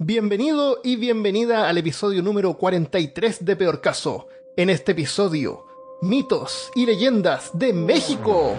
Bienvenido 0.00 0.78
y 0.84 0.94
bienvenida 0.94 1.68
al 1.68 1.76
episodio 1.76 2.22
número 2.22 2.54
43 2.54 3.44
de 3.44 3.56
Peor 3.56 3.80
Caso. 3.80 4.28
En 4.56 4.70
este 4.70 4.92
episodio, 4.92 5.66
mitos 6.02 6.70
y 6.76 6.86
leyendas 6.86 7.50
de 7.52 7.72
México. 7.72 8.54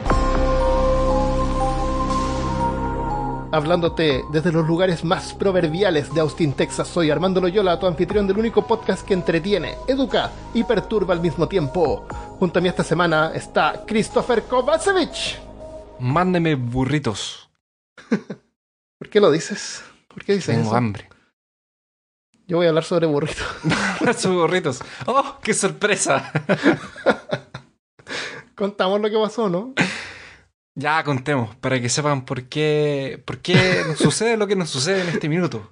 Hablándote 3.54 4.26
desde 4.34 4.52
los 4.52 4.68
lugares 4.68 5.06
más 5.06 5.34
proverbiales 5.34 6.14
de 6.14 6.20
Austin, 6.20 6.52
Texas, 6.52 6.90
soy 6.90 7.10
Armando 7.10 7.40
Loyola, 7.40 7.80
tu 7.80 7.88
anfitrión 7.88 8.28
del 8.28 8.38
único 8.38 8.68
podcast 8.68 9.08
que 9.08 9.14
entretiene, 9.14 9.76
educa 9.88 10.32
y 10.54 10.66
perturba 10.66 11.14
al 11.14 11.22
mismo 11.22 11.48
tiempo. 11.48 12.06
Junto 12.38 12.60
a 12.60 12.62
mí 12.62 12.68
esta 12.68 12.84
semana 12.84 13.32
está 13.34 13.86
Christopher 13.88 14.44
Kovacevic. 14.44 15.40
Mándeme 16.00 16.56
burritos. 16.56 17.50
¿Por 19.00 19.10
qué 19.10 19.22
lo 19.22 19.32
dices? 19.32 19.82
¿Por 20.10 20.26
qué 20.26 20.34
dices 20.34 20.54
Tengo 20.54 20.68
eso? 20.68 20.76
hambre. 20.76 21.08
Yo 22.50 22.58
voy 22.58 22.66
a 22.66 22.70
hablar 22.70 22.84
sobre 22.84 23.06
burritos. 23.06 23.46
Sus 24.18 24.34
burritos. 24.34 24.80
¡Oh, 25.06 25.38
qué 25.44 25.54
sorpresa! 25.54 26.32
Contamos 28.56 29.00
lo 29.00 29.08
que 29.08 29.18
pasó, 29.18 29.48
¿no? 29.50 29.76
ya 30.74 31.04
contemos, 31.04 31.56
para 31.58 31.80
que 31.80 31.90
sepan 31.90 32.26
por 32.26 32.46
qué, 32.46 33.22
por 33.26 33.38
qué 33.40 33.84
nos 33.86 34.00
sucede 34.00 34.36
lo 34.36 34.48
que 34.48 34.56
nos 34.56 34.70
sucede 34.70 35.02
en 35.02 35.10
este 35.10 35.30
minuto. 35.30 35.72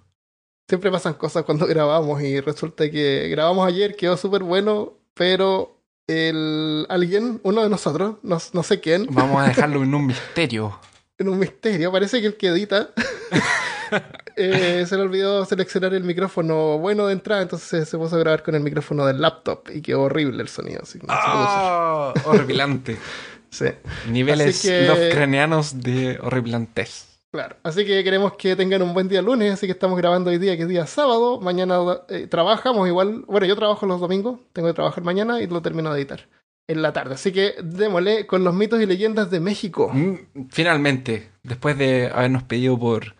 Siempre 0.69 0.91
pasan 0.91 1.15
cosas 1.15 1.45
cuando 1.45 1.65
grabamos 1.65 2.21
y 2.21 2.41
resulta 2.41 2.91
que 2.91 3.27
grabamos 3.29 3.65
ayer, 3.67 3.95
quedó 3.95 4.15
súper 4.15 4.43
bueno, 4.43 4.99
pero 5.15 5.81
el 6.07 6.85
alguien, 6.89 7.39
uno 7.43 7.63
de 7.63 7.69
nosotros, 7.69 8.17
no, 8.21 8.37
no 8.53 8.63
sé 8.63 8.81
quién, 8.81 9.07
Vamos 9.09 9.41
a 9.41 9.47
dejarlo 9.47 9.81
en 9.83 9.95
un 9.95 10.05
misterio. 10.05 10.79
en 11.17 11.29
un 11.29 11.39
misterio, 11.39 11.91
parece 11.91 12.21
que 12.21 12.27
el 12.27 12.37
que 12.37 12.47
edita 12.47 12.89
eh, 14.35 14.85
se 14.87 14.95
le 14.95 15.01
olvidó 15.03 15.45
seleccionar 15.45 15.93
el 15.93 16.03
micrófono 16.03 16.77
bueno 16.77 17.07
de 17.07 17.13
entrada, 17.13 17.41
entonces 17.41 17.87
se 17.87 17.97
puso 17.97 18.15
a 18.15 18.19
grabar 18.19 18.43
con 18.43 18.55
el 18.55 18.61
micrófono 18.61 19.05
del 19.05 19.21
laptop 19.21 19.69
y 19.73 19.81
quedó 19.81 20.03
horrible 20.03 20.41
el 20.41 20.47
sonido. 20.49 20.81
Así 20.83 20.99
que 20.99 21.07
no 21.07 21.13
se. 21.13 21.19
¡Ah! 21.23 22.13
horripilante. 22.25 22.97
Sí, 23.49 23.65
Niveles 24.09 24.57
Así 24.59 24.67
que- 24.67 24.87
lovecranianos 24.87 25.81
de 25.81 26.19
horripilantez. 26.21 27.05
claro. 27.31 27.55
Así 27.63 27.85
que 27.85 28.03
queremos 28.03 28.33
que 28.33 28.57
tengan 28.57 28.81
un 28.81 28.93
buen 28.93 29.07
día 29.07 29.21
lunes, 29.21 29.53
así 29.53 29.65
que 29.67 29.71
estamos 29.71 29.97
grabando 29.97 30.29
hoy 30.31 30.37
día, 30.37 30.57
que 30.57 30.63
es 30.63 30.67
día 30.69 30.85
sábado. 30.85 31.39
Mañana 31.39 31.79
eh, 32.09 32.27
trabajamos 32.27 32.85
igual. 32.89 33.23
Bueno, 33.25 33.47
yo 33.47 33.55
trabajo 33.55 33.85
los 33.85 34.01
domingos, 34.01 34.41
tengo 34.51 34.67
que 34.67 34.73
trabajar 34.73 35.01
mañana 35.05 35.41
y 35.41 35.47
lo 35.47 35.61
termino 35.61 35.93
de 35.93 36.01
editar 36.01 36.27
en 36.67 36.81
la 36.81 36.91
tarde. 36.91 37.13
Así 37.15 37.31
que 37.31 37.55
démosle 37.63 38.27
con 38.27 38.43
los 38.43 38.53
mitos 38.53 38.81
y 38.81 38.85
leyendas 38.85 39.31
de 39.31 39.39
México. 39.39 39.89
Mm, 39.93 40.47
Finalmente, 40.51 41.29
después 41.43 41.77
de 41.77 42.11
habernos 42.13 42.43
pedido 42.43 42.77
por 42.77 43.15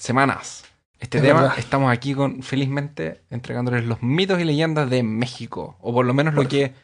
semanas 0.00 0.64
este 0.98 1.18
Es 1.18 1.24
tema, 1.24 1.42
verdad. 1.42 1.58
estamos 1.58 1.90
aquí 1.92 2.14
con 2.14 2.42
felizmente 2.42 3.22
entregándoles 3.30 3.84
los 3.86 4.02
mitos 4.02 4.38
y 4.40 4.44
leyendas 4.44 4.90
de 4.90 5.02
México, 5.02 5.76
o 5.80 5.94
por 5.94 6.04
lo 6.04 6.12
menos 6.12 6.34
lo 6.34 6.46
que 6.46 6.74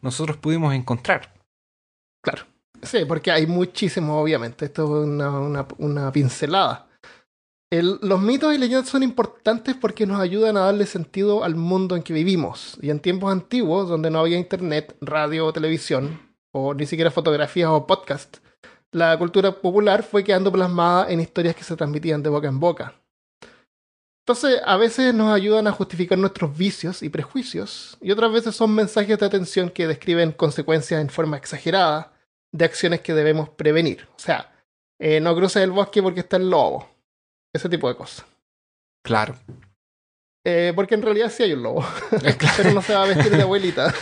nosotros 0.00 0.36
pudimos 0.36 0.74
encontrar. 0.74 1.34
Claro. 2.22 2.44
Sí, 2.82 3.04
porque 3.08 3.32
hay 3.32 3.46
muchísimos, 3.48 4.22
obviamente. 4.22 4.66
Esto 4.66 4.84
es 5.02 5.08
una, 5.08 5.30
una- 5.40 5.66
una 5.78 6.12
pincelada. 6.12 6.86
El- 7.70 7.98
los 8.02 8.20
mitos 8.20 8.54
y 8.54 8.58
leyendas 8.58 8.88
son 8.88 9.02
importantes 9.02 9.74
porque 9.74 10.06
nos 10.06 10.20
ayudan 10.20 10.56
a 10.56 10.60
darle 10.66 10.86
sentido 10.86 11.42
al 11.42 11.56
mundo 11.56 11.96
en 11.96 12.02
que 12.04 12.12
vivimos. 12.12 12.78
Y 12.80 12.90
en 12.90 13.00
tiempos 13.00 13.32
antiguos, 13.32 13.88
donde 13.88 14.10
no 14.10 14.20
había 14.20 14.38
internet, 14.38 14.96
radio 15.00 15.46
o 15.46 15.52
televisión, 15.52 16.20
o 16.52 16.74
ni 16.74 16.86
siquiera 16.86 17.10
fotografías 17.10 17.70
o 17.70 17.86
podcast, 17.88 18.36
la 18.94 19.18
cultura 19.18 19.50
popular 19.52 20.02
fue 20.04 20.22
quedando 20.22 20.52
plasmada 20.52 21.10
en 21.10 21.20
historias 21.20 21.56
que 21.56 21.64
se 21.64 21.76
transmitían 21.76 22.22
de 22.22 22.30
boca 22.30 22.46
en 22.48 22.60
boca. 22.60 22.94
Entonces, 24.22 24.60
a 24.64 24.76
veces 24.76 25.12
nos 25.12 25.34
ayudan 25.34 25.66
a 25.66 25.72
justificar 25.72 26.16
nuestros 26.16 26.56
vicios 26.56 27.02
y 27.02 27.08
prejuicios, 27.10 27.98
y 28.00 28.10
otras 28.10 28.32
veces 28.32 28.54
son 28.56 28.74
mensajes 28.74 29.18
de 29.18 29.26
atención 29.26 29.68
que 29.68 29.86
describen 29.86 30.32
consecuencias 30.32 31.00
en 31.00 31.10
forma 31.10 31.36
exagerada 31.36 32.12
de 32.52 32.64
acciones 32.64 33.00
que 33.00 33.12
debemos 33.14 33.48
prevenir. 33.50 34.08
O 34.16 34.18
sea, 34.18 34.50
eh, 34.98 35.20
no 35.20 35.34
cruces 35.36 35.62
el 35.62 35.72
bosque 35.72 36.00
porque 36.02 36.20
está 36.20 36.36
el 36.36 36.48
lobo. 36.48 36.88
Ese 37.52 37.68
tipo 37.68 37.88
de 37.88 37.96
cosas. 37.96 38.24
Claro. 39.04 39.34
Eh, 40.46 40.72
porque 40.74 40.94
en 40.94 41.02
realidad 41.02 41.30
sí 41.30 41.42
hay 41.42 41.52
un 41.52 41.62
lobo, 41.64 41.84
claro. 42.10 42.38
pero 42.56 42.72
no 42.72 42.80
se 42.80 42.94
va 42.94 43.02
a 43.02 43.06
vestir 43.08 43.32
de 43.36 43.42
abuelita. 43.42 43.92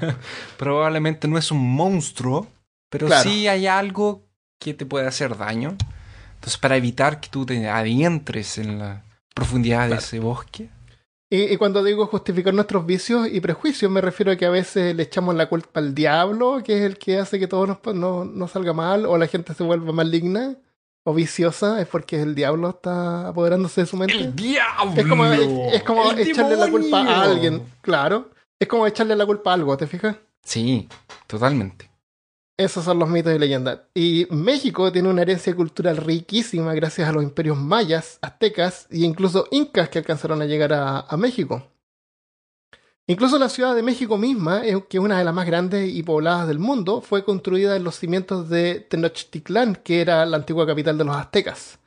Probablemente 0.58 1.28
no 1.28 1.38
es 1.38 1.50
un 1.50 1.74
monstruo, 1.74 2.48
pero 2.90 3.06
Claro. 3.06 3.22
sí 3.22 3.46
hay 3.48 3.66
algo 3.66 4.29
que 4.60 4.74
te 4.74 4.86
puede 4.86 5.08
hacer 5.08 5.36
daño. 5.36 5.76
Entonces, 6.34 6.58
para 6.58 6.76
evitar 6.76 7.18
que 7.20 7.28
tú 7.28 7.44
te 7.44 7.68
adentres 7.68 8.58
en 8.58 8.78
la 8.78 9.02
profundidad 9.34 9.88
de 9.88 9.96
ese 9.96 10.20
bosque, 10.20 10.70
Y, 11.32 11.52
y 11.52 11.56
cuando 11.56 11.84
digo 11.84 12.06
justificar 12.06 12.52
nuestros 12.52 12.84
vicios 12.84 13.28
y 13.30 13.40
prejuicios, 13.40 13.90
me 13.90 14.00
refiero 14.00 14.32
a 14.32 14.36
que 14.36 14.46
a 14.46 14.50
veces 14.50 14.96
le 14.96 15.04
echamos 15.04 15.34
la 15.36 15.48
culpa 15.48 15.78
al 15.78 15.94
diablo, 15.94 16.60
que 16.64 16.78
es 16.78 16.82
el 16.82 16.98
que 16.98 17.18
hace 17.18 17.38
que 17.38 17.46
todo 17.46 17.66
nos, 17.66 17.78
no, 17.94 18.24
no 18.24 18.48
salga 18.48 18.72
mal, 18.72 19.06
o 19.06 19.16
la 19.16 19.28
gente 19.28 19.54
se 19.54 19.62
vuelva 19.62 19.92
maligna 19.92 20.56
o 21.04 21.14
viciosa, 21.14 21.80
es 21.80 21.86
porque 21.86 22.20
el 22.20 22.34
diablo 22.34 22.70
está 22.70 23.28
apoderándose 23.28 23.82
de 23.82 23.86
su 23.86 23.96
mente. 23.96 24.18
¡El 24.18 24.34
diablo! 24.34 24.92
Es 24.96 25.06
como, 25.06 25.24
es, 25.26 25.74
es 25.74 25.82
como 25.84 26.10
¡El 26.10 26.18
echarle 26.18 26.56
la 26.56 26.68
culpa 26.68 27.00
a 27.00 27.22
alguien, 27.22 27.62
claro. 27.80 28.30
Es 28.58 28.66
como 28.66 28.86
echarle 28.86 29.14
la 29.14 29.24
culpa 29.24 29.52
a 29.52 29.54
algo, 29.54 29.76
¿te 29.76 29.86
fijas? 29.86 30.16
Sí, 30.42 30.88
totalmente. 31.26 31.89
Esos 32.60 32.84
son 32.84 32.98
los 32.98 33.08
mitos 33.08 33.34
y 33.34 33.38
leyendas. 33.38 33.80
Y 33.94 34.26
México 34.28 34.92
tiene 34.92 35.08
una 35.08 35.22
herencia 35.22 35.56
cultural 35.56 35.96
riquísima 35.96 36.74
gracias 36.74 37.08
a 37.08 37.12
los 37.12 37.22
imperios 37.22 37.56
mayas, 37.56 38.18
aztecas 38.20 38.86
e 38.90 38.98
incluso 38.98 39.48
incas 39.50 39.88
que 39.88 39.96
alcanzaron 39.96 40.42
a 40.42 40.44
llegar 40.44 40.74
a, 40.74 41.16
México. 41.16 41.66
Incluso 43.06 43.38
la 43.38 43.48
ciudad 43.48 43.74
de 43.74 43.82
México 43.82 44.18
misma, 44.18 44.60
eh, 44.62 44.84
que 44.90 44.98
es 44.98 45.02
una 45.02 45.18
de 45.18 45.24
las 45.24 45.32
más 45.32 45.46
grandes 45.46 45.90
y 45.90 46.02
pobladas 46.02 46.48
del 46.48 46.58
mundo, 46.58 47.00
fue 47.00 47.24
construida 47.24 47.76
en 47.76 47.84
los 47.84 47.94
cimientos 47.94 48.50
de 48.50 48.80
Tenochtitlán, 48.80 49.76
que 49.76 50.02
era 50.02 50.26
la 50.26 50.36
antigua 50.36 50.66
capital 50.66 50.98
de 50.98 51.04
los 51.04 51.16
aztecas. 51.16 51.78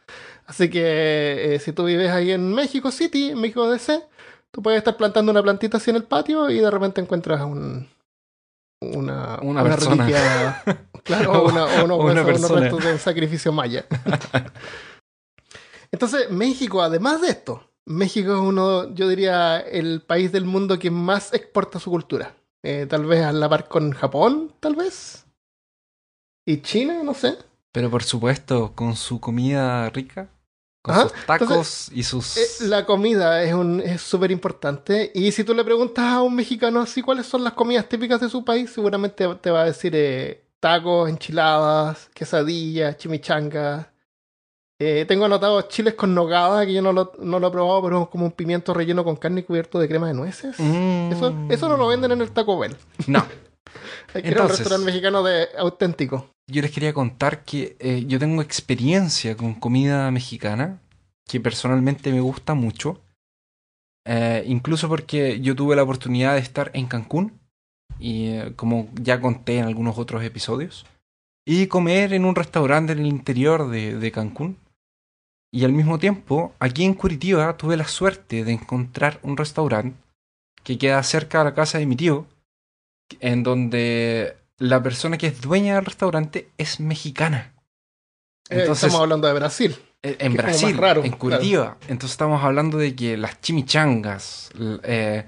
Así 0.47 0.71
que 0.71 1.53
eh, 1.53 1.59
si 1.59 1.71
tú 1.71 1.85
vives 1.85 2.09
ahí 2.09 2.31
en 2.31 2.51
México 2.51 2.89
City, 2.89 3.29
en 3.29 3.39
México 3.39 3.69
DC, 3.69 4.01
tú 4.49 4.63
puedes 4.63 4.79
estar 4.79 4.97
plantando 4.97 5.31
una 5.31 5.43
plantita 5.43 5.77
así 5.77 5.91
en 5.91 5.97
el 5.97 6.05
patio 6.05 6.49
y 6.49 6.57
de 6.57 6.71
repente 6.71 6.99
encuentras 6.99 7.41
un, 7.41 7.87
una, 8.83 9.39
Una 9.41 9.63
persona. 9.63 10.05
reliquia, 10.05 10.63
claro, 11.03 11.31
o 11.43 11.49
una, 11.49 11.65
Una 11.83 12.23
persona. 12.25 12.61
restos 12.61 12.83
de 12.83 12.93
un 12.93 12.99
sacrificio 12.99 13.51
maya. 13.51 13.85
Entonces, 15.91 16.29
México, 16.31 16.81
además 16.81 17.21
de 17.21 17.29
esto, 17.29 17.69
México 17.85 18.33
es 18.33 18.39
uno, 18.39 18.93
yo 18.95 19.07
diría, 19.07 19.59
el 19.59 20.01
país 20.01 20.31
del 20.31 20.45
mundo 20.45 20.79
que 20.79 20.89
más 20.91 21.33
exporta 21.33 21.79
su 21.79 21.91
cultura. 21.91 22.35
Eh, 22.63 22.87
tal 22.89 23.05
vez 23.05 23.23
a 23.23 23.33
la 23.33 23.49
par 23.49 23.67
con 23.67 23.91
Japón, 23.91 24.53
tal 24.59 24.75
vez. 24.75 25.25
Y 26.45 26.61
China, 26.61 27.01
no 27.03 27.13
sé. 27.13 27.37
Pero 27.71 27.89
por 27.89 28.03
supuesto, 28.03 28.73
con 28.73 28.95
su 28.95 29.19
comida 29.19 29.89
rica, 29.89 30.29
con 30.83 30.93
Ajá, 30.93 31.03
sus 31.03 31.25
tacos 31.25 31.89
y 31.93 32.03
sus... 32.03 32.37
Eh, 32.37 32.67
la 32.67 32.85
comida 32.85 33.41
es 33.41 33.53
un 33.53 33.79
es 33.79 34.01
súper 34.01 34.31
importante. 34.31 35.11
Y 35.15 35.31
si 35.31 35.43
tú 35.43 35.55
le 35.55 35.63
preguntas 35.63 36.05
a 36.05 36.21
un 36.21 36.35
mexicano 36.35 36.81
así 36.81 37.01
cuáles 37.01 37.25
son 37.25 37.43
las 37.43 37.53
comidas 37.53 37.87
típicas 37.87 38.19
de 38.19 38.29
su 38.29 38.45
país, 38.45 38.69
seguramente 38.69 39.25
te 39.41 39.49
va 39.49 39.61
a 39.61 39.65
decir 39.65 39.93
eh, 39.95 40.43
tacos, 40.59 41.09
enchiladas, 41.09 42.09
quesadillas, 42.13 42.97
chimichangas. 42.97 43.87
Eh, 44.77 45.05
tengo 45.07 45.25
anotado 45.25 45.61
chiles 45.63 45.93
con 45.93 46.13
nogada, 46.13 46.65
que 46.65 46.73
yo 46.73 46.81
no 46.81 46.91
lo, 46.91 47.13
no 47.19 47.39
lo 47.39 47.47
he 47.47 47.51
probado, 47.51 47.81
pero 47.81 48.03
es 48.03 48.09
como 48.09 48.25
un 48.25 48.31
pimiento 48.33 48.73
relleno 48.73 49.05
con 49.05 49.15
carne 49.15 49.39
y 49.39 49.43
cubierto 49.43 49.79
de 49.79 49.87
crema 49.87 50.07
de 50.07 50.13
nueces. 50.13 50.59
Mm. 50.59 51.13
Eso, 51.13 51.33
eso 51.49 51.69
no 51.69 51.77
lo 51.77 51.87
venden 51.87 52.11
en 52.11 52.21
el 52.21 52.31
Taco 52.31 52.59
Bell. 52.59 52.75
No, 53.07 53.25
Hay 54.13 54.21
que 54.21 54.29
ir 54.29 54.37
a 54.37 54.43
un 54.43 54.49
restaurante 54.49 54.85
mexicano 54.85 55.23
de 55.23 55.47
auténtico. 55.57 56.32
Yo 56.47 56.61
les 56.61 56.71
quería 56.71 56.93
contar 56.93 57.43
que 57.43 57.75
eh, 57.79 58.05
yo 58.07 58.19
tengo 58.19 58.41
experiencia 58.41 59.35
con 59.37 59.53
comida 59.53 60.11
mexicana, 60.11 60.81
que 61.25 61.39
personalmente 61.39 62.11
me 62.11 62.21
gusta 62.21 62.53
mucho. 62.53 63.01
Eh, 64.05 64.43
incluso 64.47 64.89
porque 64.89 65.39
yo 65.39 65.55
tuve 65.55 65.75
la 65.75 65.83
oportunidad 65.83 66.33
de 66.33 66.41
estar 66.41 66.71
en 66.73 66.87
Cancún, 66.87 67.39
y 67.99 68.27
eh, 68.27 68.53
como 68.55 68.89
ya 68.95 69.21
conté 69.21 69.59
en 69.59 69.65
algunos 69.65 69.97
otros 69.97 70.23
episodios, 70.23 70.85
y 71.45 71.67
comer 71.67 72.13
en 72.13 72.25
un 72.25 72.35
restaurante 72.35 72.93
en 72.93 72.99
el 72.99 73.07
interior 73.07 73.69
de, 73.69 73.97
de 73.97 74.11
Cancún. 74.11 74.57
Y 75.51 75.65
al 75.65 75.71
mismo 75.71 75.99
tiempo, 75.99 76.53
aquí 76.59 76.83
en 76.83 76.95
Curitiba 76.95 77.55
tuve 77.57 77.77
la 77.77 77.87
suerte 77.87 78.43
de 78.43 78.53
encontrar 78.53 79.19
un 79.21 79.37
restaurante 79.37 79.95
que 80.63 80.77
queda 80.77 81.03
cerca 81.03 81.39
de 81.39 81.43
la 81.45 81.53
casa 81.53 81.77
de 81.77 81.85
mi 81.85 81.95
tío, 81.95 82.25
en 83.19 83.43
donde 83.43 84.35
la 84.59 84.81
persona 84.81 85.17
que 85.17 85.27
es 85.27 85.41
dueña 85.41 85.75
del 85.75 85.85
restaurante 85.85 86.49
es 86.57 86.79
mexicana. 86.79 87.53
Eh, 88.49 88.59
Entonces, 88.61 88.85
estamos 88.85 89.01
hablando 89.03 89.27
de 89.27 89.33
Brasil. 89.33 89.75
eh, 90.03 90.17
en 90.19 90.33
Brasil, 90.33 90.77
raro, 90.77 91.03
en 91.03 91.11
Curitiba. 91.13 91.77
Entonces 91.87 92.11
estamos 92.11 92.43
hablando 92.43 92.77
de 92.77 92.95
que 92.95 93.15
las 93.17 93.39
chimichangas, 93.41 94.49
eh, 94.83 95.25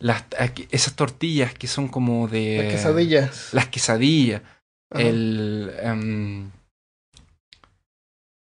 las, 0.00 0.24
esas 0.70 0.94
tortillas 0.94 1.54
que 1.54 1.66
son 1.66 1.88
como 1.88 2.28
de... 2.28 2.58
Las 2.64 2.72
quesadillas. 2.74 3.48
Las 3.52 3.66
quesadillas, 3.68 4.42
Ajá. 4.90 5.02
el... 5.02 5.72
em, 5.82 6.50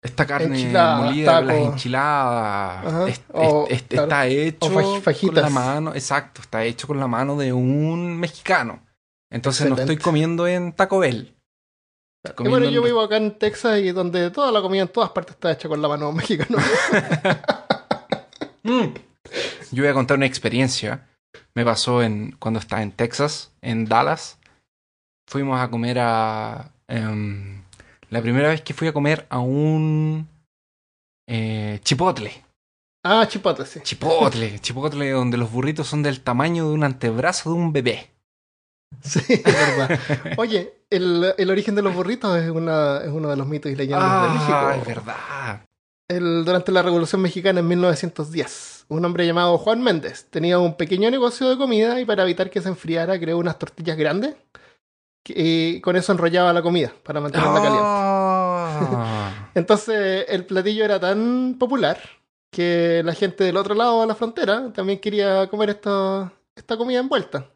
Esta 0.02 0.26
carne 0.28 0.68
molida, 0.72 1.42
las 1.42 1.58
enchiladas, 1.58 2.86
Ajá. 2.86 3.08
es- 3.08 3.22
O, 3.32 3.66
es- 3.70 3.78
es- 3.78 3.84
claro, 3.84 4.04
está 4.06 4.28
hecho 4.28 4.72
con 4.74 5.36
la 5.36 5.50
mano, 5.50 5.94
exacto, 5.96 6.42
está 6.42 6.64
hecho 6.64 6.88
con 6.88 7.00
la 7.00 7.08
mano 7.08 7.38
de 7.38 7.54
un 7.54 8.18
mexicano. 8.18 8.82
Entonces 9.36 9.70
no 9.70 9.76
estoy 9.76 9.98
comiendo 9.98 10.48
en 10.48 10.72
Taco 10.72 11.00
Bell. 11.00 11.36
Y 12.40 12.48
bueno, 12.48 12.70
yo 12.70 12.82
vivo 12.82 13.02
acá 13.02 13.18
en 13.18 13.38
Texas 13.38 13.80
y 13.80 13.92
donde 13.92 14.32
toda 14.32 14.50
la 14.52 14.62
comida 14.62 14.84
en 14.84 14.88
todas 14.88 15.10
partes 15.12 15.36
está 15.36 15.52
hecha 15.52 15.68
con 15.68 15.82
la 15.82 15.88
mano 15.90 16.12
mexicana. 16.12 16.58
Mm. 18.64 18.96
Yo 19.74 19.84
voy 19.84 19.88
a 19.92 19.94
contar 19.94 20.18
una 20.18 20.26
experiencia. 20.26 21.08
Me 21.54 21.64
pasó 21.64 22.02
en 22.02 22.32
cuando 22.40 22.60
estaba 22.60 22.82
en 22.82 22.92
Texas, 22.92 23.52
en 23.62 23.86
Dallas. 23.86 24.40
Fuimos 25.30 25.60
a 25.60 25.70
comer 25.70 26.00
a. 26.00 26.72
em, 26.88 27.62
la 28.10 28.22
primera 28.24 28.48
vez 28.50 28.62
que 28.62 28.74
fui 28.74 28.88
a 28.88 28.94
comer 28.94 29.28
a 29.30 29.38
un. 29.38 30.28
eh, 31.30 31.80
chipotle. 31.84 32.44
ah, 33.04 33.28
chipotle, 33.28 33.68
sí. 33.68 33.82
Chipotle. 33.84 34.58
Chipotle 34.60 35.12
donde 35.12 35.38
los 35.38 35.52
burritos 35.52 35.86
son 35.88 36.02
del 36.02 36.22
tamaño 36.22 36.68
de 36.68 36.74
un 36.74 36.84
antebrazo 36.84 37.52
de 37.52 37.56
un 37.58 37.72
bebé. 37.72 38.15
Sí, 39.02 39.20
es 39.30 39.44
verdad. 39.44 40.00
Oye, 40.38 40.74
el, 40.90 41.34
el 41.38 41.50
origen 41.50 41.76
de 41.76 41.82
los 41.82 41.94
burritos 41.94 42.38
es, 42.38 42.50
una, 42.50 43.00
es 43.04 43.10
uno 43.10 43.30
de 43.30 43.36
los 43.36 43.48
mitos 43.48 43.72
y 43.72 43.76
leyendas 43.76 44.02
de 44.10 44.28
Ah, 44.28 44.34
México. 44.34 44.82
es 44.82 44.96
verdad. 44.96 45.62
El- 46.08 46.46
durante 46.46 46.72
la 46.72 46.82
Revolución 46.84 47.22
Mexicana 47.22 47.60
en 47.62 47.68
1910, 47.68 48.86
un 48.90 49.04
hombre 49.06 49.26
llamado 49.26 49.58
Juan 49.58 49.82
Méndez 49.82 50.28
tenía 50.30 50.60
un 50.60 50.76
pequeño 50.76 51.10
negocio 51.10 51.50
de 51.50 51.58
comida 51.58 52.00
y 52.00 52.06
para 52.06 52.24
evitar 52.24 52.50
que 52.50 52.62
se 52.62 52.70
enfriara 52.70 53.20
creó 53.20 53.38
unas 53.40 53.58
tortillas 53.58 53.98
grandes 53.98 54.36
y 55.28 55.82
con 55.82 55.96
eso 55.96 56.12
enrollaba 56.12 56.54
la 56.54 56.62
comida 56.62 56.94
para 57.04 57.20
mantenerla 57.20 57.56
caliente. 57.56 57.80
Ah. 57.84 59.50
Entonces 59.56 60.26
el 60.30 60.46
platillo 60.46 60.86
era 60.86 61.00
tan 61.00 61.56
popular 61.58 61.98
que 62.52 63.02
la 63.04 63.14
gente 63.14 63.44
del 63.44 63.58
otro 63.58 63.74
lado 63.74 64.02
de 64.02 64.08
la 64.08 64.16
frontera 64.16 64.72
también 64.74 65.00
quería 65.00 65.48
comer 65.48 65.72
esta, 65.72 66.32
esta 66.56 66.78
comida 66.78 67.00
envuelta. 67.00 67.50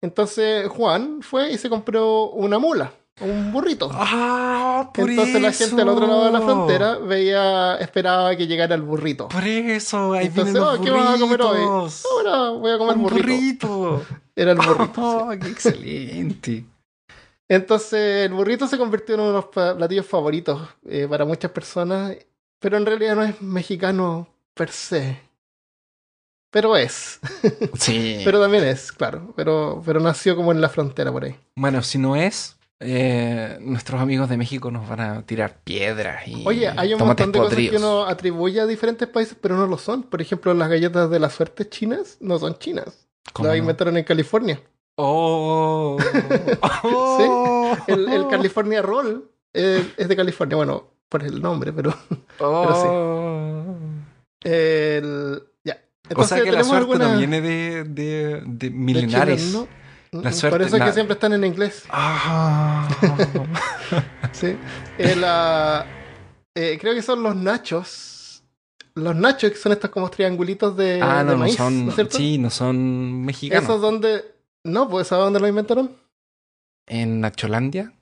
Entonces 0.00 0.68
Juan 0.68 1.22
fue 1.22 1.50
y 1.52 1.58
se 1.58 1.68
compró 1.68 2.30
una 2.30 2.58
mula, 2.58 2.92
un 3.20 3.52
burrito. 3.52 3.90
Ah, 3.92 4.90
por 4.94 5.10
Entonces 5.10 5.42
la 5.42 5.52
gente 5.52 5.82
al 5.82 5.88
otro 5.88 6.06
lado 6.06 6.24
de 6.26 6.30
la 6.32 6.38
eso. 6.38 6.46
frontera 6.46 6.98
veía, 6.98 7.74
esperaba 7.76 8.36
que 8.36 8.46
llegara 8.46 8.74
el 8.76 8.82
burrito. 8.82 9.28
Por 9.28 9.44
eso, 9.44 10.12
ahí 10.12 10.26
Entonces, 10.26 10.54
vienen 10.54 10.62
los 10.70 10.78
oh, 10.78 10.82
¿qué 10.82 10.90
vas 10.90 11.16
a 11.16 11.18
comer 11.18 11.42
hoy? 11.42 11.60
Ahora 11.60 12.50
voy 12.50 12.70
a 12.72 12.78
comer 12.78 12.96
Un 12.96 13.02
burrito. 13.02 13.68
burrito. 13.68 14.02
Era 14.36 14.52
el 14.52 14.58
burrito. 14.58 14.94
sí. 14.94 15.00
Oh, 15.00 15.28
qué 15.40 15.48
excelente. 15.48 16.64
Entonces 17.48 18.26
el 18.26 18.34
burrito 18.34 18.66
se 18.68 18.78
convirtió 18.78 19.14
en 19.14 19.20
uno 19.22 19.30
de 19.30 19.34
los 19.36 19.46
platillos 19.76 20.06
favoritos 20.06 20.60
eh, 20.86 21.06
para 21.08 21.24
muchas 21.24 21.50
personas, 21.50 22.14
pero 22.60 22.76
en 22.76 22.86
realidad 22.86 23.16
no 23.16 23.22
es 23.24 23.40
mexicano 23.40 24.28
per 24.54 24.70
se. 24.70 25.18
Pero 26.50 26.76
es. 26.76 27.20
Sí. 27.78 28.20
Pero 28.24 28.40
también 28.40 28.64
es, 28.64 28.92
claro. 28.92 29.32
Pero, 29.36 29.82
pero 29.84 30.00
nació 30.00 30.34
como 30.36 30.52
en 30.52 30.60
la 30.60 30.68
frontera 30.68 31.12
por 31.12 31.24
ahí. 31.24 31.36
Bueno, 31.56 31.82
si 31.82 31.98
no 31.98 32.16
es, 32.16 32.56
eh, 32.80 33.58
nuestros 33.60 34.00
amigos 34.00 34.28
de 34.28 34.36
México 34.36 34.70
nos 34.70 34.88
van 34.88 35.00
a 35.00 35.22
tirar 35.26 35.58
piedras 35.64 36.26
y 36.28 36.44
Oye, 36.46 36.68
hay 36.68 36.94
un 36.94 37.00
montón 37.00 37.32
de 37.32 37.38
cosas 37.38 37.54
que 37.56 37.62
podridos. 37.64 37.82
uno 37.82 38.04
atribuye 38.06 38.60
a 38.60 38.66
diferentes 38.66 39.08
países, 39.08 39.36
pero 39.40 39.56
no 39.56 39.66
lo 39.66 39.78
son. 39.78 40.04
Por 40.04 40.22
ejemplo, 40.22 40.54
las 40.54 40.68
galletas 40.68 41.10
de 41.10 41.18
la 41.18 41.28
suerte 41.30 41.68
chinas 41.68 42.16
no 42.20 42.38
son 42.38 42.58
chinas. 42.58 43.08
¿Cómo 43.32 43.48
Las 43.48 43.56
no? 43.56 43.62
inventaron 43.62 43.96
en 43.96 44.04
California. 44.04 44.60
Oh. 44.96 45.98
Oh. 46.82 47.76
El, 47.86 48.08
el 48.08 48.28
California 48.28 48.80
Roll 48.82 49.30
eh, 49.52 49.92
es 49.96 50.08
de 50.08 50.16
California. 50.16 50.56
Bueno, 50.56 50.90
por 51.08 51.22
el 51.22 51.40
nombre, 51.42 51.72
pero. 51.72 51.94
Oh. 52.40 53.74
El, 54.42 55.42
O 56.16 56.24
sea 56.24 56.42
que 56.42 56.52
la 56.52 56.64
suerte 56.64 56.98
no 56.98 57.16
viene 57.18 57.40
de, 57.40 57.84
de, 57.84 57.84
de 57.84 58.42
de 58.46 58.70
milenares. 58.70 59.52
¿no? 59.52 59.68
La 60.10 60.30
Mm, 60.30 60.32
suerte- 60.32 60.50
Por 60.50 60.62
eso 60.62 60.76
es 60.76 60.80
la- 60.80 60.86
que 60.86 60.92
siempre 60.92 61.14
están 61.14 61.32
en 61.34 61.44
inglés. 61.44 61.84
Ah. 61.90 62.88
Sí. 64.32 64.56
El, 64.98 65.22
ah, 65.24 65.84
eh, 66.54 66.78
creo 66.80 66.94
que 66.94 67.02
son 67.02 67.22
los 67.22 67.34
nachos. 67.34 68.42
Los 68.94 69.14
nachos, 69.16 69.50
que 69.50 69.56
son 69.56 69.72
estos 69.72 69.90
como 69.90 70.08
triangulitos 70.10 70.76
de, 70.76 71.00
ah, 71.02 71.22
no, 71.24 71.36
no 71.36 71.48
son. 71.48 71.86
¿no 71.86 71.92
es 71.96 72.08
sí, 72.10 72.38
no 72.38 72.50
son 72.50 73.24
mexicanos. 73.24 73.64
Esos 73.64 73.80
donde. 73.80 74.24
No, 74.64 74.88
pues 74.88 75.08
¿sabes 75.08 75.24
dónde 75.24 75.40
lo 75.40 75.48
inventaron? 75.48 75.96
¿En 76.86 77.20
Nacholandia? 77.20 77.92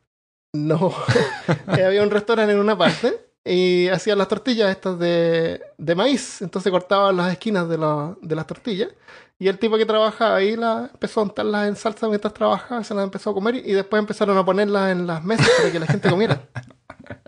No. 0.54 0.92
Eh, 1.76 1.84
había 1.84 2.02
un 2.02 2.10
restaurante 2.10 2.52
en 2.52 2.58
una 2.60 2.76
parte 2.78 3.18
y 3.46 3.88
hacían 3.88 4.18
las 4.18 4.28
tortillas 4.28 4.70
estas 4.70 4.98
de, 4.98 5.62
de 5.78 5.94
maíz. 5.94 6.42
Entonces 6.42 6.70
cortaban 6.70 7.16
las 7.16 7.32
esquinas 7.32 7.68
de, 7.68 7.78
la- 7.78 8.16
de 8.20 8.34
las 8.34 8.46
tortillas. 8.46 8.90
Y 9.38 9.48
el 9.48 9.58
tipo 9.58 9.76
que 9.76 9.84
trabajaba 9.86 10.36
ahí 10.36 10.56
la, 10.56 10.88
empezó 10.92 11.20
a 11.20 11.24
untarlas 11.24 11.68
en 11.68 11.76
salsa 11.76 12.08
mientras 12.08 12.32
trabajaba, 12.32 12.82
se 12.82 12.94
las 12.94 13.04
empezó 13.04 13.30
a 13.30 13.34
comer 13.34 13.56
y 13.56 13.72
después 13.72 14.00
empezaron 14.00 14.36
a 14.38 14.44
ponerlas 14.44 14.90
en 14.92 15.06
las 15.06 15.22
mesas 15.24 15.48
para 15.58 15.70
que 15.70 15.78
la 15.78 15.86
gente 15.86 16.08
comiera. 16.10 16.48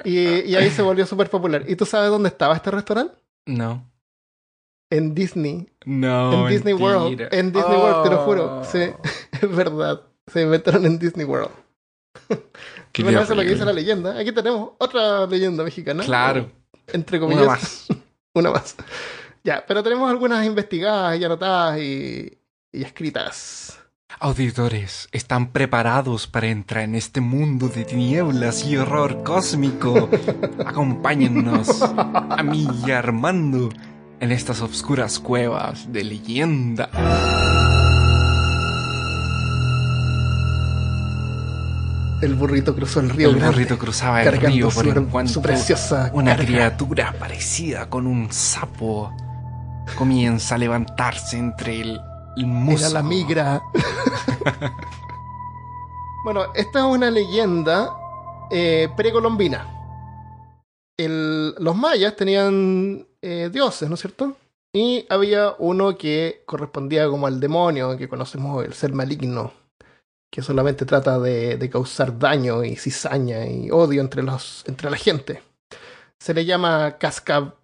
Y, 0.04 0.40
y 0.50 0.56
ahí 0.56 0.70
se 0.70 0.80
volvió 0.82 1.04
súper 1.06 1.28
popular. 1.28 1.64
¿Y 1.68 1.76
tú 1.76 1.84
sabes 1.86 2.08
dónde 2.10 2.28
estaba 2.30 2.54
este 2.56 2.70
restaurante? 2.70 3.14
No. 3.46 3.90
En 4.90 5.14
Disney. 5.14 5.68
No. 5.84 6.46
en 6.48 6.48
Disney 6.54 6.72
World. 6.72 7.28
En 7.30 7.52
Disney 7.52 7.76
World, 7.76 8.02
te 8.04 8.10
lo 8.10 8.18
juro. 8.24 8.60
Oh. 8.60 8.64
Sí, 8.64 8.90
es 9.42 9.54
verdad. 9.56 10.00
Se 10.28 10.40
inventaron 10.42 10.86
en 10.86 10.98
Disney 10.98 11.26
World. 11.26 11.50
Bueno, 13.02 13.20
eso 13.20 13.32
es 13.32 13.36
lo 13.36 13.42
que 13.42 13.50
dice 13.50 13.64
la 13.64 13.72
leyenda. 13.72 14.18
Aquí 14.18 14.32
tenemos 14.32 14.70
otra 14.78 15.26
leyenda 15.26 15.64
mexicana. 15.64 16.04
Claro. 16.04 16.50
Entre 16.86 17.20
comillas. 17.20 17.42
Una 17.42 17.52
más. 17.52 17.86
Una 18.34 18.50
más. 18.50 18.76
Ya, 19.44 19.64
pero 19.66 19.82
tenemos 19.82 20.10
algunas 20.10 20.44
investigadas 20.44 21.18
y 21.18 21.24
anotadas 21.24 21.78
y, 21.78 22.38
y 22.72 22.82
escritas. 22.82 23.78
Auditores, 24.20 25.08
¿están 25.12 25.52
preparados 25.52 26.26
para 26.26 26.48
entrar 26.48 26.84
en 26.84 26.94
este 26.94 27.20
mundo 27.20 27.68
de 27.68 27.84
tinieblas 27.84 28.64
y 28.64 28.76
horror 28.76 29.22
cósmico? 29.22 30.08
Acompáñennos 30.66 31.82
a 31.82 32.42
mí 32.42 32.66
y 32.84 32.90
a 32.90 32.98
Armando 32.98 33.68
en 34.18 34.32
estas 34.32 34.60
oscuras 34.60 35.20
cuevas 35.20 35.92
de 35.92 36.04
leyenda. 36.04 36.90
El 42.20 42.34
burrito 42.34 42.74
cruzó 42.74 43.00
el 43.00 43.10
río 43.10 43.28
El 43.30 43.36
Grande, 43.36 43.54
burrito 43.54 43.78
cruzaba 43.78 44.22
el 44.22 44.32
río 44.32 44.70
su, 44.70 44.82
por 44.82 45.08
cuanto 45.08 45.32
su 45.34 45.42
preciosa 45.42 46.10
una 46.12 46.32
carga. 46.32 46.44
criatura 46.46 47.14
parecida 47.18 47.88
con 47.88 48.06
un 48.08 48.30
sapo 48.32 49.12
comienza 49.96 50.56
a 50.56 50.58
levantarse 50.58 51.38
entre 51.38 51.80
el, 51.80 52.00
el 52.36 52.46
musgo. 52.46 52.86
Era 52.86 52.94
la 52.94 53.02
migra. 53.02 53.62
bueno, 56.24 56.52
esta 56.54 56.80
es 56.80 56.84
una 56.84 57.10
leyenda 57.10 57.90
eh, 58.50 58.88
precolombina. 58.96 59.66
El- 60.98 61.54
los 61.58 61.76
mayas 61.76 62.16
tenían 62.16 63.06
eh, 63.22 63.50
dioses, 63.52 63.88
¿no 63.88 63.94
es 63.94 64.00
cierto? 64.00 64.36
Y 64.72 65.06
había 65.08 65.54
uno 65.58 65.96
que 65.96 66.42
correspondía 66.46 67.08
como 67.08 67.26
al 67.26 67.40
demonio, 67.40 67.96
que 67.96 68.08
conocemos 68.08 68.64
el 68.64 68.74
ser 68.74 68.92
maligno, 68.92 69.52
que 70.30 70.42
solamente 70.42 70.84
trata 70.84 71.18
de, 71.18 71.56
de 71.56 71.70
causar 71.70 72.18
daño 72.18 72.64
y 72.64 72.76
cizaña 72.76 73.46
y 73.46 73.70
odio 73.70 74.00
entre, 74.00 74.22
los, 74.22 74.64
entre 74.66 74.90
la 74.90 74.96
gente. 74.96 75.42
Se 76.18 76.34
le 76.34 76.44
llama 76.44 76.98
casca, 76.98 77.54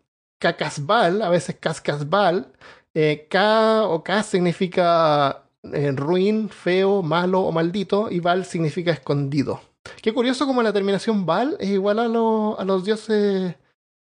Cacasbal, 0.41 1.23
a 1.23 1.29
veces 1.29 1.57
Cascasbal, 1.61 2.53
eh, 2.95 3.27
K 3.31 3.85
o 3.85 4.03
K 4.03 4.23
significa 4.23 5.43
eh, 5.73 5.93
ruin, 5.93 6.49
feo, 6.49 7.03
malo 7.03 7.41
o 7.41 7.53
maldito, 7.53 8.11
y 8.11 8.21
Bal 8.21 8.45
significa 8.45 8.93
escondido. 8.93 9.61
Qué 10.01 10.15
curioso 10.15 10.47
como 10.47 10.63
la 10.63 10.73
terminación 10.73 11.27
Bal 11.27 11.57
es 11.61 11.69
igual 11.71 11.99
a, 11.99 12.09
lo- 12.09 12.59
a 12.59 12.65
los 12.65 12.85
dioses 12.85 13.55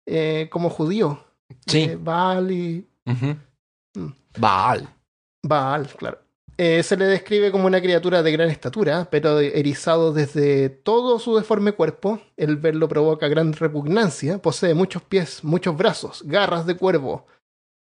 eh, 0.06 0.48
como 0.52 0.70
judíos. 0.70 1.18
Sí. 1.66 1.82
Eh, 1.84 1.98
Baal 2.00 2.52
y. 2.52 2.88
Mm. 3.06 3.32
Baal. 4.38 4.88
Baal, 5.44 5.88
claro. 5.98 6.20
Eh, 6.58 6.84
se 6.84 6.96
le 6.96 7.06
describe 7.06 7.52
como 7.52 7.66
una 7.66 7.82
criatura 7.82 8.22
de 8.22 8.32
gran 8.32 8.50
estatura, 8.50 9.08
pero 9.10 9.40
erizado 9.40 10.14
desde 10.14 10.70
todo 10.70 11.18
su 11.18 11.36
deforme 11.36 11.72
cuerpo. 11.72 12.22
El 12.38 12.58
verlo 12.58 12.88
provoca 12.88 13.28
gran 13.28 13.54
repugnancia. 13.54 14.38
Posee 14.40 14.74
muchos 14.76 15.02
pies, 15.02 15.44
muchos 15.44 15.76
brazos, 15.76 16.22
garras 16.26 16.66
de 16.68 16.78
cuervo. 16.78 17.26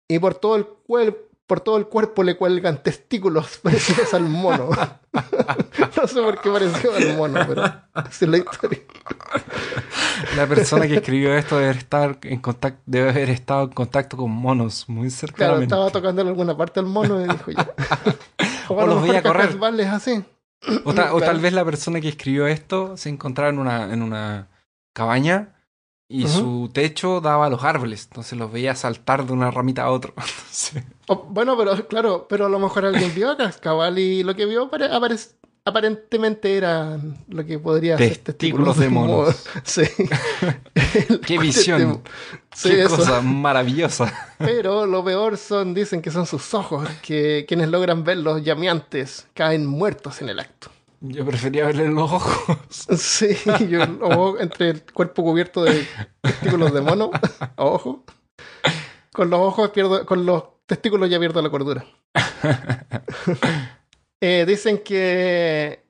Y 0.09 0.19
por 0.19 0.35
todo 0.35 0.57
el, 0.57 0.67
cuer- 0.89 1.17
por 1.47 1.61
todo 1.61 1.77
el 1.77 1.87
cuerpo 1.87 2.23
le 2.23 2.37
cuelgan 2.37 2.83
testículos 2.83 3.59
parecidos 3.63 4.13
al 4.15 4.25
mono. 4.25 4.71
no 5.97 6.07
sé 6.09 6.21
por 6.21 6.41
qué 6.41 6.51
pareció 6.51 6.95
al 6.95 7.17
mono, 7.17 7.41
pero 7.47 7.65
esa 7.65 8.09
es 8.11 8.23
la 8.29 8.37
historia. 8.39 8.81
La 10.37 10.47
persona 10.47 10.87
que 10.87 10.97
escribió 10.97 11.35
esto 11.37 11.59
debe 11.59 11.73
estar 11.73 12.19
en 12.23 12.41
contacto, 12.41 12.83
debe 12.87 13.11
haber 13.11 13.31
estado 13.31 13.65
en 13.65 13.71
contacto 13.71 14.17
con 14.17 14.31
monos 14.31 14.89
muy 14.89 15.09
Claro, 15.09 15.17
cercanamente. 15.19 15.65
estaba 15.67 15.91
tocando 15.91 16.23
en 16.23 16.29
alguna 16.29 16.57
parte 16.57 16.81
al 16.81 16.87
mono 16.87 17.21
y 17.25 17.29
dijo 17.29 17.51
ya. 17.51 17.71
O, 18.69 18.75
O 18.75 18.81
a 18.81 18.87
lo 18.87 18.95
los 18.95 19.03
mejor 19.03 19.09
veía 19.11 19.23
correr. 19.23 19.81
Es 19.81 19.87
así. 19.87 20.25
o, 20.85 20.93
ta- 20.93 21.13
o 21.15 21.19
Claro. 21.19 21.33
tal 21.33 21.41
vez 21.41 21.53
la 21.53 21.65
persona 21.65 22.01
que 22.01 22.09
escribió 22.09 22.49
esto 22.49 22.97
se 22.97 23.09
encontraba 23.11 23.51
en 23.51 23.61
una, 23.61 23.93
en 23.93 24.03
una 24.03 24.49
cabaña 24.93 25.55
y 26.09 26.29
su 26.29 26.71
techo 26.73 27.21
daba 27.21 27.47
a 27.47 27.51
los 27.51 27.65
árboles, 27.65 28.07
entonces 28.09 28.39
los 28.39 28.53
veía 28.53 28.75
saltar 28.77 29.27
de 29.27 29.33
una 29.33 29.51
ramita 29.51 29.83
a 29.83 29.91
otra. 29.91 30.13
Entonces, 30.17 30.85
Oh, 31.09 31.25
bueno, 31.29 31.57
pero 31.57 31.87
claro, 31.87 32.27
pero 32.29 32.47
a 32.47 32.49
lo 32.49 32.59
mejor 32.59 32.85
alguien 32.85 33.15
vio 33.15 33.31
a 33.31 33.37
Cascabal 33.37 33.99
y 33.99 34.25
lo 34.25 34.35
que 34.35 34.45
vio 34.45 34.69
aparentemente 35.65 36.57
era 36.57 36.99
lo 37.29 37.45
que 37.45 37.59
podría 37.61 37.97
ser 37.97 38.19
Testículos 38.19 38.77
de 38.77 38.89
monos. 38.89 39.45
Sí. 39.65 39.83
¡Qué 41.27 41.39
visión! 41.39 42.03
Sí, 42.53 42.71
¡Qué 42.71 42.83
eso. 42.83 42.97
cosa 42.97 43.21
maravillosa! 43.21 44.13
Pero 44.39 44.87
lo 44.87 45.05
peor 45.05 45.37
son, 45.37 45.75
dicen 45.75 46.03
que 46.03 46.11
son 46.11 46.27
sus 46.27 46.55
ojos, 46.55 46.89
que 47.03 47.45
quienes 47.47 47.69
logran 47.69 48.03
verlos 48.03 48.43
llameantes 48.43 49.27
caen 49.35 49.67
muertos 49.67 50.23
en 50.23 50.29
el 50.29 50.41
acto. 50.41 50.71
Yo 51.01 51.25
prefería 51.27 51.67
verle 51.67 51.89
los 51.89 52.11
ojos. 52.11 52.59
Sí, 52.99 53.37
yo, 53.69 53.83
o 54.03 54.39
entre 54.39 54.71
el 54.71 54.83
cuerpo 54.93 55.23
cubierto 55.23 55.63
de 55.65 55.87
testículos 56.23 56.73
de 56.73 56.81
mono, 56.81 57.11
ojo. 57.57 58.05
Con 59.13 59.31
los 59.31 59.41
ojos 59.41 59.71
pierdo, 59.71 60.05
con 60.07 60.27
los 60.27 60.43
testículos 60.67 61.09
ya 61.11 61.19
pierdo 61.19 61.41
la 61.43 61.51
cordura. 61.51 61.85
Eh, 64.23 64.45
dicen 64.49 64.79
que 64.83 65.85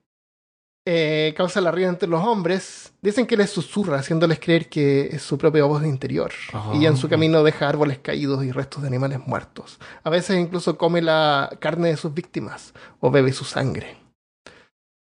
eh, 0.85 1.33
causa 1.37 1.61
la 1.61 1.71
risa 1.71 1.89
entre 1.91 2.09
los 2.09 2.23
hombres. 2.25 2.93
Dicen 3.01 3.25
que 3.27 3.37
les 3.37 3.51
susurra, 3.51 3.99
haciéndoles 4.01 4.41
creer 4.41 4.69
que 4.69 5.09
es 5.13 5.23
su 5.23 5.39
propia 5.39 5.65
voz 5.65 5.85
interior. 5.85 6.33
Y 6.75 6.87
en 6.87 6.97
su 6.97 7.07
Oh. 7.07 7.11
camino 7.11 7.45
deja 7.45 7.69
árboles 7.69 7.99
caídos 8.01 8.45
y 8.45 8.51
restos 8.51 8.83
de 8.83 8.89
animales 8.89 9.21
muertos. 9.27 9.79
A 10.03 10.11
veces 10.11 10.39
incluso 10.39 10.77
come 10.77 11.03
la 11.03 11.57
carne 11.61 11.89
de 11.91 11.97
sus 11.97 12.13
víctimas 12.15 12.75
o 12.99 13.11
bebe 13.13 13.33
su 13.33 13.45
sangre. 13.45 13.97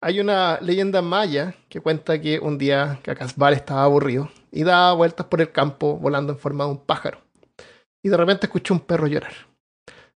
Hay 0.02 0.20
una 0.20 0.60
leyenda 0.62 1.02
maya 1.02 1.56
que 1.70 1.82
cuenta 1.82 2.22
que 2.22 2.40
un 2.40 2.58
día 2.58 3.00
Cacasbar 3.02 3.54
estaba 3.54 3.84
aburrido 3.84 4.30
y 4.52 4.64
daba 4.64 4.94
vueltas 4.94 5.26
por 5.26 5.42
el 5.42 5.52
campo 5.52 5.98
volando 5.98 6.34
en 6.34 6.40
forma 6.40 6.66
de 6.66 6.72
un 6.72 6.78
pájaro. 6.78 7.22
Y 8.04 8.10
de 8.10 8.18
repente 8.18 8.46
escuchó 8.46 8.74
un 8.76 8.82
perro 8.82 9.08
llorar. 9.08 9.34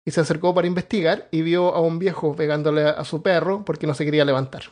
Y 0.04 0.10
se 0.10 0.20
acercó 0.20 0.54
para 0.54 0.66
investigar 0.66 1.28
y 1.30 1.42
vio 1.42 1.74
a 1.74 1.80
un 1.80 1.98
viejo 1.98 2.34
pegándole 2.34 2.82
a 2.82 3.04
su 3.04 3.22
perro 3.22 3.64
porque 3.64 3.86
no 3.86 3.94
se 3.94 4.04
quería 4.04 4.24
levantar. 4.24 4.62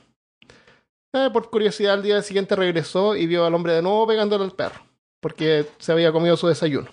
Eh, 1.12 1.30
por 1.32 1.50
curiosidad, 1.50 1.94
al 1.94 2.02
día 2.02 2.20
siguiente 2.22 2.56
regresó 2.56 3.14
y 3.14 3.26
vio 3.26 3.46
al 3.46 3.54
hombre 3.54 3.74
de 3.74 3.82
nuevo 3.82 4.06
pegándole 4.06 4.44
al 4.44 4.52
perro 4.52 4.86
porque 5.20 5.66
se 5.78 5.92
había 5.92 6.12
comido 6.12 6.36
su 6.36 6.46
desayuno. 6.46 6.90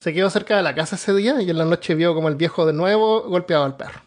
Se 0.00 0.14
quedó 0.14 0.30
cerca 0.30 0.56
de 0.56 0.62
la 0.62 0.74
casa 0.74 0.96
ese 0.96 1.14
día 1.14 1.42
y 1.42 1.50
en 1.50 1.58
la 1.58 1.64
noche 1.64 1.94
vio 1.94 2.14
como 2.14 2.28
el 2.28 2.36
viejo 2.36 2.64
de 2.64 2.72
nuevo 2.72 3.22
golpeaba 3.22 3.64
al 3.66 3.76
perro. 3.76 4.05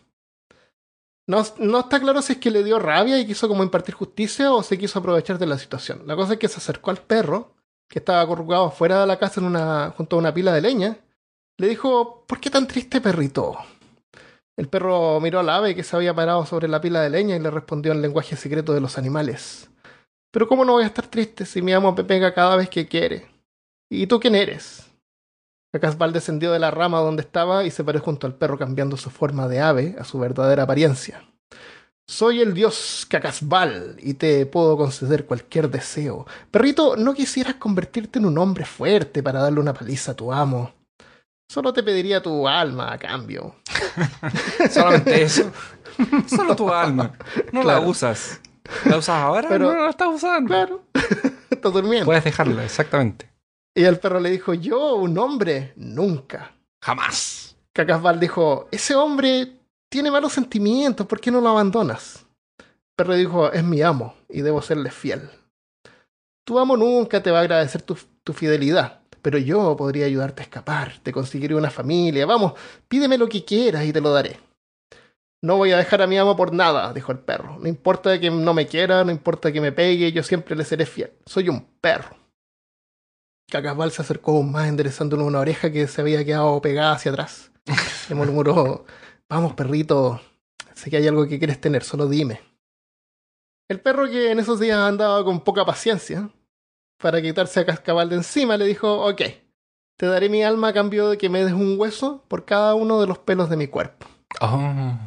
No, 1.29 1.43
no 1.59 1.81
está 1.81 1.99
claro 1.99 2.23
si 2.23 2.33
es 2.33 2.39
que 2.39 2.49
le 2.49 2.63
dio 2.63 2.79
rabia 2.79 3.19
y 3.19 3.27
quiso 3.27 3.47
como 3.47 3.61
impartir 3.61 3.93
justicia 3.93 4.51
o 4.51 4.63
se 4.63 4.79
quiso 4.79 4.97
aprovechar 4.97 5.37
de 5.37 5.45
la 5.45 5.59
situación. 5.59 6.01
La 6.07 6.15
cosa 6.15 6.33
es 6.33 6.39
que 6.39 6.47
se 6.47 6.57
acercó 6.57 6.89
al 6.89 6.97
perro, 6.97 7.53
que 7.87 7.99
estaba 7.99 8.21
acurrucado 8.21 8.65
afuera 8.65 9.01
de 9.01 9.05
la 9.05 9.19
casa 9.19 9.39
en 9.39 9.45
una, 9.45 9.93
junto 9.95 10.15
a 10.15 10.19
una 10.19 10.33
pila 10.33 10.53
de 10.53 10.61
leña. 10.61 10.97
Le 11.59 11.67
dijo, 11.67 12.25
¿por 12.25 12.39
qué 12.39 12.49
tan 12.49 12.67
triste, 12.67 12.99
perrito? 12.99 13.59
El 14.57 14.69
perro 14.69 15.19
miró 15.19 15.41
al 15.41 15.49
ave 15.51 15.75
que 15.75 15.83
se 15.83 15.95
había 15.95 16.15
parado 16.15 16.47
sobre 16.47 16.67
la 16.67 16.81
pila 16.81 17.01
de 17.01 17.11
leña 17.11 17.35
y 17.35 17.39
le 17.39 17.51
respondió 17.51 17.91
en 17.91 18.01
lenguaje 18.01 18.35
secreto 18.35 18.73
de 18.73 18.81
los 18.81 18.97
animales. 18.97 19.69
Pero 20.31 20.47
¿cómo 20.47 20.65
no 20.65 20.73
voy 20.73 20.83
a 20.83 20.87
estar 20.87 21.05
triste 21.05 21.45
si 21.45 21.61
mi 21.61 21.73
amo 21.73 21.91
me 21.91 22.03
pega 22.05 22.33
cada 22.33 22.55
vez 22.55 22.71
que 22.71 22.87
quiere? 22.87 23.27
¿Y 23.87 24.07
tú 24.07 24.19
quién 24.19 24.33
eres? 24.33 24.88
Cacasbal 25.71 26.13
descendió 26.13 26.51
de 26.51 26.59
la 26.59 26.71
rama 26.71 26.99
donde 26.99 27.21
estaba 27.21 27.63
y 27.63 27.71
se 27.71 27.83
paró 27.83 27.99
junto 27.99 28.25
al 28.25 28.33
perro 28.33 28.57
cambiando 28.57 28.97
su 28.97 29.09
forma 29.09 29.47
de 29.47 29.61
ave 29.61 29.95
a 29.99 30.03
su 30.03 30.17
verdadera 30.19 30.63
apariencia. 30.63 31.23
Soy 32.07 32.41
el 32.41 32.55
dios 32.55 33.05
Cacasbal 33.07 33.95
y 33.99 34.15
te 34.15 34.47
puedo 34.47 34.75
conceder 34.77 35.25
cualquier 35.25 35.69
deseo. 35.69 36.25
Perrito, 36.49 36.95
¿no 36.97 37.13
quisieras 37.13 37.55
convertirte 37.55 38.17
en 38.17 38.25
un 38.25 38.37
hombre 38.39 38.65
fuerte 38.65 39.21
para 39.21 39.41
darle 39.41 39.59
una 39.59 39.75
paliza 39.75 40.13
a 40.13 40.15
tu 40.15 40.33
amo? 40.33 40.73
Solo 41.51 41.71
te 41.71 41.83
pediría 41.83 42.21
tu 42.21 42.47
alma 42.47 42.91
a 42.93 42.97
cambio. 42.97 43.55
Solamente 44.71 45.21
eso. 45.21 45.51
Solo 46.27 46.55
tu 46.55 46.71
alma. 46.73 47.13
No 47.51 47.61
la 47.63 47.79
usas. 47.79 48.41
¿La 48.85 48.97
usas 48.97 49.21
ahora? 49.21 49.47
Pero- 49.49 49.71
no 49.71 49.83
la 49.83 49.89
estás 49.91 50.07
usando. 50.09 50.47
Claro, 50.47 50.83
estás 51.49 51.73
durmiendo. 51.73 52.05
Puedes 52.05 52.23
dejarla, 52.23 52.63
exactamente. 52.63 53.28
Y 53.79 53.85
el 53.85 53.97
perro 53.97 54.19
le 54.19 54.29
dijo, 54.29 54.53
yo, 54.53 54.95
un 54.95 55.17
hombre, 55.17 55.71
nunca. 55.77 56.53
Jamás. 56.83 57.55
Cacasbal 57.71 58.19
dijo, 58.19 58.67
ese 58.71 58.93
hombre 58.93 59.53
tiene 59.87 60.11
malos 60.11 60.33
sentimientos, 60.33 61.07
¿por 61.07 61.21
qué 61.21 61.31
no 61.31 61.39
lo 61.39 61.47
abandonas? 61.47 62.25
El 62.57 62.65
perro 62.97 63.13
dijo, 63.13 63.53
es 63.53 63.63
mi 63.63 63.81
amo 63.81 64.15
y 64.27 64.41
debo 64.41 64.61
serle 64.61 64.91
fiel. 64.91 65.29
Tu 66.45 66.59
amo 66.59 66.75
nunca 66.75 67.23
te 67.23 67.31
va 67.31 67.37
a 67.37 67.41
agradecer 67.43 67.81
tu, 67.81 67.97
tu 68.21 68.33
fidelidad, 68.33 68.99
pero 69.21 69.37
yo 69.37 69.77
podría 69.77 70.07
ayudarte 70.07 70.41
a 70.41 70.43
escapar, 70.43 70.99
te 71.01 71.13
conseguiré 71.13 71.55
una 71.55 71.69
familia, 71.69 72.25
vamos, 72.25 72.55
pídeme 72.89 73.17
lo 73.17 73.29
que 73.29 73.45
quieras 73.45 73.85
y 73.85 73.93
te 73.93 74.01
lo 74.01 74.11
daré. 74.11 74.41
No 75.41 75.55
voy 75.55 75.71
a 75.71 75.77
dejar 75.77 76.01
a 76.01 76.07
mi 76.07 76.17
amo 76.17 76.35
por 76.35 76.51
nada, 76.51 76.91
dijo 76.91 77.13
el 77.13 77.19
perro. 77.19 77.57
No 77.57 77.69
importa 77.69 78.19
que 78.19 78.29
no 78.29 78.53
me 78.53 78.67
quiera, 78.67 79.05
no 79.05 79.11
importa 79.11 79.53
que 79.53 79.61
me 79.61 79.71
pegue, 79.71 80.11
yo 80.11 80.21
siempre 80.21 80.57
le 80.57 80.65
seré 80.65 80.85
fiel. 80.85 81.13
Soy 81.25 81.47
un 81.47 81.65
perro. 81.79 82.18
Cacasbal 83.49 83.91
se 83.91 84.01
acercó 84.01 84.31
aún 84.31 84.51
más 84.51 84.67
enderezándole 84.67 85.23
una 85.23 85.39
oreja 85.39 85.71
que 85.71 85.87
se 85.87 86.01
había 86.01 86.23
quedado 86.23 86.61
pegada 86.61 86.93
hacia 86.93 87.11
atrás. 87.11 87.51
Le 88.09 88.15
murmuró, 88.15 88.85
vamos 89.27 89.53
perrito, 89.53 90.21
sé 90.73 90.89
que 90.89 90.97
hay 90.97 91.07
algo 91.07 91.27
que 91.27 91.39
quieres 91.39 91.59
tener, 91.59 91.83
solo 91.83 92.07
dime. 92.07 92.41
El 93.67 93.79
perro 93.81 94.09
que 94.09 94.31
en 94.31 94.39
esos 94.39 94.59
días 94.59 94.79
andaba 94.79 95.23
con 95.23 95.41
poca 95.43 95.65
paciencia, 95.65 96.29
para 96.97 97.21
quitarse 97.21 97.59
a 97.59 97.65
Cascabal 97.65 98.09
de 98.09 98.17
encima, 98.17 98.57
le 98.57 98.65
dijo, 98.65 99.07
ok, 99.07 99.21
te 99.97 100.05
daré 100.05 100.29
mi 100.29 100.43
alma 100.43 100.69
a 100.69 100.73
cambio 100.73 101.09
de 101.09 101.17
que 101.17 101.29
me 101.29 101.43
des 101.43 101.53
un 101.53 101.79
hueso 101.79 102.23
por 102.27 102.45
cada 102.45 102.75
uno 102.75 102.99
de 103.01 103.07
los 103.07 103.19
pelos 103.19 103.49
de 103.49 103.57
mi 103.57 103.67
cuerpo. 103.67 104.07
Oh. 104.41 104.97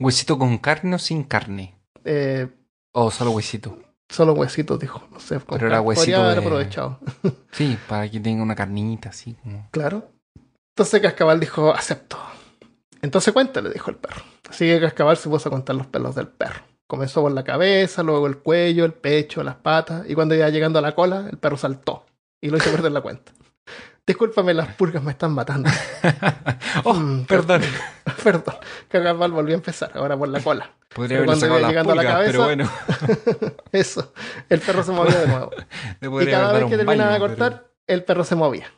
¿Huesito 0.00 0.38
con 0.38 0.58
carne 0.58 0.94
o 0.94 0.98
sin 0.98 1.24
carne? 1.24 1.74
Eh, 2.04 2.48
¿O 2.92 3.10
solo 3.10 3.32
huesito? 3.32 3.78
Solo 4.08 4.32
huesitos, 4.34 4.78
dijo. 4.78 5.02
No 5.10 5.20
sé, 5.20 5.40
Pero 5.40 5.66
era 5.66 5.80
huesito 5.80 6.02
podría 6.04 6.24
haber 6.24 6.40
de- 6.40 6.46
aprovechado. 6.46 6.98
Sí, 7.52 7.76
para 7.88 8.08
que 8.10 8.20
tenga 8.20 8.42
una 8.42 8.54
carnita 8.54 9.08
así 9.10 9.34
como. 9.34 9.68
Claro. 9.70 10.08
Entonces 10.76 11.00
Cascabal 11.00 11.40
dijo, 11.40 11.72
acepto. 11.74 12.16
Entonces 13.02 13.32
cuéntale, 13.32 13.70
dijo 13.70 13.90
el 13.90 13.96
perro. 13.96 14.22
Así 14.48 14.66
que 14.66 14.80
Cascabal 14.80 15.16
se 15.16 15.28
puso 15.28 15.48
a 15.48 15.52
contar 15.52 15.76
los 15.76 15.86
pelos 15.86 16.14
del 16.14 16.28
perro. 16.28 16.62
Comenzó 16.86 17.20
por 17.20 17.32
la 17.32 17.44
cabeza, 17.44 18.02
luego 18.02 18.26
el 18.26 18.38
cuello, 18.38 18.84
el 18.84 18.94
pecho, 18.94 19.42
las 19.42 19.56
patas, 19.56 20.08
y 20.08 20.14
cuando 20.14 20.34
iba 20.34 20.48
llegando 20.48 20.78
a 20.78 20.82
la 20.82 20.94
cola, 20.94 21.26
el 21.30 21.36
perro 21.36 21.56
saltó 21.56 22.06
y 22.40 22.48
lo 22.48 22.56
hizo 22.56 22.70
perder 22.70 22.92
la 22.92 23.00
cuenta. 23.02 23.32
Discúlpame, 24.08 24.54
las 24.54 24.74
purgas 24.74 25.02
me 25.02 25.12
están 25.12 25.32
matando. 25.32 25.70
oh, 26.84 26.94
Mm, 26.94 27.26
perdón. 27.26 27.60
Perdón. 28.24 28.56
Cascabal 28.88 29.30
volvió 29.30 29.54
a 29.54 29.58
empezar, 29.58 29.92
ahora 29.94 30.16
por 30.16 30.28
la 30.28 30.40
cola. 30.40 30.72
Podría 30.94 31.24
cuando 31.24 31.36
sacado 31.46 31.60
las 31.60 31.70
a 31.70 31.72
la 31.74 31.82
pulgas, 31.84 32.04
pero 32.26 32.38
cabeza- 32.40 32.44
bueno. 32.44 32.70
Eso. 33.72 34.12
El 34.48 34.60
perro 34.60 34.82
se 34.82 34.92
movía 34.92 35.20
de 35.20 35.26
nuevo. 35.28 35.50
Y 36.22 36.26
cada 36.26 36.48
haber 36.50 36.62
vez 36.64 36.70
que 36.70 36.76
terminaba 36.78 37.12
de 37.12 37.18
pero- 37.20 37.28
cortar, 37.28 37.70
el 37.86 38.02
perro 38.02 38.24
se 38.24 38.34
movía. 38.34 38.72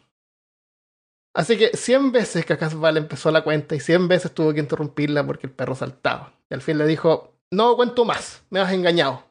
Así 1.33 1.57
que 1.57 1.71
100 1.77 2.11
veces 2.13 2.45
Cacasbal 2.45 2.97
empezó 2.97 3.31
la 3.31 3.43
cuenta 3.43 3.77
y 3.77 3.81
100 3.81 4.09
veces 4.09 4.35
tuvo 4.35 4.53
que 4.53 4.59
interrumpirla 4.61 5.25
porque 5.25 5.47
el 5.47 5.53
perro 5.53 5.77
saltaba. 5.77 6.33
Y 6.51 6.55
al 6.55 6.61
fin 6.61 6.77
le 6.77 6.87
dijo, 6.87 7.37
no 7.53 7.77
cuento 7.77 8.05
más, 8.05 8.43
me 8.51 8.59
has 8.59 8.73
engañado. 8.73 9.23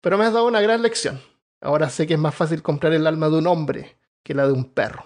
Pero 0.00 0.16
me 0.16 0.24
has 0.26 0.32
dado 0.32 0.46
una 0.46 0.60
gran 0.60 0.80
lección. 0.80 1.20
Ahora 1.60 1.90
sé 1.90 2.06
que 2.06 2.14
es 2.14 2.20
más 2.20 2.34
fácil 2.36 2.62
comprar 2.62 2.92
el 2.92 3.06
alma 3.06 3.28
de 3.28 3.38
un 3.38 3.48
hombre 3.48 3.96
que 4.24 4.34
la 4.34 4.46
de 4.46 4.52
un 4.52 4.72
perro. 4.72 5.04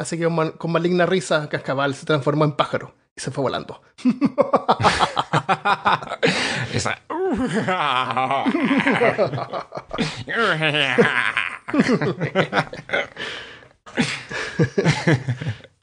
Así 0.00 0.16
que 0.18 0.24
con 0.24 0.34
ma- 0.34 0.52
con 0.52 0.72
maligna 0.72 1.06
risa, 1.06 1.48
Cascabal 1.48 1.94
se 1.94 2.06
transformó 2.06 2.44
en 2.44 2.52
pájaro 2.52 2.94
y 3.16 3.20
se 3.20 3.30
fue 3.30 3.42
volando. 3.42 3.80
Esa. 6.72 6.98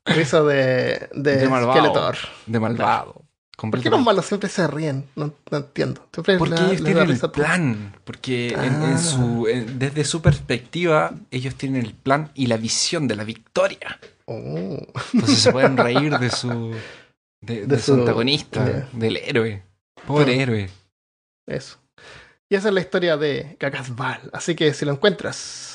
Risa 0.05 0.43
de, 0.43 1.09
de, 1.13 1.37
De 1.37 1.49
malvado. 1.49 1.73
Skeletor. 1.79 2.15
De 2.45 2.59
malvado. 2.59 3.24
¿Por 3.57 3.81
qué 3.81 3.89
los 3.89 4.03
malos 4.03 4.25
siempre 4.25 4.49
se 4.49 4.67
ríen? 4.67 5.05
No, 5.15 5.33
no 5.49 5.57
entiendo. 5.57 6.07
Siempre 6.13 6.37
Porque 6.37 6.55
ellos 6.61 6.83
tienen 6.83 7.09
el 7.09 7.19
plan. 7.31 7.95
Porque 8.03 8.49
en, 8.49 8.59
en 8.59 8.93
Ah. 8.93 8.97
su, 8.97 9.47
en- 9.47 9.79
desde 9.79 10.03
su 10.03 10.21
perspectiva, 10.21 11.13
ellos 11.31 11.55
tienen 11.55 11.85
el 11.85 11.93
plan 11.93 12.31
y 12.35 12.47
la 12.47 12.57
visión 12.57 13.07
de 13.07 13.15
la 13.15 13.23
victoria. 13.23 13.99
Oh. 14.25 14.77
Entonces 15.13 15.39
se 15.39 15.51
pueden 15.51 15.77
reír 15.77 16.17
de 16.19 16.29
su, 16.29 16.75
de, 17.41 17.61
de 17.61 17.67
De 17.67 17.79
su 17.79 17.93
su- 17.93 17.99
antagonista, 18.01 18.63
de- 18.65 18.85
del 18.93 19.17
héroe. 19.17 19.63
Pobre 20.05 20.33
Ah. 20.37 20.41
héroe. 20.43 20.69
Eso. 21.47 21.77
Y 22.49 22.55
esa 22.55 22.67
es 22.67 22.73
la 22.73 22.81
historia 22.81 23.17
de 23.17 23.55
Cacasbal. 23.59 24.29
Así 24.33 24.53
que 24.55 24.73
si 24.73 24.85
lo 24.85 24.91
encuentras, 24.91 25.74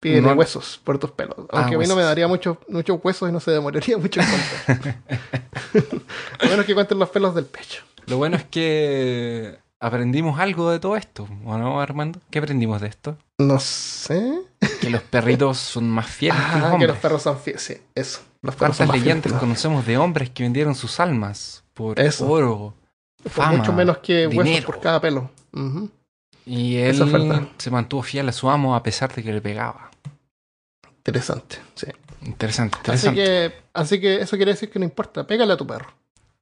pídele 0.00 0.22
No- 0.22 0.34
huesos 0.34 0.80
por 0.84 0.98
tus 0.98 1.10
pelos. 1.12 1.34
Aunque 1.36 1.74
Ah, 1.74 1.76
a 1.76 1.78
mí 1.78 1.86
no 1.86 1.96
me 1.96 2.02
daría 2.02 2.28
muchos 2.28 2.58
muchos 2.68 2.98
huesos 3.02 3.28
y 3.28 3.32
no 3.32 3.40
se 3.40 3.50
demoraría 3.50 3.96
mucho 3.98 4.20
en 4.20 4.26
contar. 4.26 4.96
a 6.40 6.44
menos 6.46 6.64
que 6.66 6.74
cuenten 6.74 6.98
los 6.98 7.08
pelos 7.10 7.34
del 7.34 7.46
pecho. 7.46 7.82
Lo 8.06 8.16
bueno 8.18 8.36
es 8.36 8.44
que 8.44 9.58
aprendimos 9.80 10.38
algo 10.38 10.70
de 10.70 10.78
todo 10.78 10.96
esto, 10.96 11.26
¿o 11.44 11.58
no, 11.58 11.80
Armando? 11.80 12.20
¿Qué 12.30 12.38
aprendimos 12.38 12.80
de 12.80 12.88
esto? 12.88 13.16
No 13.38 13.58
sé. 13.60 14.40
Que 14.80 14.90
los 14.90 15.02
perritos 15.02 15.58
son 15.58 15.90
más 15.90 16.06
fieles 16.06 16.40
que 16.52 16.58
los 16.60 16.72
Ah, 16.72 16.76
que 16.78 16.86
los 16.86 16.96
perros 16.98 17.22
son 17.22 17.38
fieles. 17.38 17.62
Sí, 17.62 17.74
eso. 17.94 18.20
Los 18.42 18.54
perros 18.54 18.76
¿Cuántas 18.76 18.96
leyendas 18.96 19.24
fieles. 19.24 19.40
conocemos 19.40 19.84
de 19.86 19.98
hombres 19.98 20.30
que 20.30 20.44
vendieron 20.44 20.74
sus 20.74 21.00
almas 21.00 21.64
por 21.74 21.98
Eso. 21.98 22.28
oro? 22.30 22.74
Por 23.22 23.32
fama, 23.32 23.58
mucho 23.58 23.72
menos 23.72 23.98
que 23.98 24.28
huesos 24.28 24.64
por 24.64 24.80
cada 24.80 25.00
pelo. 25.00 25.30
Y 26.46 26.76
él 26.76 26.96
se 27.58 27.70
mantuvo 27.70 28.02
fiel 28.02 28.28
a 28.28 28.32
su 28.32 28.48
amo 28.48 28.74
a 28.76 28.82
pesar 28.82 29.12
de 29.14 29.22
que 29.22 29.32
le 29.32 29.40
pegaba. 29.42 29.90
Interesante. 30.98 31.56
Sí. 31.74 31.86
Interesante, 32.24 32.78
Así 32.90 33.12
que, 33.14 33.52
así 33.72 34.00
que 34.00 34.16
eso 34.20 34.36
quiere 34.36 34.52
decir 34.52 34.70
que 34.70 34.78
no 34.80 34.84
importa. 34.84 35.26
Pégale 35.26 35.52
a 35.52 35.56
tu 35.56 35.66
perro. 35.66 35.92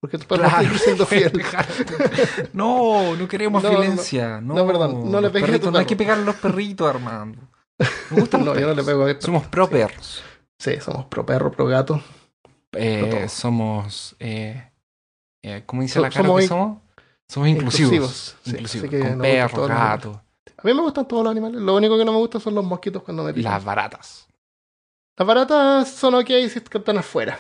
Porque 0.01 0.17
tu 0.19 0.27
perro 0.27 0.45
Claro. 0.49 0.69
siendo 0.79 1.05
fiel. 1.07 1.33
No, 2.53 3.17
no 3.17 3.29
queremos 3.29 3.63
No, 3.63 3.71
no, 3.73 3.79
violencia. 3.81 4.41
No, 4.41 4.55
no, 4.55 4.67
perdón, 4.67 5.11
no 5.11 5.21
le 5.21 5.31
pegues 5.31 5.49
a 5.51 5.53
tu 5.59 5.71
perritos, 5.71 5.73
No 5.73 5.79
hay 5.79 5.85
perro. 5.85 5.89
que 5.89 5.97
pegar 5.97 6.19
a 6.19 6.23
los 6.23 6.37
perritos, 6.37 6.89
Armando. 6.89 7.39
Me 8.11 8.21
gustan 8.21 8.45
no, 8.45 8.55
yo 8.59 8.67
no 8.69 8.75
le 8.75 8.83
pego 8.85 9.03
a 9.03 9.07
perro. 9.07 9.21
Somos 9.21 9.47
pro 9.47 9.69
perros. 9.69 10.23
Sí, 10.59 10.73
somos 10.81 11.07
pro 11.07 11.27
perro, 11.27 11.51
pro 11.51 11.67
gato. 11.67 12.03
Eh, 12.73 13.27
somos. 13.29 14.17
Eh, 14.19 14.71
eh, 15.43 15.63
¿Cómo 15.67 15.83
dice 15.83 15.95
So- 15.95 16.01
la 16.03 16.11
cara 16.11 16.25
somos 16.25 16.41
que 16.41 16.47
somos? 16.49 16.79
Somos 17.29 17.49
inclusivos. 17.49 18.37
inclusivos, 18.45 18.91
sí, 18.93 19.01
Con 19.01 19.19
perros, 19.21 19.69
gatos, 19.69 20.17
A 20.57 20.63
mí 20.67 20.75
me 20.75 20.83
gustan 20.83 21.07
todos 21.09 21.25
los 21.25 21.31
animales. 21.31 21.61
Lo 21.61 21.75
único 21.77 21.97
que 21.99 22.05
no 22.05 22.13
me 22.13 22.19
gusta 22.19 22.39
son 22.41 22.55
los 22.55 22.65
mosquitos 22.65 23.03
cuando 23.03 23.23
me 23.25 23.33
pican. 23.35 23.53
las 23.53 23.65
baratas. 23.65 24.27
Las 25.17 25.27
baratas 25.29 25.89
son 25.91 26.15
ok 26.15 26.27
si 26.27 26.59
están 26.59 26.99
afuera. 26.99 27.39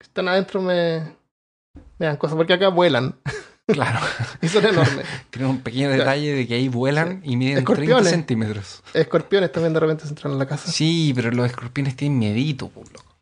Si 0.00 0.06
están 0.08 0.28
adentro 0.28 0.60
me, 0.62 1.14
me 1.98 2.06
dan 2.06 2.16
cosas. 2.16 2.36
Porque 2.36 2.52
acá 2.54 2.68
vuelan. 2.68 3.16
Claro. 3.64 4.00
y 4.42 4.48
son 4.48 4.66
enormes. 4.66 5.06
Tiene 5.30 5.48
un 5.48 5.60
pequeño 5.60 5.86
Claro. 5.86 6.00
detalle 6.02 6.34
de 6.34 6.46
que 6.48 6.54
ahí 6.56 6.68
vuelan 6.68 7.20
y 7.24 7.36
miden 7.36 7.54
30 7.64 7.72
Escorpiones. 7.72 8.10
centímetros. 8.10 8.82
Escorpiones 8.92 9.52
también 9.52 9.72
de 9.72 9.80
repente 9.80 10.02
se 10.02 10.08
entran 10.10 10.32
en 10.32 10.38
la 10.40 10.46
casa. 10.46 10.70
Sí, 10.70 11.12
pero 11.14 11.30
los 11.30 11.46
escorpiones 11.46 11.94
tienen 11.96 12.18
miedito, 12.18 12.68
po, 12.68 12.82
loco. 12.92 13.14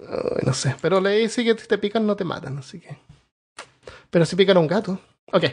Ay, 0.00 0.42
no 0.46 0.54
sé. 0.54 0.76
Pero 0.80 1.00
leí 1.00 1.28
sí 1.28 1.44
que 1.44 1.58
si 1.58 1.66
te 1.66 1.76
pican 1.76 2.06
no 2.06 2.14
te 2.14 2.24
matan, 2.24 2.56
así 2.56 2.78
que. 2.80 2.96
Pero 4.10 4.24
si 4.26 4.36
pican 4.36 4.56
a 4.56 4.60
un 4.60 4.66
gato. 4.66 5.00
Ok. 5.32 5.44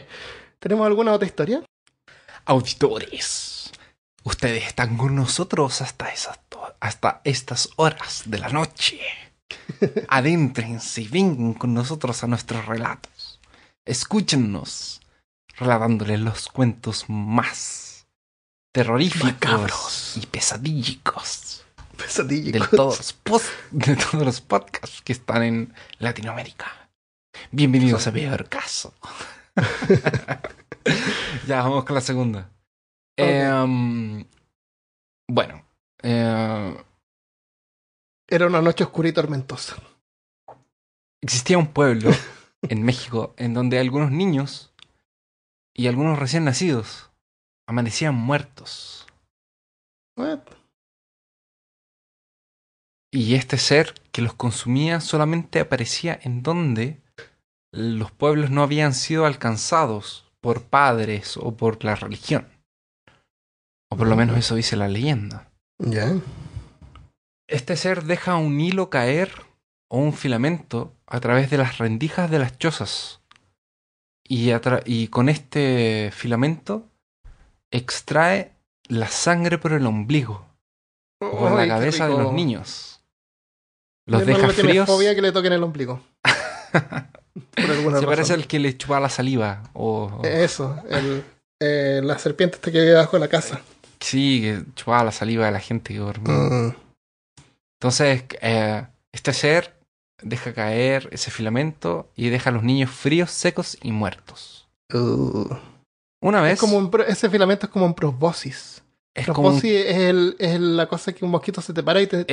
¿Tenemos 0.58 0.86
alguna 0.86 1.12
otra 1.12 1.26
historia? 1.26 1.62
Auditores, 2.46 3.72
ustedes 4.22 4.66
están 4.66 4.96
con 4.96 5.14
nosotros 5.16 5.80
hasta, 5.82 6.10
esas, 6.10 6.38
hasta 6.80 7.20
estas 7.24 7.70
horas 7.76 8.22
de 8.26 8.38
la 8.38 8.48
noche. 8.48 9.00
Adéntrense 10.08 11.02
y 11.02 11.08
vengan 11.08 11.54
con 11.54 11.74
nosotros 11.74 12.22
a 12.22 12.26
nuestros 12.28 12.64
relatos. 12.66 13.40
Escúchennos 13.84 15.00
relatándoles 15.58 16.20
los 16.20 16.48
cuentos 16.48 17.06
más 17.08 18.06
terroríficos 18.72 19.32
Macabros. 19.32 20.12
y 20.16 20.26
pesadílicos 20.26 21.64
Pesadilla. 21.96 22.52
de 22.52 22.60
todos, 22.68 22.98
los 22.98 23.12
pos- 23.12 23.50
de 23.70 23.96
todos 23.96 24.24
los 24.24 24.40
podcasts 24.40 25.02
que 25.02 25.12
están 25.12 25.42
en 25.42 25.74
Latinoamérica. 25.98 26.85
Bienvenidos 27.50 28.06
a 28.06 28.12
Peor 28.12 28.48
Caso. 28.48 28.94
ya, 31.46 31.62
vamos 31.62 31.84
con 31.84 31.94
la 31.94 32.00
segunda. 32.00 32.50
Em, 33.16 34.24
bueno, 35.28 35.64
eh, 36.02 36.76
Era 38.28 38.46
una 38.46 38.60
noche 38.60 38.84
oscura 38.84 39.08
y 39.08 39.12
tormentosa. 39.12 39.76
existía 41.22 41.58
un 41.58 41.68
pueblo 41.68 42.10
en 42.62 42.82
México 42.82 43.34
en 43.38 43.54
donde 43.54 43.78
algunos 43.78 44.10
niños 44.10 44.72
y 45.74 45.86
algunos 45.86 46.18
recién 46.18 46.44
nacidos 46.44 47.10
amanecían 47.68 48.14
muertos. 48.14 49.06
What? 50.16 50.40
Y 53.12 53.34
este 53.34 53.56
ser 53.56 53.94
que 54.12 54.22
los 54.22 54.34
consumía 54.34 55.00
solamente 55.00 55.60
aparecía 55.60 56.18
en 56.22 56.42
donde 56.42 57.00
los 57.76 58.10
pueblos 58.10 58.50
no 58.50 58.62
habían 58.62 58.94
sido 58.94 59.26
alcanzados 59.26 60.24
por 60.40 60.62
padres 60.62 61.36
o 61.36 61.56
por 61.56 61.84
la 61.84 61.94
religión. 61.94 62.48
O 63.90 63.96
por 63.96 64.08
lo 64.08 64.16
menos 64.16 64.36
eso 64.38 64.54
dice 64.54 64.76
la 64.76 64.88
leyenda. 64.88 65.50
Ya. 65.78 66.14
Este 67.48 67.76
ser 67.76 68.04
deja 68.04 68.36
un 68.36 68.60
hilo 68.60 68.90
caer 68.90 69.30
o 69.88 69.98
un 69.98 70.12
filamento 70.12 70.94
a 71.06 71.20
través 71.20 71.50
de 71.50 71.58
las 71.58 71.78
rendijas 71.78 72.30
de 72.30 72.38
las 72.38 72.58
chozas. 72.58 73.20
Y, 74.28 75.08
con 75.08 75.28
este 75.28 76.10
filamento 76.12 76.88
extrae 77.70 78.52
la 78.88 79.06
sangre 79.06 79.58
por 79.58 79.72
el 79.72 79.86
ombligo 79.86 80.46
o 81.20 81.38
por 81.38 81.52
la 81.52 81.68
cabeza 81.68 82.08
de 82.08 82.18
los 82.18 82.32
niños. 82.32 83.04
Los 84.06 84.26
deja 84.26 84.48
fríos. 84.48 84.86
fobia 84.86 85.14
que 85.14 85.22
le 85.22 85.30
toquen 85.30 85.52
el 85.52 85.62
ombligo. 85.62 86.00
Por 87.54 87.70
alguna 87.70 88.00
Se 88.00 88.06
parece 88.06 88.32
razón. 88.32 88.40
al 88.42 88.46
que 88.46 88.58
le 88.58 88.76
chupaba 88.76 89.00
la 89.00 89.08
saliva. 89.10 89.62
O, 89.72 90.20
Eso, 90.24 90.76
el, 90.90 91.24
eh, 91.60 92.00
la 92.02 92.18
serpiente 92.18 92.58
que 92.58 92.70
vive 92.70 92.84
debajo 92.84 93.16
de 93.16 93.20
la 93.20 93.28
casa. 93.28 93.60
Sí, 94.00 94.40
que 94.42 94.62
chupaba 94.74 95.04
la 95.04 95.12
saliva 95.12 95.46
de 95.46 95.52
la 95.52 95.60
gente 95.60 95.92
que 95.94 96.00
dormía. 96.00 96.34
Mm. 96.34 96.76
Entonces, 97.80 98.24
eh, 98.40 98.86
este 99.12 99.32
ser 99.32 99.76
deja 100.22 100.54
caer 100.54 101.08
ese 101.12 101.30
filamento 101.30 102.10
y 102.16 102.28
deja 102.30 102.50
a 102.50 102.52
los 102.52 102.62
niños 102.62 102.90
fríos, 102.90 103.30
secos 103.30 103.76
y 103.82 103.92
muertos. 103.92 104.68
Uh. 104.92 105.48
Una 106.22 106.40
vez 106.40 106.54
Es 106.54 106.60
como 106.60 106.78
un 106.78 106.90
ese 107.06 107.28
filamento 107.28 107.66
es 107.66 107.72
como 107.72 107.86
un 107.86 107.94
proboscis. 107.94 108.82
Es 109.16 109.26
como 109.26 109.48
Proboscis 109.48 109.72
es, 109.86 109.96
el, 109.96 110.36
es 110.38 110.60
la 110.60 110.86
cosa 110.86 111.12
que 111.12 111.24
un 111.24 111.30
mosquito 111.30 111.60
se 111.60 111.72
te 111.72 111.82
para 111.82 112.02
y 112.02 112.06
te, 112.06 112.24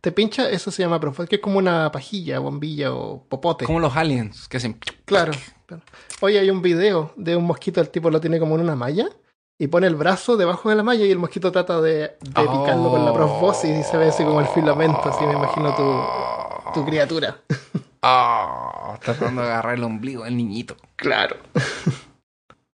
te, 0.00 0.12
pincha, 0.12 0.48
eso 0.48 0.70
se 0.70 0.82
llama 0.82 1.00
proboscis, 1.00 1.28
que 1.28 1.36
es 1.36 1.42
como 1.42 1.58
una 1.58 1.90
pajilla, 1.90 2.38
bombilla 2.38 2.92
o 2.92 3.24
popote. 3.28 3.64
como 3.64 3.80
los 3.80 3.96
aliens 3.96 4.48
que 4.48 4.58
hacen 4.58 4.78
Claro. 5.04 5.32
Oye, 6.20 6.38
hay 6.38 6.50
un 6.50 6.62
video 6.62 7.12
de 7.16 7.34
un 7.36 7.44
mosquito, 7.44 7.80
el 7.80 7.90
tipo 7.90 8.10
lo 8.10 8.20
tiene 8.20 8.38
como 8.38 8.54
en 8.54 8.60
una 8.60 8.76
malla 8.76 9.08
y 9.58 9.66
pone 9.66 9.86
el 9.86 9.96
brazo 9.96 10.36
debajo 10.36 10.68
de 10.68 10.76
la 10.76 10.82
malla 10.82 11.04
y 11.04 11.10
el 11.10 11.18
mosquito 11.18 11.50
trata 11.50 11.80
de, 11.80 11.98
de 12.00 12.16
picarlo 12.20 12.90
con 12.90 13.04
la 13.04 13.12
proboscis 13.12 13.70
y 13.78 13.82
se 13.82 13.96
ve 13.96 14.08
así 14.08 14.22
como 14.24 14.40
el 14.40 14.46
filamento, 14.46 15.02
así 15.04 15.24
me 15.24 15.32
imagino 15.32 15.74
tu, 15.74 16.72
tu 16.72 16.86
criatura. 16.86 17.38
Ah, 18.06 18.98
tratando 19.02 19.40
de 19.40 19.48
agarrar 19.48 19.76
el 19.76 19.82
ombligo 19.82 20.24
del 20.24 20.36
niñito. 20.36 20.76
Claro. 20.94 21.36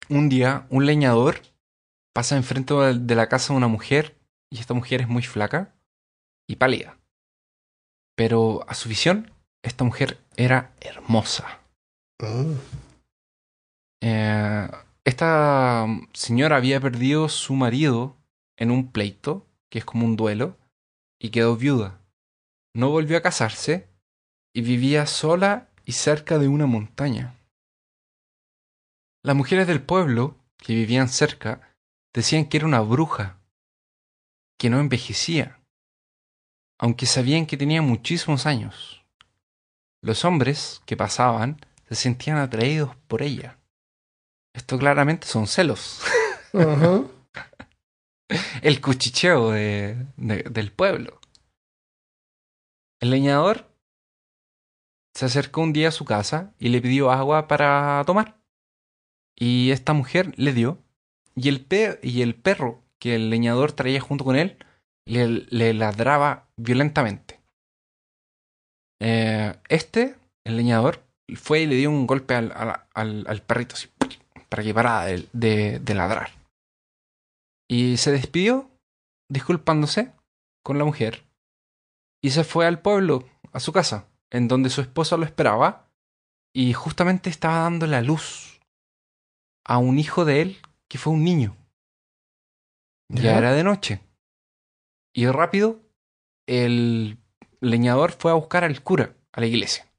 Un 0.08 0.30
día, 0.30 0.66
un 0.70 0.86
leñador 0.86 1.42
pasa 2.18 2.36
enfrente 2.36 2.74
de 2.74 3.14
la 3.14 3.30
casa 3.30 3.54
de 3.54 3.58
una 3.58 3.68
mujer 3.68 4.18
y 4.50 4.60
esta 4.60 4.74
mujer 4.74 5.02
es 5.02 5.08
muy 5.08 5.22
flaca 5.22 5.76
y 6.50 6.56
pálida. 6.56 6.98
Pero 8.16 8.66
a 8.68 8.74
su 8.74 8.90
visión, 8.90 9.32
esta 9.62 9.84
mujer 9.84 10.18
era 10.36 10.74
hermosa. 10.82 11.60
Mm. 12.20 12.54
Eh, 14.02 14.68
esta 15.06 15.86
señora 16.12 16.56
había 16.56 16.82
perdido 16.82 17.30
su 17.30 17.54
marido 17.54 18.18
en 18.58 18.72
un 18.72 18.92
pleito, 18.92 19.46
que 19.70 19.78
es 19.78 19.86
como 19.86 20.04
un 20.04 20.16
duelo, 20.16 20.58
y 21.22 21.30
quedó 21.30 21.56
viuda. 21.56 22.02
No 22.74 22.90
volvió 22.90 23.18
a 23.18 23.22
casarse 23.22 23.90
y 24.56 24.62
vivía 24.62 25.06
sola 25.06 25.70
y 25.86 25.92
cerca 25.92 26.40
de 26.40 26.48
una 26.48 26.66
montaña. 26.66 27.36
Las 29.24 29.36
mujeres 29.36 29.68
del 29.68 29.84
pueblo, 29.84 30.36
que 30.58 30.74
vivían 30.74 31.10
cerca, 31.10 31.67
decían 32.14 32.46
que 32.46 32.58
era 32.58 32.66
una 32.66 32.82
bruja, 32.82 33.40
que 34.60 34.70
no 34.70 34.80
envejecía, 34.80 35.60
aunque 36.80 37.06
sabían 37.06 37.46
que 37.46 37.58
tenía 37.58 37.82
muchísimos 37.82 38.46
años. 38.46 39.04
Los 40.02 40.26
hombres 40.26 40.82
que 40.86 40.96
pasaban 40.98 41.60
se 41.88 41.96
sentían 41.96 42.38
atraídos 42.38 42.96
por 43.08 43.22
ella. 43.22 43.60
Esto 44.54 44.78
claramente 44.78 45.28
son 45.28 45.48
celos. 45.48 46.02
El 48.62 48.82
cuchicheo 48.82 49.52
de- 49.52 50.08
de- 50.18 50.44
del 50.44 50.72
pueblo. 50.72 51.20
El 53.00 53.12
leñador 53.12 53.68
se 55.14 55.26
acercó 55.26 55.62
un 55.62 55.74
día 55.74 55.90
a 55.90 55.92
su 55.92 56.04
casa 56.06 56.54
y 56.60 56.70
le 56.70 56.82
pidió 56.82 57.12
agua 57.12 57.48
para 57.48 58.04
tomar. 58.06 58.40
Y 59.36 59.72
esta 59.72 59.94
mujer 59.94 60.34
le 60.38 60.54
dio. 60.54 60.84
Y 61.40 61.50
el, 61.50 62.36
perro 62.36 62.84
que 63.00 63.14
el 63.16 63.30
leñador 63.30 63.72
traía 63.72 64.02
junto 64.02 64.26
con 64.26 64.36
él 64.36 64.58
le, 65.08 65.28
le 65.28 65.74
ladraba 65.76 66.50
violentamente. 66.58 67.40
Eh, 69.00 69.56
este, 69.70 70.16
el 70.46 70.58
leñador, 70.58 71.04
fue 71.36 71.62
y 71.62 71.68
le 71.68 71.76
dio 71.76 71.92
un 71.92 72.08
golpe 72.08 72.34
al, 72.34 73.42
perrito 73.46 73.76
así, 73.76 73.90
para 74.50 74.64
que 74.64 74.74
parara 74.74 75.06
de- 75.06 75.80
de 75.80 75.94
ladrar. 75.94 76.32
Y 77.70 77.98
se 77.98 78.12
despidió, 78.12 78.72
disculpándose 79.32 80.14
con 80.66 80.80
la 80.80 80.86
mujer, 80.86 81.24
y 82.24 82.32
se 82.32 82.44
fue 82.44 82.66
al 82.66 82.82
pueblo, 82.82 83.28
a 83.54 83.60
su 83.60 83.72
casa, 83.72 84.10
en 84.32 84.48
donde 84.48 84.70
su 84.72 84.82
esposa 84.82 85.18
lo 85.18 85.26
esperaba, 85.26 85.88
y 86.56 86.74
justamente 86.74 87.30
estaba 87.30 87.60
dando 87.60 87.86
la 87.86 88.02
luz 88.02 88.60
a 89.66 89.78
un 89.78 90.00
hijo 90.00 90.26
de 90.26 90.42
él 90.42 90.58
que 90.90 90.98
fue 90.98 91.14
un 91.14 91.24
niño. 91.24 91.56
Ya, 93.10 93.22
Ya. 93.24 93.38
era 93.38 93.54
de 93.54 93.64
noche. 93.64 94.02
Y 95.14 95.28
rápido, 95.28 95.82
el 96.48 97.18
leñador 97.62 98.12
fue 98.12 98.32
a 98.32 98.36
buscar 98.36 98.64
al 98.64 98.84
cura 98.84 99.16
a 99.32 99.40
la 99.42 99.48
iglesia. 99.48 99.92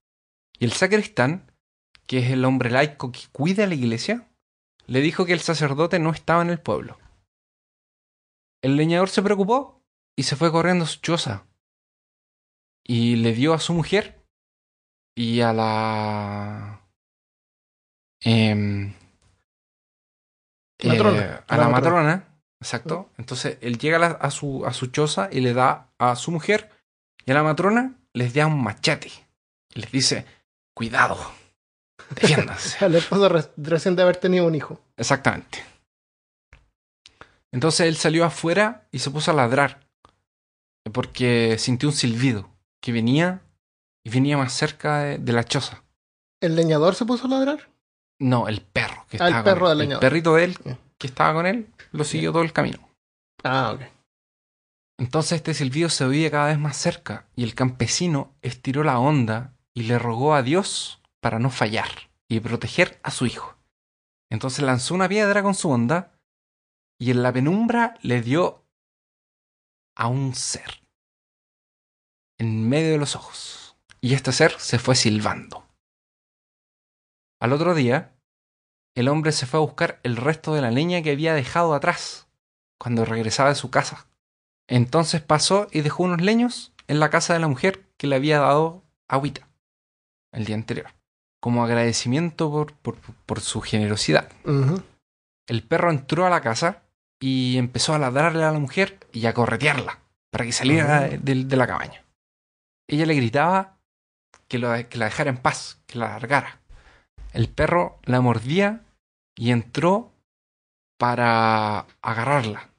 Y 0.59 0.65
el 0.65 0.73
sacristán, 0.73 1.51
que 2.07 2.19
es 2.19 2.31
el 2.31 2.45
hombre 2.45 2.71
laico 2.71 3.13
que 3.13 3.21
cuida 3.33 3.67
la 3.67 3.75
iglesia, 3.75 4.29
le 4.87 5.01
dijo 5.01 5.27
que 5.27 5.33
el 5.33 5.41
sacerdote 5.41 5.99
no 5.99 6.11
estaba 6.11 6.43
en 6.43 6.51
el 6.51 6.61
pueblo. 6.61 6.99
El 8.63 8.77
leñador 8.77 9.09
se 9.09 9.23
preocupó 9.23 9.83
y 10.17 10.25
se 10.25 10.37
fue 10.37 10.51
corriendo 10.51 10.85
a 10.85 10.89
su 10.89 11.01
choza. 11.01 11.47
Y 12.85 13.17
le 13.17 13.33
dio 13.35 13.53
a 13.55 13.59
su 13.61 13.75
mujer 13.75 14.25
y 15.15 15.41
a 15.43 15.53
la... 15.53 16.89
em, 18.21 18.95
Matrona. 20.85 21.19
eh, 21.21 21.41
a 21.49 21.57
La 21.57 21.65
la 21.65 21.69
matrona. 21.69 22.03
matrona, 22.03 22.29
exacto. 22.61 23.11
Entonces 23.19 23.59
él 23.61 23.79
llega 23.79 23.97
a, 23.97 24.01
la- 24.01 24.07
a 24.09 24.31
su, 24.31 24.65
a 24.67 24.73
su 24.73 24.87
choza 24.89 25.29
y 25.33 25.41
le 25.41 25.55
da 25.55 25.89
a 25.99 26.15
su 26.17 26.31
mujer 26.31 26.71
y 27.25 27.31
a 27.31 27.35
la 27.35 27.43
matrona 27.43 27.95
les 28.13 28.33
da 28.35 28.47
un 28.47 28.63
machete. 28.63 29.11
Y 29.75 29.81
les 29.81 29.91
dice, 29.93 30.25
cuidado, 30.75 31.19
defiéndanse. 32.15 32.85
Al 32.85 32.95
esposo 32.95 33.29
re- 33.29 33.51
recién 33.57 33.97
de 33.97 34.03
haber 34.03 34.17
tenido 34.17 34.47
un 34.47 34.55
hijo. 34.55 34.81
Exactamente. 34.97 35.63
Entonces 37.53 37.87
él 37.87 37.97
salió 37.97 38.25
afuera 38.25 38.87
y 38.93 38.99
se 39.01 39.11
puso 39.11 39.31
a 39.31 39.35
ladrar. 39.35 39.81
Porque 40.93 41.57
sintió 41.59 41.89
un 41.89 41.95
silbido 41.95 42.49
que 42.83 42.93
venía 42.93 43.41
y 44.05 44.11
venía 44.11 44.39
más 44.39 44.53
cerca 44.53 45.01
de, 45.01 45.19
de 45.19 45.33
la 45.33 45.45
choza. 45.45 45.83
¿El 46.41 46.57
leñador 46.57 46.95
se 46.95 47.05
puso 47.05 47.27
a 47.27 47.31
ladrar? 47.31 47.69
No, 48.21 48.49
el 48.49 48.61
perro 48.63 49.07
que 49.09 49.19
Ah, 49.21 49.29
el 49.29 49.35
estaba 49.35 49.45
perro 49.45 49.67
con 49.67 49.73
él. 49.73 49.79
del 49.79 49.93
El 49.93 49.99
perrito 49.99 50.35
de 50.35 50.45
él 50.45 50.59
que 50.99 51.07
estaba 51.07 51.35
con 51.35 51.47
él 51.47 51.73
lo 51.93 52.05
siguió 52.05 52.33
todo 52.33 52.43
el 52.43 52.53
camino. 52.53 52.79
Ah, 53.45 53.73
ok. 53.75 53.83
Entonces 54.99 55.33
este 55.37 55.55
silbido 55.55 55.89
se 55.91 56.05
oía 56.05 56.31
cada 56.31 56.47
vez 56.47 56.59
más 56.59 56.77
cerca 56.77 57.27
y 57.37 57.45
el 57.45 57.55
campesino 57.55 58.35
estiró 58.43 58.83
la 58.83 58.99
onda 58.99 59.55
y 59.73 59.85
le 59.85 59.99
rogó 59.99 60.35
a 60.35 60.43
Dios 60.43 61.01
para 61.21 61.39
no 61.39 61.51
fallar 61.51 61.89
y 62.29 62.41
proteger 62.41 62.99
a 63.05 63.13
su 63.13 63.27
hijo. 63.27 63.57
Entonces 64.31 64.65
lanzó 64.65 64.95
una 64.95 65.09
piedra 65.09 65.43
con 65.43 65.55
su 65.55 65.71
onda 65.71 66.19
y 66.99 67.13
en 67.13 67.23
la 67.23 67.33
penumbra 67.33 67.95
le 68.03 68.21
dio 68.23 68.65
a 69.97 70.09
un 70.09 70.35
ser 70.35 70.83
en 72.39 72.69
medio 72.69 72.91
de 72.91 72.99
los 72.99 73.15
ojos. 73.15 73.77
Y 74.01 74.15
este 74.15 74.33
ser 74.33 74.59
se 74.59 74.79
fue 74.81 74.95
silbando. 74.97 75.68
Al 77.41 77.53
otro 77.53 77.75
día, 77.75 78.13
el 78.97 79.09
hombre 79.09 79.33
se 79.33 79.47
fue 79.47 79.59
a 79.59 79.63
buscar 79.63 80.01
el 80.03 80.17
resto 80.17 80.55
de 80.55 80.61
la 80.63 80.71
leña 80.71 81.03
que 81.03 81.13
había 81.13 81.35
dejado 81.35 81.75
atrás 81.75 82.27
cuando 82.79 83.05
regresaba 83.05 83.51
de 83.51 83.55
su 83.55 83.71
casa. 83.71 84.07
Entonces 84.69 85.21
pasó 85.23 85.69
y 85.71 85.81
dejó 85.81 86.03
unos 86.05 86.21
leños 86.21 86.73
en 86.89 87.01
la 87.01 87.11
casa 87.11 87.33
de 87.35 87.41
la 87.41 87.49
mujer 87.49 87.85
que 87.97 88.07
le 88.07 88.17
había 88.17 88.41
dado 88.41 88.83
agüita 89.09 89.49
el 90.33 90.45
día 90.45 90.57
anterior, 90.57 90.93
como 91.41 91.65
agradecimiento 91.65 92.51
por, 92.51 92.73
por, 92.75 92.97
por 92.97 93.41
su 93.41 93.61
generosidad. 93.61 94.31
El 95.47 95.63
perro 95.63 95.91
entró 95.91 96.27
a 96.27 96.31
la 96.31 96.41
casa 96.43 96.83
y 97.21 97.57
empezó 97.57 97.95
a 97.95 97.99
ladrarle 97.99 98.45
a 98.45 98.53
la 98.53 98.59
mujer 98.59 98.99
y 99.13 99.27
a 99.27 99.33
corretearla 99.35 100.01
para 100.31 100.45
que 100.45 100.53
saliera 100.53 101.01
de, 101.01 101.19
de- 101.19 101.45
de 101.45 101.57
la 101.57 101.67
cabaña. 101.67 102.05
Ella 102.87 103.07
le 103.07 103.15
gritaba 103.15 103.79
que, 104.49 104.59
lo- 104.59 104.89
que 104.89 104.99
la 104.99 105.07
dejara 105.07 105.31
en 105.31 105.39
paz, 105.39 105.81
que 105.87 105.99
la 105.99 106.11
largara. 106.11 106.58
El 107.33 107.49
perro 107.49 107.99
la 108.05 108.21
mordía 108.21 108.85
y 109.37 109.51
entró 109.51 110.13
para 110.99 111.87
agarrarla. 112.03 112.71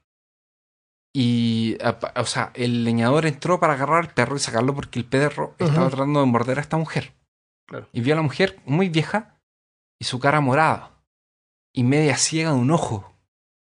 Y, 1.13 1.77
o 2.15 2.25
sea, 2.25 2.51
el 2.53 2.83
leñador 2.83 3.25
entró 3.25 3.59
para 3.59 3.73
agarrar 3.73 3.99
al 4.05 4.13
perro 4.13 4.35
y 4.35 4.39
sacarlo 4.39 4.75
porque 4.75 4.99
el 4.99 5.05
perro 5.05 5.55
estaba 5.57 5.89
tratando 5.89 6.19
de 6.19 6.25
morder 6.27 6.59
a 6.59 6.61
esta 6.61 6.77
mujer. 6.77 7.13
Claro. 7.67 7.87
Y 7.93 8.01
vio 8.01 8.13
a 8.13 8.17
la 8.17 8.21
mujer 8.21 8.59
muy 8.65 8.89
vieja 8.89 9.39
y 9.99 10.05
su 10.05 10.19
cara 10.19 10.39
morada 10.41 10.91
y 11.73 11.83
media 11.83 12.17
ciega 12.17 12.51
de 12.51 12.57
un 12.57 12.71
ojo, 12.71 13.13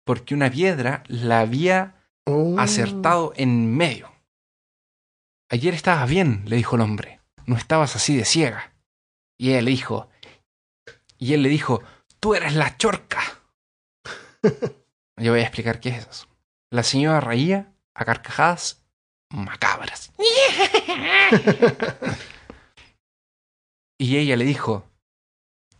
porque 0.06 0.34
una 0.36 0.50
piedra 0.50 1.04
la 1.08 1.40
había 1.42 1.92
Oh. 2.28 2.56
acertado 2.58 3.34
en 3.36 3.78
medio. 3.78 4.12
Ayer 5.50 5.76
estabas 5.76 6.10
bien, 6.10 6.42
le 6.48 6.56
dijo 6.56 6.76
el 6.76 6.82
hombre, 6.82 7.20
no 7.46 7.56
estabas 7.56 7.96
así 7.96 8.18
de 8.18 8.26
ciega. 8.26 8.74
Y 9.38 9.50
le 9.62 9.70
dijo, 9.70 10.10
y 11.18 11.34
él 11.34 11.44
le 11.44 11.50
dijo, 11.50 11.82
tú 12.20 12.36
eres 12.36 12.56
la 12.56 12.78
chorca. 12.78 13.22
Yo 15.18 15.32
voy 15.32 15.40
a 15.40 15.44
explicar 15.44 15.80
qué 15.80 15.90
es 15.90 16.08
eso. 16.08 16.28
La 16.72 16.84
señora 16.84 17.20
reía 17.22 17.74
a 17.94 18.06
carcajadas 18.06 18.84
macabras. 19.30 20.12
y 23.98 24.18
ella 24.18 24.36
le 24.36 24.46
dijo, 24.46 24.86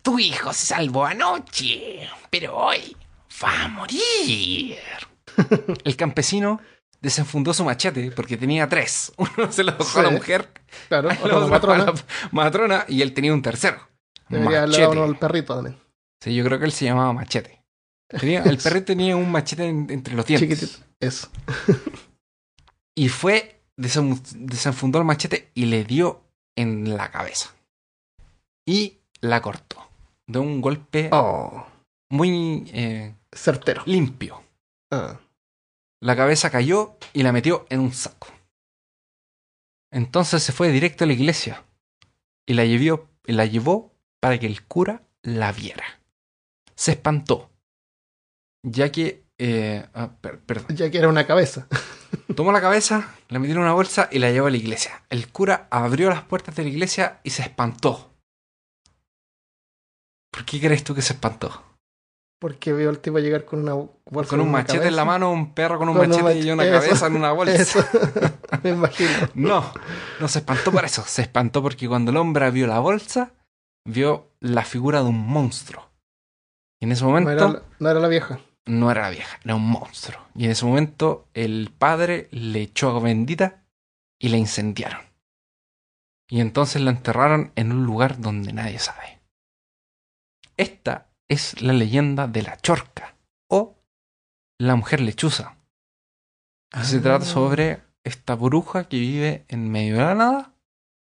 tu 0.02 0.20
hijo 0.20 0.54
se 0.54 0.68
salvó 0.68 1.06
anoche, 1.06 2.10
pero 2.30 2.56
hoy 2.58 2.96
va 3.44 3.64
a 3.64 3.68
morir. 3.68 4.78
El 5.84 5.96
campesino 5.98 6.62
desenfundó 7.02 7.54
su 7.54 7.66
machete 7.66 8.12
porque 8.12 8.38
tenía 8.38 8.70
tres. 8.70 9.12
Uno 9.18 9.52
se 9.52 9.64
lo 9.64 9.74
dejó 9.74 10.00
a 10.00 10.04
la 10.04 10.10
mujer, 10.12 10.50
Claro, 10.88 11.10
otro 11.10 11.48
matrona. 11.48 11.84
a 11.84 11.86
la 11.88 11.94
matrona 12.32 12.86
y 12.88 13.02
él 13.02 13.14
tenía 13.14 13.34
un 13.34 13.42
tercero. 13.42 13.86
Debería 14.30 14.58
haberle 14.60 14.68
Machete. 14.78 14.82
dado 14.82 14.92
uno 14.94 15.04
al 15.04 15.20
perrito 15.20 15.56
también. 15.56 15.78
Sí, 16.22 16.36
yo 16.36 16.44
creo 16.44 16.60
que 16.60 16.66
él 16.66 16.72
se 16.72 16.86
llamaba 16.86 17.14
Machete. 17.14 17.62
Tenía- 18.10 18.44
el 18.44 18.58
perrito 18.58 18.86
tenía 18.88 19.16
un 19.16 19.32
machete 19.32 19.66
en- 19.68 19.90
entre 19.90 20.14
los 20.16 20.26
dientes. 20.26 20.60
Chiquitito. 20.60 20.86
Eso. 21.00 21.30
Y 22.98 23.10
fue, 23.10 23.62
desen- 23.78 24.22
desenfundó 24.22 25.00
el 25.00 25.06
machete 25.06 25.52
y 25.54 25.66
le 25.66 25.84
dio 25.84 26.22
en 26.56 26.96
la 26.96 27.12
cabeza. 27.12 27.54
Y 28.66 29.00
la 29.20 29.42
cortó. 29.42 29.86
De 30.28 30.40
un 30.40 30.62
golpe 30.62 31.10
Oh. 31.12 31.66
muy 32.10 32.64
eh, 32.74 33.14
Certero. 33.34 33.84
limpio. 33.86 34.42
Ah. 34.92 35.20
La 36.02 36.16
cabeza 36.16 36.50
cayó 36.50 36.96
y 37.12 37.24
la 37.24 37.34
metió 37.34 37.66
en 37.70 37.82
un 37.82 37.92
saco. 37.94 38.28
Entonces 39.92 40.42
se 40.44 40.52
fue 40.54 40.70
directo 40.72 41.04
a 41.04 41.08
la 41.08 41.14
iglesia 41.14 41.64
y 42.46 42.54
la 42.54 42.66
llevó, 42.66 43.08
y 43.26 43.34
la 43.34 43.46
llevó 43.46 43.92
para 44.26 44.40
que 44.40 44.48
el 44.48 44.64
cura 44.66 45.04
la 45.22 45.52
viera. 45.52 45.84
Se 46.76 46.94
espantó, 46.94 47.52
ya 48.64 48.92
que... 48.92 49.24
eh, 49.38 49.86
ah, 49.94 50.10
per- 50.20 50.40
perdón. 50.40 50.76
Ya 50.76 50.90
que 50.90 50.98
era 50.98 51.10
una 51.10 51.28
cabeza. 51.28 51.68
Tomó 52.36 52.52
la 52.52 52.60
cabeza, 52.60 53.14
la 53.30 53.38
metió 53.38 53.54
en 53.54 53.62
una 53.62 53.74
bolsa 53.74 54.10
y 54.12 54.18
la 54.18 54.32
llevó 54.32 54.48
a 54.48 54.50
la 54.50 54.58
iglesia. 54.58 55.04
El 55.12 55.32
cura 55.32 55.68
abrió 55.70 56.10
las 56.10 56.24
puertas 56.24 56.56
de 56.56 56.64
la 56.64 56.70
iglesia 56.70 57.20
y 57.24 57.30
se 57.30 57.44
espantó. 57.44 58.16
¿Por 60.32 60.44
qué 60.44 60.60
crees 60.60 60.84
tú 60.84 60.96
que 60.96 61.04
se 61.04 61.14
espantó? 61.14 61.62
Porque 62.42 62.74
vio 62.74 62.90
al 62.90 62.98
tipo 63.00 63.20
llegar 63.20 63.46
con 63.46 63.60
una 63.62 63.74
bolsa. 64.06 64.30
Con 64.32 64.42
un 64.42 64.50
machete 64.52 64.88
en 64.88 64.96
la 64.96 65.06
mano, 65.06 65.32
un 65.32 65.54
perro 65.54 65.78
con 65.78 65.88
un 65.90 65.96
Con 65.98 66.12
un 66.12 66.24
machete 66.24 66.40
y 66.48 66.52
una 66.52 66.66
eso. 66.66 66.74
cabeza 66.82 67.08
en 67.08 67.16
una 67.16 67.32
bolsa. 67.32 67.54
Eso. 67.62 67.86
Me 68.64 68.72
imagino. 68.72 69.12
No, 69.36 69.72
no 70.20 70.28
se 70.28 70.40
espantó 70.40 70.72
por 70.72 70.84
eso. 70.84 71.04
Se 71.06 71.22
espantó 71.22 71.62
porque 71.62 71.88
cuando 71.88 72.10
el 72.10 72.18
hombre 72.18 72.50
vio 72.50 72.66
la 72.68 72.80
bolsa, 72.80 73.32
vio 73.86 74.32
la 74.40 74.64
figura 74.64 75.02
de 75.04 75.10
un 75.10 75.26
monstruo. 75.28 75.90
Y 76.82 76.86
en 76.86 76.92
ese 76.92 77.04
No 77.04 77.10
momento 77.10 77.32
era, 77.32 77.48
la- 77.48 77.64
no 77.80 77.90
era 77.90 78.00
la 78.00 78.08
vieja. 78.08 78.40
no 78.66 78.92
era 78.92 79.04
la 79.04 79.10
vieja, 79.12 79.40
era 79.44 79.56
un 79.56 79.70
monstruo. 79.70 80.22
Y 80.36 80.46
en 80.46 80.52
ese 80.52 80.66
momento 80.66 81.28
el 81.34 81.72
padre 81.78 82.28
le 82.32 82.62
echó 82.62 82.90
agua 82.90 83.04
bendita 83.04 83.64
y 84.20 84.30
la 84.30 84.38
incendiaron. 84.38 85.02
Y 86.28 86.42
entonces 86.42 86.82
la 86.82 86.90
enterraron 86.92 87.52
en 87.56 87.72
un 87.72 87.86
lugar 87.86 88.20
donde 88.20 88.52
nadie 88.54 88.80
sabe. 88.80 89.22
Esta 90.58 91.08
es 91.28 91.62
la 91.62 91.74
leyenda 91.74 92.28
de 92.28 92.42
la 92.44 92.58
chorca 92.58 93.16
o 93.50 93.76
la 94.60 94.76
mujer 94.76 95.02
lechuza. 95.02 95.58
Se 96.84 97.00
trata 97.00 97.26
Ah. 97.26 97.28
sobre 97.30 97.82
esta 98.04 98.36
bruja 98.36 98.86
que 98.88 98.98
vive 99.00 99.46
en 99.48 99.70
medio 99.70 99.98
de 99.98 100.04
la 100.04 100.16
nada 100.16 100.54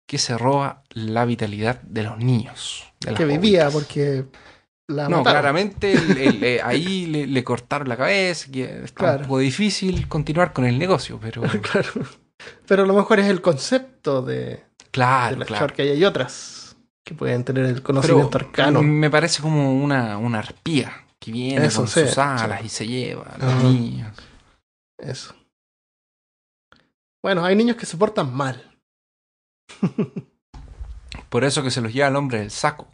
que 0.07 0.19
se 0.19 0.37
roba 0.39 0.85
la 1.07 1.25
vitalidad 1.25 1.81
de 1.83 2.03
los 2.03 2.19
niños. 2.19 2.85
de 3.01 3.15
Que 3.15 3.25
vivía 3.25 3.71
porque 3.71 4.25
la 4.89 5.05
No, 5.09 5.19
mataron. 5.19 5.41
claramente 5.41 5.93
el- 5.93 6.17
el- 6.19 6.45
eh, 6.45 6.61
ahí 6.63 7.07
le, 7.07 7.27
le 7.27 7.45
cortaron 7.45 7.89
la 7.89 7.97
cabeza, 7.97 8.51
que 8.51 8.85
está 8.85 8.95
Claro. 8.99 9.19
un 9.21 9.25
poco 9.27 9.39
difícil 9.39 10.09
continuar 10.09 10.53
con 10.53 10.65
el 10.65 10.79
negocio, 10.79 11.19
pero 11.21 11.43
claro. 11.63 11.91
Pero 12.67 12.83
a 12.85 12.87
lo 12.87 12.95
mejor 12.95 13.19
es 13.21 13.27
el 13.27 13.41
concepto 13.43 14.23
de, 14.23 14.35
de 14.37 14.65
claro, 14.91 15.37
la 15.39 15.45
claro. 15.47 15.75
y 15.79 15.83
hay 15.83 16.05
otras 16.05 16.77
que 17.05 17.15
pueden 17.15 17.43
tener 17.45 17.65
el 17.65 17.83
conocimiento 17.83 18.31
Pero 18.39 18.47
arcano. 18.47 18.83
me 18.83 19.11
parece 19.11 19.41
como 19.43 19.73
una, 19.75 20.19
una 20.19 20.39
arpía 20.41 21.05
que 21.19 21.33
viene 21.33 21.67
Eso, 21.67 21.81
con 21.81 21.89
sí, 21.89 22.01
sus 22.01 22.19
alas 22.19 22.61
sí. 22.61 22.67
y 22.67 22.69
se 22.69 22.87
lleva 22.87 23.25
a 23.25 23.39
los 23.39 23.65
niños. 23.65 24.17
Eso. 24.99 25.35
Bueno, 27.23 27.45
hay 27.45 27.57
niños 27.57 27.77
que 27.77 27.87
se 27.87 27.97
portan 27.97 28.33
mal. 28.33 28.79
Por 31.29 31.45
eso 31.45 31.63
que 31.63 31.71
se 31.71 31.81
los 31.81 31.93
lleva 31.93 32.09
al 32.09 32.17
hombre 32.17 32.39
del 32.41 32.51
saco. 32.51 32.89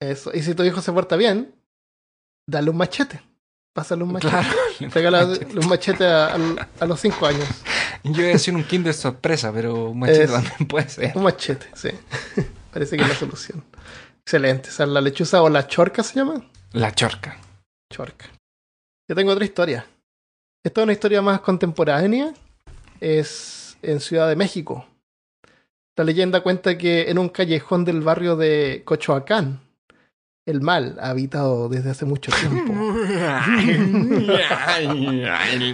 Eso. 0.00 0.30
Y 0.34 0.42
si 0.42 0.54
tu 0.54 0.62
hijo 0.64 0.80
se 0.82 0.92
porta 0.92 1.16
bien, 1.16 1.54
dale 2.48 2.70
un 2.70 2.76
machete. 2.76 3.20
Pásale 3.74 4.02
un 4.04 4.12
machete. 4.12 4.32
Claro. 4.32 4.90
Regala 4.94 5.26
Machete. 5.26 5.58
un 5.58 5.68
machete 5.68 6.06
a, 6.06 6.34
a- 6.34 6.68
a 6.80 6.86
los 6.86 6.98
5 7.00 7.26
años. 7.26 7.46
Yo 8.04 8.12
iba 8.22 8.28
a 8.28 8.32
decir 8.32 8.54
un 8.54 8.64
Kinder 8.64 8.94
sorpresa, 8.94 9.52
pero 9.52 9.90
un 9.90 9.98
machete 9.98 10.24
Es- 10.24 10.32
también 10.32 10.66
puede 10.68 10.88
ser. 10.88 11.12
Un 11.16 11.22
machete, 11.24 11.66
sí. 11.74 11.90
Parece 12.72 12.96
que 12.96 13.02
es 13.02 13.08
la 13.08 13.14
solución. 13.14 13.64
Excelente. 14.24 14.70
Esa 14.70 14.84
es 14.84 14.88
la 14.90 15.00
lechuza 15.00 15.42
o 15.42 15.48
la 15.50 15.66
chorca 15.66 16.02
se 16.02 16.14
llama. 16.14 16.42
La 16.72 16.94
chorca. 16.94 17.38
Chorca. 17.92 18.26
Yo 19.08 19.14
tengo 19.14 19.32
otra 19.32 19.44
historia. 19.44 19.86
Esta 20.64 20.80
es 20.80 20.84
una 20.84 20.92
historia 20.92 21.22
más 21.22 21.40
contemporánea. 21.40 22.32
Es 23.00 23.76
en 23.82 24.00
Ciudad 24.00 24.28
de 24.28 24.36
México. 24.36 24.86
La 25.96 26.04
leyenda 26.04 26.42
cuenta 26.42 26.76
que 26.76 27.10
en 27.10 27.18
un 27.18 27.30
callejón 27.30 27.86
del 27.86 28.02
barrio 28.02 28.36
de 28.36 28.82
Cochoacán, 28.84 29.60
el 30.44 30.60
mal 30.60 30.98
ha 31.00 31.08
habitado 31.08 31.70
desde 31.70 31.90
hace 31.90 32.04
mucho 32.04 32.30
tiempo. 32.32 32.72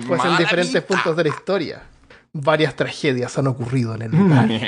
Pues 0.07 0.25
en 0.25 0.37
diferentes 0.39 0.83
puntos 0.83 1.17
de 1.17 1.25
la 1.25 1.29
historia. 1.29 1.83
Varias 2.33 2.77
tragedias 2.77 3.37
han 3.37 3.49
ocurrido 3.49 3.95
en 3.95 4.03
el 4.03 4.11
lugar. 4.13 4.49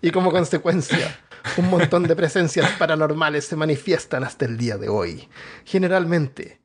Y 0.00 0.10
como 0.10 0.30
consecuencia, 0.30 1.18
un 1.56 1.68
montón 1.68 2.04
de 2.04 2.14
presencias 2.14 2.70
paranormales 2.78 3.44
se 3.44 3.56
manifiestan 3.56 4.22
hasta 4.24 4.44
el 4.44 4.56
día 4.56 4.78
de 4.78 4.88
hoy. 4.88 5.28
Generalmente, 5.64 6.60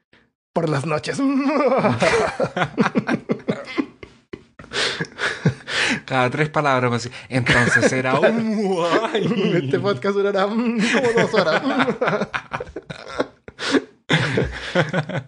por 0.53 0.69
las 0.69 0.85
noches. 0.85 1.19
Cada 6.07 6.29
tres 6.29 6.47
palabras, 6.47 7.09
entonces 7.27 7.91
era 7.91 8.17
un... 8.17 8.79
Este 9.55 9.77
podcast 9.77 10.15
durará 10.15 10.43
como 10.43 10.77
dos 10.77 11.33
horas. 11.33 11.61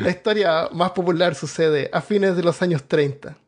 La 0.00 0.10
historia 0.10 0.68
más 0.72 0.90
popular 0.90 1.36
sucede 1.36 1.90
a 1.92 2.00
fines 2.00 2.34
de 2.34 2.42
los 2.42 2.60
años 2.60 2.88
30, 2.88 3.38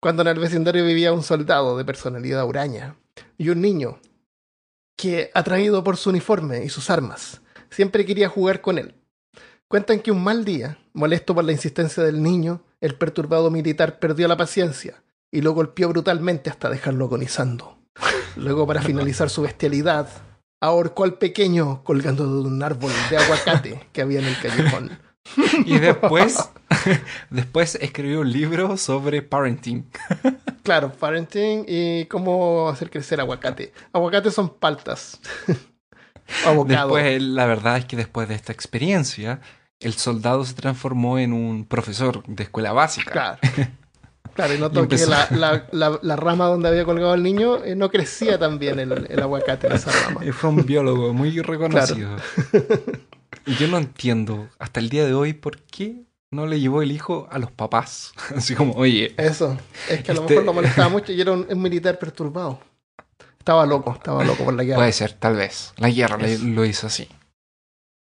cuando 0.00 0.22
en 0.22 0.28
el 0.28 0.40
vecindario 0.40 0.84
vivía 0.84 1.12
un 1.12 1.22
soldado 1.22 1.78
de 1.78 1.84
personalidad 1.84 2.44
huraña 2.44 2.96
y 3.36 3.50
un 3.50 3.60
niño 3.60 4.00
que, 4.96 5.30
atraído 5.34 5.84
por 5.84 5.96
su 5.96 6.10
uniforme 6.10 6.64
y 6.64 6.68
sus 6.68 6.90
armas, 6.90 7.42
siempre 7.70 8.04
quería 8.04 8.28
jugar 8.28 8.60
con 8.60 8.78
él. 8.78 8.96
Cuentan 9.68 10.00
que 10.00 10.10
un 10.10 10.24
mal 10.24 10.44
día, 10.44 10.78
molesto 10.94 11.32
por 11.32 11.44
la 11.44 11.52
insistencia 11.52 12.02
del 12.02 12.20
niño, 12.24 12.64
el 12.80 12.96
perturbado 12.96 13.52
militar 13.52 14.00
perdió 14.00 14.26
la 14.26 14.36
paciencia 14.36 15.00
y 15.30 15.42
lo 15.42 15.52
golpeó 15.52 15.88
brutalmente 15.88 16.50
hasta 16.50 16.70
dejarlo 16.70 17.06
agonizando. 17.06 17.78
Luego, 18.36 18.66
para 18.66 18.82
finalizar 18.82 19.30
su 19.30 19.42
bestialidad, 19.42 20.08
ahorcó 20.60 21.04
al 21.04 21.14
pequeño 21.14 21.82
colgando 21.84 22.24
de 22.24 22.48
un 22.48 22.62
árbol 22.62 22.92
de 23.10 23.16
aguacate 23.16 23.88
que 23.92 24.02
había 24.02 24.20
en 24.20 24.26
el 24.26 24.40
callejón. 24.40 24.98
Y 25.66 25.78
después, 25.78 26.50
después 27.30 27.74
escribió 27.76 28.20
un 28.20 28.32
libro 28.32 28.76
sobre 28.76 29.22
parenting. 29.22 29.90
Claro, 30.62 30.92
parenting 30.92 31.64
y 31.66 32.06
cómo 32.06 32.68
hacer 32.68 32.90
crecer 32.90 33.20
aguacate. 33.20 33.72
Aguacate 33.92 34.30
son 34.30 34.54
paltas. 34.54 35.20
Abocado. 36.46 36.94
Después, 36.94 37.22
la 37.22 37.46
verdad 37.46 37.78
es 37.78 37.84
que 37.86 37.96
después 37.96 38.28
de 38.28 38.34
esta 38.34 38.52
experiencia, 38.52 39.40
el 39.80 39.94
soldado 39.94 40.44
se 40.44 40.54
transformó 40.54 41.18
en 41.18 41.32
un 41.32 41.64
profesor 41.64 42.22
de 42.26 42.42
escuela 42.42 42.72
básica. 42.72 43.10
Claro. 43.12 43.38
Claro, 44.38 44.54
y 44.54 44.58
notó 44.58 44.84
Y 44.84 44.86
que 44.88 45.04
la, 45.06 45.26
la- 45.32 45.66
la- 45.72 45.98
la 46.00 46.14
rama 46.14 46.46
donde 46.46 46.68
había 46.68 46.84
colgado 46.84 47.12
el 47.14 47.24
niño 47.24 47.56
eh, 47.64 47.74
no 47.74 47.90
crecía 47.90 48.38
tan 48.38 48.60
bien 48.60 48.78
el, 48.78 48.92
el 49.10 49.20
aguacate 49.20 49.66
en 49.66 49.72
esa 49.72 49.90
rama. 49.90 50.24
Y 50.24 50.30
Fue 50.30 50.48
un 50.50 50.64
biólogo 50.64 51.12
muy 51.12 51.40
reconocido. 51.42 52.10
Y 53.46 53.54
yo 53.56 53.66
no 53.66 53.78
entiendo 53.78 54.48
hasta 54.60 54.78
el 54.78 54.90
día 54.90 55.04
de 55.06 55.12
hoy 55.14 55.32
por 55.32 55.58
qué 55.62 56.04
no 56.30 56.46
le 56.46 56.60
llevó 56.60 56.82
el 56.82 56.92
hijo 56.92 57.26
a 57.32 57.40
los 57.40 57.50
papás. 57.50 58.12
Así 58.36 58.54
como, 58.54 58.74
oye, 58.74 59.12
Eso. 59.16 59.58
Es 59.88 60.04
que 60.04 60.12
a 60.12 60.14
lo 60.14 60.20
Este- 60.20 60.34
mejor 60.34 60.46
lo 60.46 60.52
molestaba 60.52 60.88
mucho 60.88 61.10
y 61.12 61.20
era 61.20 61.32
un, 61.32 61.44
un 61.50 61.60
militar 61.60 61.98
perturbado. 61.98 62.60
Estaba 63.40 63.66
loco, 63.66 63.92
estaba 63.92 64.22
loco 64.22 64.44
por 64.44 64.54
la 64.54 64.62
guerra. 64.62 64.76
puede 64.78 64.92
ser, 64.92 65.14
tal 65.14 65.34
vez. 65.34 65.72
La 65.78 65.90
guerra 65.90 66.16
le- 66.16 66.38
lo 66.38 66.64
hizo 66.64 66.86
así. 66.86 67.08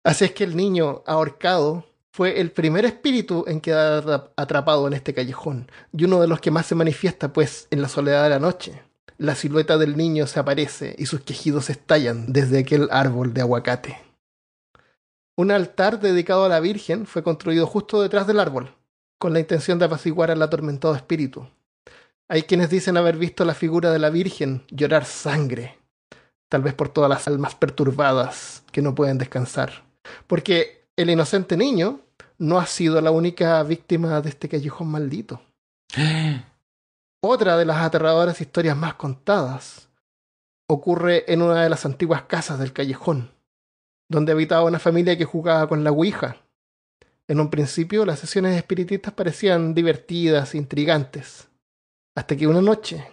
Así 0.02 0.24
es 0.24 0.32
que 0.32 0.44
el 0.44 0.56
niño 0.56 1.02
ahorcado 1.06 1.84
fue 2.12 2.40
el 2.40 2.50
primer 2.50 2.84
espíritu 2.84 3.44
en 3.46 3.60
quedar 3.60 4.04
atra- 4.04 4.30
atrapado 4.36 4.86
en 4.86 4.92
este 4.92 5.14
callejón 5.14 5.70
y 5.92 6.04
uno 6.04 6.20
de 6.20 6.28
los 6.28 6.40
que 6.40 6.50
más 6.50 6.66
se 6.66 6.74
manifiesta 6.74 7.32
pues 7.32 7.66
en 7.70 7.80
la 7.80 7.88
soledad 7.88 8.22
de 8.24 8.30
la 8.30 8.38
noche. 8.38 8.82
La 9.18 9.34
silueta 9.34 9.78
del 9.78 9.96
niño 9.96 10.26
se 10.26 10.40
aparece 10.40 10.94
y 10.98 11.06
sus 11.06 11.20
quejidos 11.20 11.70
estallan 11.70 12.32
desde 12.32 12.58
aquel 12.58 12.88
árbol 12.90 13.32
de 13.32 13.40
aguacate. 13.40 13.98
Un 15.36 15.50
altar 15.50 16.00
dedicado 16.00 16.44
a 16.44 16.48
la 16.48 16.60
Virgen 16.60 17.06
fue 17.06 17.22
construido 17.22 17.66
justo 17.66 18.02
detrás 18.02 18.26
del 18.26 18.40
árbol, 18.40 18.74
con 19.18 19.32
la 19.32 19.40
intención 19.40 19.78
de 19.78 19.86
apaciguar 19.86 20.30
al 20.30 20.42
atormentado 20.42 20.94
espíritu. 20.94 21.48
Hay 22.28 22.42
quienes 22.42 22.68
dicen 22.68 22.96
haber 22.96 23.16
visto 23.16 23.44
la 23.44 23.54
figura 23.54 23.90
de 23.90 23.98
la 23.98 24.10
Virgen 24.10 24.64
llorar 24.70 25.04
sangre, 25.04 25.78
tal 26.50 26.62
vez 26.62 26.74
por 26.74 26.90
todas 26.90 27.08
las 27.08 27.26
almas 27.28 27.54
perturbadas 27.54 28.64
que 28.72 28.82
no 28.82 28.94
pueden 28.94 29.18
descansar. 29.18 29.84
Porque 30.26 30.81
el 30.96 31.10
inocente 31.10 31.56
niño 31.56 32.00
no 32.38 32.58
ha 32.58 32.66
sido 32.66 33.00
la 33.00 33.10
única 33.10 33.62
víctima 33.62 34.20
de 34.20 34.28
este 34.28 34.48
callejón 34.48 34.88
maldito. 34.88 35.40
Otra 37.24 37.56
de 37.56 37.64
las 37.64 37.78
aterradoras 37.78 38.40
historias 38.40 38.76
más 38.76 38.94
contadas 38.94 39.88
ocurre 40.68 41.30
en 41.32 41.42
una 41.42 41.62
de 41.62 41.70
las 41.70 41.86
antiguas 41.86 42.22
casas 42.22 42.58
del 42.58 42.72
callejón, 42.72 43.30
donde 44.08 44.32
habitaba 44.32 44.64
una 44.64 44.78
familia 44.78 45.16
que 45.16 45.24
jugaba 45.24 45.68
con 45.68 45.84
la 45.84 45.92
Ouija. 45.92 46.36
En 47.28 47.40
un 47.40 47.48
principio 47.48 48.04
las 48.04 48.18
sesiones 48.18 48.56
espiritistas 48.56 49.14
parecían 49.14 49.74
divertidas 49.74 50.54
e 50.54 50.58
intrigantes, 50.58 51.48
hasta 52.16 52.36
que 52.36 52.46
una 52.46 52.60
noche 52.60 53.06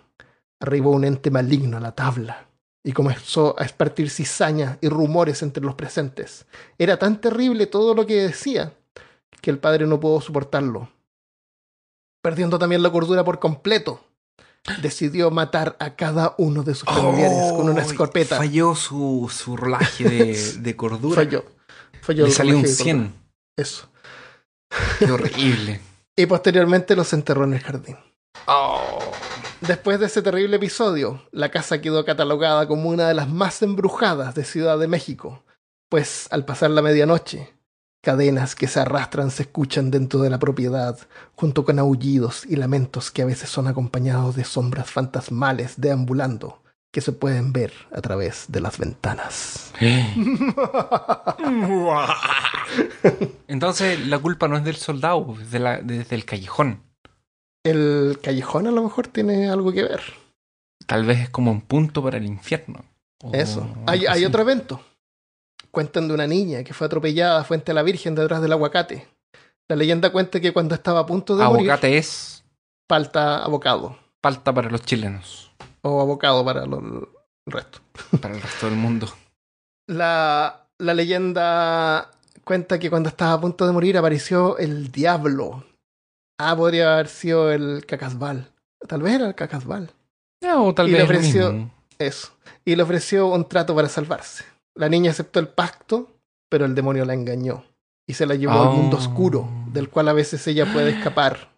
arribó 0.60 0.92
un 0.92 1.06
ente 1.06 1.32
maligno 1.32 1.78
a 1.78 1.82
la 1.82 1.94
tabla 1.94 2.49
y 2.90 2.92
comenzó 2.92 3.54
a 3.60 3.66
espartir 3.66 4.10
cizaña 4.10 4.80
y 4.82 4.90
rumores 4.90 5.44
entre 5.44 5.64
los 5.64 5.76
presentes. 5.76 6.48
Era 6.80 6.98
tan 6.98 7.22
terrible 7.22 7.68
todo 7.68 7.94
lo 7.94 8.08
que 8.08 8.16
decía 8.16 8.74
que 9.42 9.52
el 9.52 9.60
padre 9.60 9.86
no 9.86 10.00
pudo 10.00 10.20
soportarlo. 10.22 10.90
Perdiendo 12.24 12.58
también 12.58 12.82
la 12.82 12.92
cordura 12.92 13.24
por 13.24 13.38
completo, 13.38 14.04
decidió 14.82 15.30
matar 15.30 15.78
a 15.80 15.96
cada 15.96 16.34
uno 16.40 16.64
de 16.64 16.74
sus 16.74 16.86
familiares 16.90 17.54
con 17.54 17.70
una 17.70 17.84
escopeta. 17.84 18.38
Falló 18.38 18.74
su, 18.74 19.32
su 19.32 19.56
rolaje 19.56 20.10
de, 20.10 20.54
de 20.60 20.76
cordura. 20.76 21.22
Falló. 21.22 21.46
Falló 22.02 22.26
Le 22.26 22.32
salió 22.32 22.56
un 22.58 22.64
rolaje 22.64 22.76
de 22.76 22.84
100. 22.84 22.98
cordura. 22.98 23.22
Eso. 23.56 23.90
Qué 24.98 25.12
horrible. 25.12 25.82
Y 26.16 26.26
posteriormente 26.26 26.98
los 26.98 27.14
enterró 27.14 27.46
en 27.46 27.54
el 27.54 27.62
jardín. 27.62 27.96
Oh. 28.48 29.00
Después 29.62 30.00
de 30.00 30.06
ese 30.08 30.22
terrible 30.22 30.56
episodio, 30.56 31.22
la 31.32 31.50
casa 31.50 31.82
quedó 31.82 32.06
catalogada 32.06 32.68
como 32.68 32.90
una 32.90 33.08
de 33.08 33.14
las 33.14 33.28
más 33.30 33.62
embrujadas 33.62 34.34
de 34.36 34.44
Ciudad 34.46 34.80
de 34.80 34.88
México, 34.88 35.44
pues 35.90 36.28
al 36.32 36.46
pasar 36.46 36.72
la 36.72 36.82
medianoche, 36.82 37.54
cadenas 38.02 38.56
que 38.56 38.68
se 38.68 38.80
arrastran 38.80 39.30
se 39.32 39.44
escuchan 39.44 39.92
dentro 39.92 40.22
de 40.22 40.30
la 40.30 40.40
propiedad, 40.40 40.98
junto 41.36 41.66
con 41.66 41.78
aullidos 41.78 42.46
y 42.46 42.56
lamentos 42.56 43.12
que 43.12 43.22
a 43.22 43.26
veces 43.26 43.50
son 43.50 43.68
acompañados 43.68 44.36
de 44.36 44.46
sombras 44.46 44.90
fantasmales 44.90 45.74
deambulando 45.78 46.64
que 46.92 47.02
se 47.02 47.12
pueden 47.12 47.52
ver 47.54 47.72
a 47.94 48.02
través 48.02 48.46
de 48.48 48.62
las 48.62 48.80
ventanas. 48.80 49.74
Entonces 53.48 54.08
la 54.08 54.20
culpa 54.20 54.48
no 54.48 54.58
es 54.58 54.64
del 54.64 54.76
soldado, 54.78 55.36
es 55.42 55.52
de 55.52 55.60
la- 55.60 55.82
desde 55.82 56.16
el 56.16 56.26
callejón. 56.26 56.82
El 57.64 58.20
callejón 58.22 58.68
a 58.68 58.72
lo 58.72 58.84
mejor 58.84 59.08
tiene 59.08 59.50
algo 59.50 59.72
que 59.72 59.84
ver. 59.84 60.02
Tal 60.86 61.06
vez 61.06 61.20
es 61.20 61.30
como 61.30 61.52
un 61.52 61.62
punto 61.62 62.02
para 62.04 62.18
el 62.18 62.26
infierno. 62.26 62.84
Eso. 63.34 63.68
Hay, 63.86 64.06
hay 64.06 64.26
otro 64.26 64.42
evento. 64.42 64.82
Cuentan 65.72 66.08
de 66.08 66.14
una 66.14 66.26
niña 66.26 66.64
que 66.64 66.74
fue 66.74 66.88
atropellada 66.88 67.44
frente 67.44 67.72
a 67.72 67.76
la 67.76 67.84
Virgen 67.84 68.16
detrás 68.16 68.42
del 68.42 68.54
aguacate. 68.54 69.08
La 69.70 69.76
leyenda 69.76 70.12
cuenta 70.12 70.40
que 70.40 70.52
cuando 70.54 70.74
estaba 70.74 71.02
a 71.02 71.06
punto 71.06 71.36
de 71.38 71.44
morir, 71.46 71.70
Aguacate 71.70 71.98
es 71.98 72.44
falta 72.90 73.44
abocado. 73.44 74.00
palta 74.22 74.52
para 74.54 74.70
los 74.72 74.82
chilenos, 74.82 75.52
O 75.84 76.02
abocado 76.02 76.44
para 76.44 76.66
lo- 76.66 76.80
el 76.80 77.08
resto. 77.54 77.80
para 78.20 78.34
el 78.34 78.42
resto 78.42 78.66
del 78.68 78.76
mundo. 78.78 79.08
La, 79.88 80.66
la 80.80 80.94
leyenda 80.96 82.10
cuenta 82.44 82.80
que 82.80 82.90
cuando 82.90 83.10
estaba 83.10 83.34
a 83.34 83.42
punto 83.42 83.68
de 83.68 83.74
morir 83.74 83.96
apareció 83.98 84.58
el 84.58 84.92
diablo. 84.92 85.66
Ah, 86.40 86.56
podría 86.56 86.94
haber 86.94 87.10
sido 87.10 87.52
el 87.52 87.86
cacasbal. 87.86 88.52
Tal 88.88 89.02
vez 89.02 89.14
era 89.16 89.28
el 89.28 89.36
cacasbal. 89.36 89.92
O 90.58 90.74
tal 90.74 90.88
Y 90.88 90.92
le 90.92 90.98
vez 91.00 91.08
lo 91.10 91.16
ofreció- 91.18 91.52
mismo. 91.52 91.74
Eso. 92.00 92.30
Y 92.64 92.76
le 92.78 92.84
ofreció 92.84 93.28
un 93.28 93.48
trato 93.48 93.76
para 93.76 93.90
salvarse. 93.90 94.46
La 94.74 94.88
niña 94.88 95.12
aceptó 95.12 95.40
el 95.42 95.50
pacto, 95.50 96.08
pero 96.50 96.66
el 96.66 96.76
demonio 96.76 97.04
la 97.04 97.14
engañó. 97.14 97.66
Y 98.08 98.14
se 98.14 98.26
la 98.26 98.36
llevó 98.36 98.54
al 98.62 98.70
mundo 98.78 98.96
Oh. 98.96 99.00
oscuro, 99.00 99.50
del 99.68 99.90
cual 99.90 100.08
a 100.08 100.14
veces 100.14 100.48
ella 100.48 100.72
puede 100.72 100.92
escapar. 100.92 101.50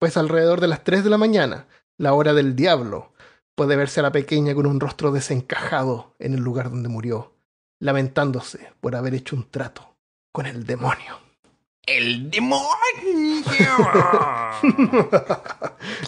Pues 0.00 0.16
alrededor 0.16 0.60
de 0.60 0.68
las 0.68 0.82
3 0.82 1.04
de 1.04 1.10
la 1.10 1.18
mañana, 1.18 1.66
la 1.98 2.14
hora 2.14 2.32
del 2.32 2.56
diablo, 2.56 3.12
puede 3.54 3.76
verse 3.76 4.00
a 4.00 4.04
la 4.04 4.12
pequeña 4.12 4.54
con 4.54 4.64
un 4.66 4.80
rostro 4.80 5.12
desencajado 5.12 6.14
en 6.18 6.32
el 6.34 6.40
lugar 6.40 6.70
donde 6.70 6.88
murió, 6.88 7.34
lamentándose 7.80 8.72
por 8.80 8.96
haber 8.96 9.14
hecho 9.14 9.36
un 9.36 9.48
trato 9.48 9.94
con 10.32 10.46
el 10.46 10.64
demonio. 10.64 11.18
¡El 11.84 12.30
demonio! 12.30 13.42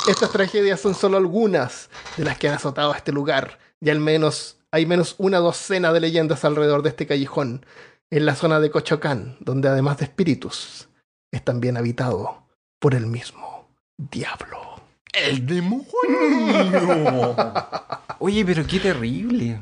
Estas 0.09 0.31
tragedias 0.31 0.81
son 0.81 0.95
solo 0.95 1.17
algunas 1.17 1.91
de 2.17 2.25
las 2.25 2.39
que 2.39 2.49
han 2.49 2.55
azotado 2.55 2.93
a 2.93 2.97
este 2.97 3.11
lugar, 3.11 3.59
y 3.81 3.91
al 3.91 3.99
menos 3.99 4.59
hay 4.71 4.87
menos 4.87 5.17
una 5.19 5.39
docena 5.39 5.93
de 5.93 6.01
leyendas 6.01 6.45
alrededor 6.45 6.83
de 6.83 6.91
este 6.91 7.09
callejón, 7.09 7.67
en 8.11 8.25
la 8.25 8.37
zona 8.37 8.61
de 8.61 8.71
Cochocán, 8.71 9.37
donde 9.41 9.69
además 9.69 9.99
de 9.99 10.05
espíritus, 10.05 10.89
es 11.33 11.43
también 11.43 11.77
habitado 11.77 12.47
por 12.79 12.95
el 12.95 13.07
mismo 13.07 13.69
diablo. 13.97 14.81
¡El 15.13 15.45
demonio! 15.45 15.87
Oye, 18.21 18.45
pero 18.45 18.65
qué 18.65 18.79
terrible. 18.79 19.61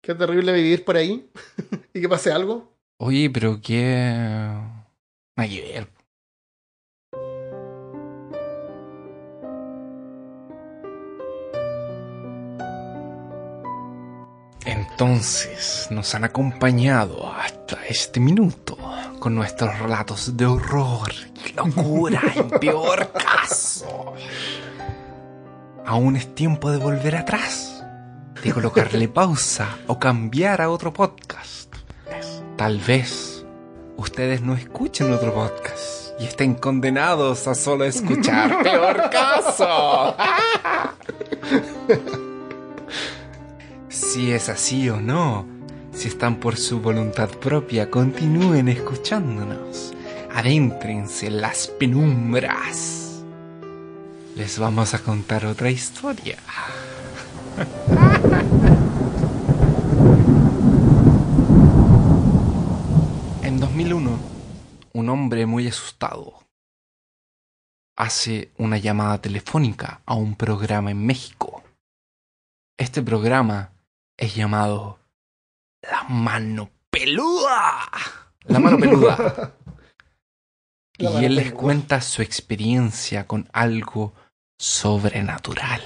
Qué 0.00 0.14
terrible 0.14 0.52
vivir 0.52 0.84
por 0.84 0.96
ahí 0.96 1.28
y 1.92 2.00
que 2.00 2.08
pase 2.08 2.30
algo. 2.30 2.72
Oye, 2.98 3.28
pero 3.28 3.60
qué... 3.60 4.76
Ver. 5.36 5.88
Entonces 14.64 15.88
nos 15.90 16.14
han 16.14 16.24
acompañado 16.24 17.30
hasta 17.30 17.84
este 17.86 18.18
minuto 18.18 18.78
con 19.18 19.34
nuestros 19.34 19.78
relatos 19.78 20.36
de 20.38 20.46
horror 20.46 21.12
y 21.46 21.52
locura 21.52 22.22
en 22.34 22.48
peor 22.60 23.12
caso. 23.12 24.14
Aún 25.84 26.16
es 26.16 26.34
tiempo 26.34 26.70
de 26.70 26.78
volver 26.78 27.14
atrás, 27.14 27.84
de 28.42 28.52
colocarle 28.52 29.06
pausa 29.20 29.78
o 29.86 29.98
cambiar 29.98 30.62
a 30.62 30.70
otro 30.70 30.92
podcast. 30.94 31.74
Tal 32.56 32.78
vez 32.80 33.25
ustedes 33.96 34.42
no 34.42 34.54
escuchen 34.54 35.12
otro 35.12 35.32
podcast 35.32 36.10
y 36.18 36.24
estén 36.24 36.54
condenados 36.54 37.46
a 37.46 37.54
solo 37.54 37.84
escuchar 37.84 38.62
peor 38.62 39.10
caso. 39.10 40.16
Si 43.88 44.32
es 44.32 44.48
así 44.48 44.88
o 44.88 45.00
no, 45.00 45.46
si 45.92 46.08
están 46.08 46.36
por 46.36 46.56
su 46.56 46.80
voluntad 46.80 47.28
propia, 47.28 47.90
continúen 47.90 48.68
escuchándonos. 48.68 49.92
Adéntrense 50.34 51.28
en 51.28 51.40
las 51.40 51.68
penumbras. 51.68 53.22
Les 54.34 54.58
vamos 54.58 54.92
a 54.92 54.98
contar 54.98 55.46
otra 55.46 55.70
historia. 55.70 56.36
En 63.42 63.60
2001, 63.60 64.10
un 64.96 65.10
hombre 65.10 65.44
muy 65.44 65.68
asustado 65.68 66.42
hace 67.98 68.50
una 68.56 68.78
llamada 68.78 69.20
telefónica 69.20 70.00
a 70.06 70.14
un 70.14 70.36
programa 70.36 70.90
en 70.90 71.04
México. 71.04 71.62
Este 72.78 73.02
programa 73.02 73.72
es 74.16 74.34
llamado 74.34 74.98
La 75.82 76.04
Mano 76.04 76.70
Peluda. 76.90 77.90
La 78.44 78.58
Mano 78.58 78.78
Peluda. 78.78 79.16
La 80.98 81.10
y 81.10 81.12
Mano 81.12 81.26
él 81.26 81.34
les 81.36 81.52
cuenta 81.52 82.00
su 82.00 82.22
experiencia 82.22 83.26
con 83.26 83.50
algo 83.52 84.14
sobrenatural. 84.58 85.82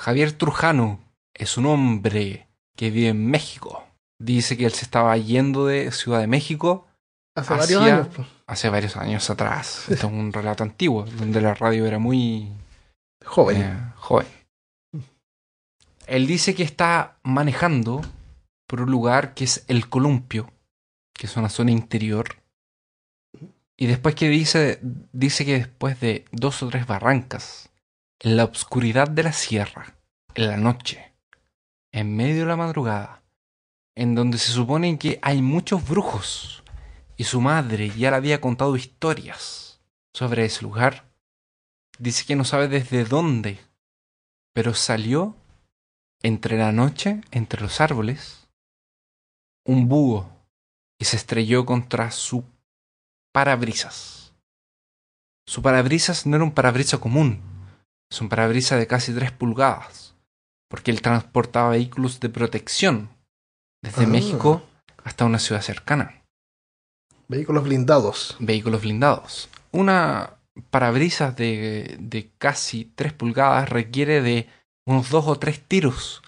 Javier 0.00 0.32
Trujano 0.32 1.00
es 1.34 1.58
un 1.58 1.66
hombre 1.66 2.48
que 2.76 2.90
vive 2.90 3.08
en 3.08 3.26
México. 3.26 3.84
Dice 4.18 4.56
que 4.56 4.64
él 4.64 4.72
se 4.72 4.86
estaba 4.86 5.14
yendo 5.18 5.66
de 5.66 5.92
Ciudad 5.92 6.20
de 6.20 6.28
México 6.28 6.86
Hace 7.36 7.54
varios 7.54 7.82
años. 7.82 8.08
pues. 8.14 8.28
hace 8.46 8.68
varios 8.70 8.96
años 8.96 9.30
atrás. 9.30 9.88
Esto 9.88 10.06
es 10.06 10.12
un 10.12 10.32
relato 10.32 10.62
antiguo, 10.64 11.04
donde 11.04 11.40
la 11.40 11.54
radio 11.54 11.86
era 11.86 11.98
muy 11.98 12.50
Joven. 13.24 13.62
eh, 13.62 13.92
joven. 13.96 14.26
Él 16.06 16.26
dice 16.26 16.54
que 16.54 16.62
está 16.62 17.18
manejando 17.22 18.00
por 18.68 18.80
un 18.80 18.90
lugar 18.90 19.34
que 19.34 19.44
es 19.44 19.64
el 19.68 19.88
Columpio, 19.88 20.50
que 21.12 21.26
es 21.26 21.36
una 21.36 21.48
zona 21.48 21.72
interior. 21.72 22.36
Y 23.76 23.86
después 23.86 24.14
que 24.14 24.28
dice, 24.28 24.80
dice 25.12 25.44
que 25.44 25.54
después 25.54 26.00
de 26.00 26.24
dos 26.32 26.62
o 26.62 26.68
tres 26.68 26.86
barrancas, 26.86 27.70
en 28.20 28.36
la 28.36 28.44
oscuridad 28.44 29.08
de 29.08 29.24
la 29.24 29.32
sierra, 29.32 29.94
en 30.34 30.48
la 30.48 30.56
noche, 30.56 31.12
en 31.92 32.16
medio 32.16 32.40
de 32.40 32.46
la 32.46 32.56
madrugada, 32.56 33.22
en 33.94 34.14
donde 34.14 34.38
se 34.38 34.52
supone 34.52 34.98
que 34.98 35.18
hay 35.22 35.42
muchos 35.42 35.86
brujos, 35.86 36.62
y 37.16 37.24
su 37.24 37.40
madre 37.40 37.90
ya 37.90 38.10
le 38.10 38.16
había 38.16 38.40
contado 38.40 38.76
historias 38.76 39.80
sobre 40.14 40.44
ese 40.44 40.62
lugar, 40.62 41.04
dice 41.98 42.24
que 42.26 42.36
no 42.36 42.44
sabe 42.44 42.68
desde 42.68 43.04
dónde, 43.04 43.58
pero 44.54 44.74
salió 44.74 45.34
entre 46.22 46.58
la 46.58 46.72
noche, 46.72 47.20
entre 47.30 47.60
los 47.60 47.80
árboles, 47.80 48.48
un 49.66 49.88
búho 49.88 50.30
y 50.98 51.04
se 51.04 51.16
estrelló 51.16 51.66
contra 51.66 52.10
su 52.10 52.44
parabrisas. 53.32 54.34
Su 55.46 55.62
parabrisas 55.62 56.26
no 56.26 56.36
era 56.36 56.44
un 56.44 56.52
parabrisas 56.52 57.00
común, 57.00 57.42
es 58.10 58.20
un 58.20 58.28
parabrisas 58.28 58.78
de 58.78 58.86
casi 58.86 59.14
3 59.14 59.32
pulgadas, 59.32 60.14
porque 60.68 60.90
él 60.90 61.02
transportaba 61.02 61.70
vehículos 61.70 62.20
de 62.20 62.28
protección 62.28 63.10
desde 63.82 64.04
Ah. 64.04 64.08
México 64.08 64.62
hasta 65.04 65.24
una 65.24 65.38
ciudad 65.38 65.62
cercana, 65.62 66.24
Vehículos 67.28 67.64
blindados. 67.64 68.36
vehículos 68.38 68.82
blindados. 68.82 69.48
Una 69.72 70.34
parabrisas 70.70 71.36
de, 71.36 71.96
de 72.00 72.30
casi 72.38 72.84
3 72.84 73.12
pulgadas 73.12 73.68
requiere 73.68 74.22
de 74.22 74.48
unos 74.86 75.10
2 75.10 75.26
o 75.26 75.38
3 75.38 75.60
tiros 75.60 76.22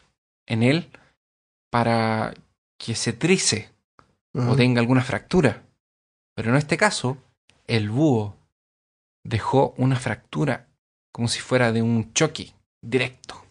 en 0.46 0.62
él 0.62 0.90
para 1.70 2.34
que 2.78 2.94
se 2.94 3.12
trice 3.12 3.70
o 4.34 4.54
tenga 4.54 4.80
alguna 4.80 5.02
fractura. 5.02 5.64
Pero 6.36 6.50
en 6.50 6.56
este 6.56 6.76
caso, 6.76 7.18
el 7.66 7.90
búho 7.90 8.36
dejó 9.24 9.74
una 9.76 9.96
fractura 9.96 10.68
como 11.12 11.28
si 11.28 11.40
fuera 11.40 11.72
de 11.72 11.82
un 11.82 12.12
choque 12.12 12.54
directo. 12.82 13.44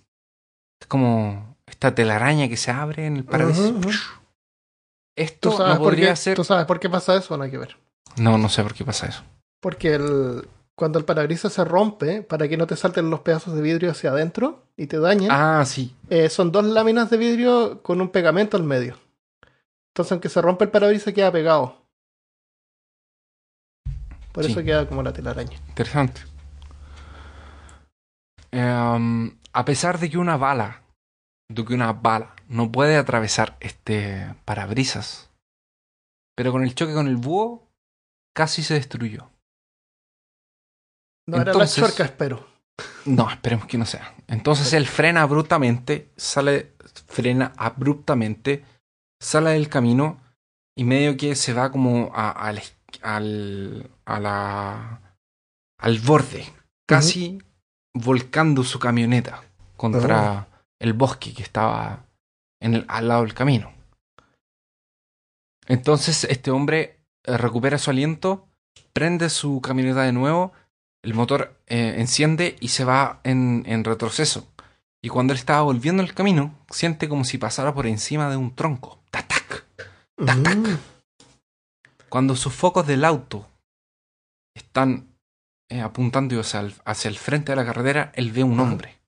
Es 0.80 0.88
como 0.88 1.58
esta 1.66 1.94
telaraña 1.94 2.48
que 2.48 2.58
se 2.58 2.72
abre 2.72 3.06
en 3.06 3.18
el 3.18 3.26
parabrisas. 3.26 3.74
Esto 5.18 5.50
¿Tú 5.50 5.58
sabes, 5.58 5.74
no 5.74 5.80
por 5.80 5.88
podría 5.92 6.10
qué, 6.12 6.16
ser. 6.16 6.36
¿Tú 6.38 6.44
sabes 6.46 6.66
por 6.66 6.80
qué 6.80 6.90
pasa 6.90 7.16
eso? 7.18 7.36
No 7.36 7.44
hay 7.44 7.52
que 7.52 7.58
ver. 7.58 7.76
No, 8.16 8.38
no 8.38 8.48
sé 8.48 8.64
por 8.64 8.74
qué 8.74 8.86
pasa 8.86 9.08
eso. 9.08 9.24
Porque 9.60 9.96
el, 9.96 10.48
cuando 10.76 11.00
el 11.00 11.06
parabrisas 11.06 11.52
se 11.52 11.66
rompe, 11.66 12.22
para 12.22 12.48
que 12.48 12.56
no 12.56 12.68
te 12.68 12.76
salten 12.78 13.10
los 13.10 13.20
pedazos 13.22 13.54
de 13.56 13.62
vidrio 13.62 13.92
hacia 13.92 14.12
adentro 14.12 14.64
y 14.78 14.88
te 14.88 15.00
dañen, 15.00 15.30
Ah, 15.32 15.64
sí. 15.66 15.96
eh, 16.10 16.30
son 16.30 16.52
dos 16.52 16.64
láminas 16.66 17.10
de 17.10 17.18
vidrio 17.18 17.82
con 17.82 18.00
un 18.00 18.10
pegamento 18.10 18.56
al 18.58 18.64
medio. 18.64 18.96
Entonces, 19.90 20.12
aunque 20.12 20.30
se 20.30 20.42
rompe 20.42 20.66
el 20.66 20.70
parabrisas, 20.72 21.14
queda 21.14 21.32
pegado. 21.32 21.82
Por 24.32 24.46
Sí. 24.46 24.52
eso 24.52 24.64
queda 24.64 24.88
como 24.88 25.02
la 25.02 25.12
telaraña. 25.14 25.58
Interesante. 25.68 26.22
Em, 28.52 29.36
a 29.54 29.66
pesar 29.66 30.00
de 30.00 30.10
que 30.10 30.18
una 30.18 30.38
bala, 30.38 30.84
de 31.50 31.66
que 31.66 31.74
una 31.74 31.94
bala 31.94 32.36
no 32.48 32.72
puede 32.72 32.98
atravesar 32.98 33.58
este 33.60 34.36
parabrisas, 34.46 35.30
pero 36.36 36.52
con 36.52 36.64
el 36.64 36.76
choque 36.76 36.94
con 36.94 37.08
el 37.08 37.16
búho 37.18 37.68
casi 38.36 38.64
se 38.64 38.76
destruyó. 38.76 39.30
No 41.28 41.38
era 41.38 41.46
la 41.46 41.52
Entonces- 41.52 41.76
chorca, 41.84 42.04
espero. 42.06 42.48
No, 43.06 43.30
esperemos 43.30 43.66
que 43.68 43.78
no 43.78 43.86
sea. 43.86 44.14
Entonces 44.28 44.72
él 44.74 44.86
frena 44.86 45.24
abruptamente, 45.24 46.12
sale, 46.16 46.76
frena 47.08 47.54
abruptamente, 47.58 48.64
sale 49.20 49.52
del 49.52 49.68
camino 49.68 50.22
y 50.78 50.84
medio 50.84 51.18
que 51.18 51.36
se 51.36 51.54
va 51.54 51.72
como 51.72 52.12
a- 52.14 52.32
al, 52.32 52.62
a 54.06 54.20
la, 54.20 55.16
al 55.80 56.00
borde, 56.00 56.46
casi 56.88 57.42
volcando 57.96 58.64
su 58.64 58.78
camioneta 58.78 59.44
contra 59.76 60.48
el 60.80 60.94
bosque 60.94 61.34
que 61.34 61.44
estaba 61.44 62.06
en 62.60 62.74
el- 62.76 62.86
al 62.88 63.08
lado 63.08 63.22
del 63.24 63.34
camino. 63.34 63.72
Entonces 65.68 66.24
este 66.26 66.52
hombre 66.52 67.00
eh, 67.24 67.38
recupera 67.38 67.78
su 67.78 67.90
aliento, 67.90 68.48
prende 68.94 69.30
su 69.30 69.62
camioneta 69.62 70.04
de 70.04 70.14
nuevo 70.14 70.54
el 71.04 71.14
motor 71.14 71.62
eh, 71.68 71.96
enciende 72.00 72.56
y 72.60 72.70
se 72.70 72.84
va 72.84 73.22
en, 73.24 73.64
en 73.68 73.84
retroceso. 73.84 74.52
Y 75.02 75.10
cuando 75.10 75.32
él 75.34 75.40
estaba 75.40 75.62
volviendo 75.62 76.04
el 76.04 76.14
camino, 76.14 76.58
siente 76.70 77.08
como 77.08 77.24
si 77.24 77.38
pasara 77.38 77.74
por 77.74 77.88
encima 77.88 78.30
de 78.30 78.36
un 78.36 78.54
tronco. 78.56 79.00
¡Tac! 79.12 79.28
tac. 79.28 79.66
tac. 80.26 80.38
Mm. 80.58 80.78
Cuando 82.10 82.36
sus 82.36 82.54
focos 82.54 82.88
del 82.88 83.06
auto 83.06 83.48
están 84.56 85.16
eh, 85.70 85.82
apuntando 85.82 86.40
hacia 86.42 86.62
el, 86.62 86.74
hacia 86.84 87.10
el 87.10 87.18
frente 87.18 87.52
de 87.52 87.56
la 87.58 87.66
carretera, 87.66 88.12
él 88.16 88.32
ve 88.32 88.44
un 88.44 88.60
Ajá. 88.60 88.64
hombre. 88.64 89.00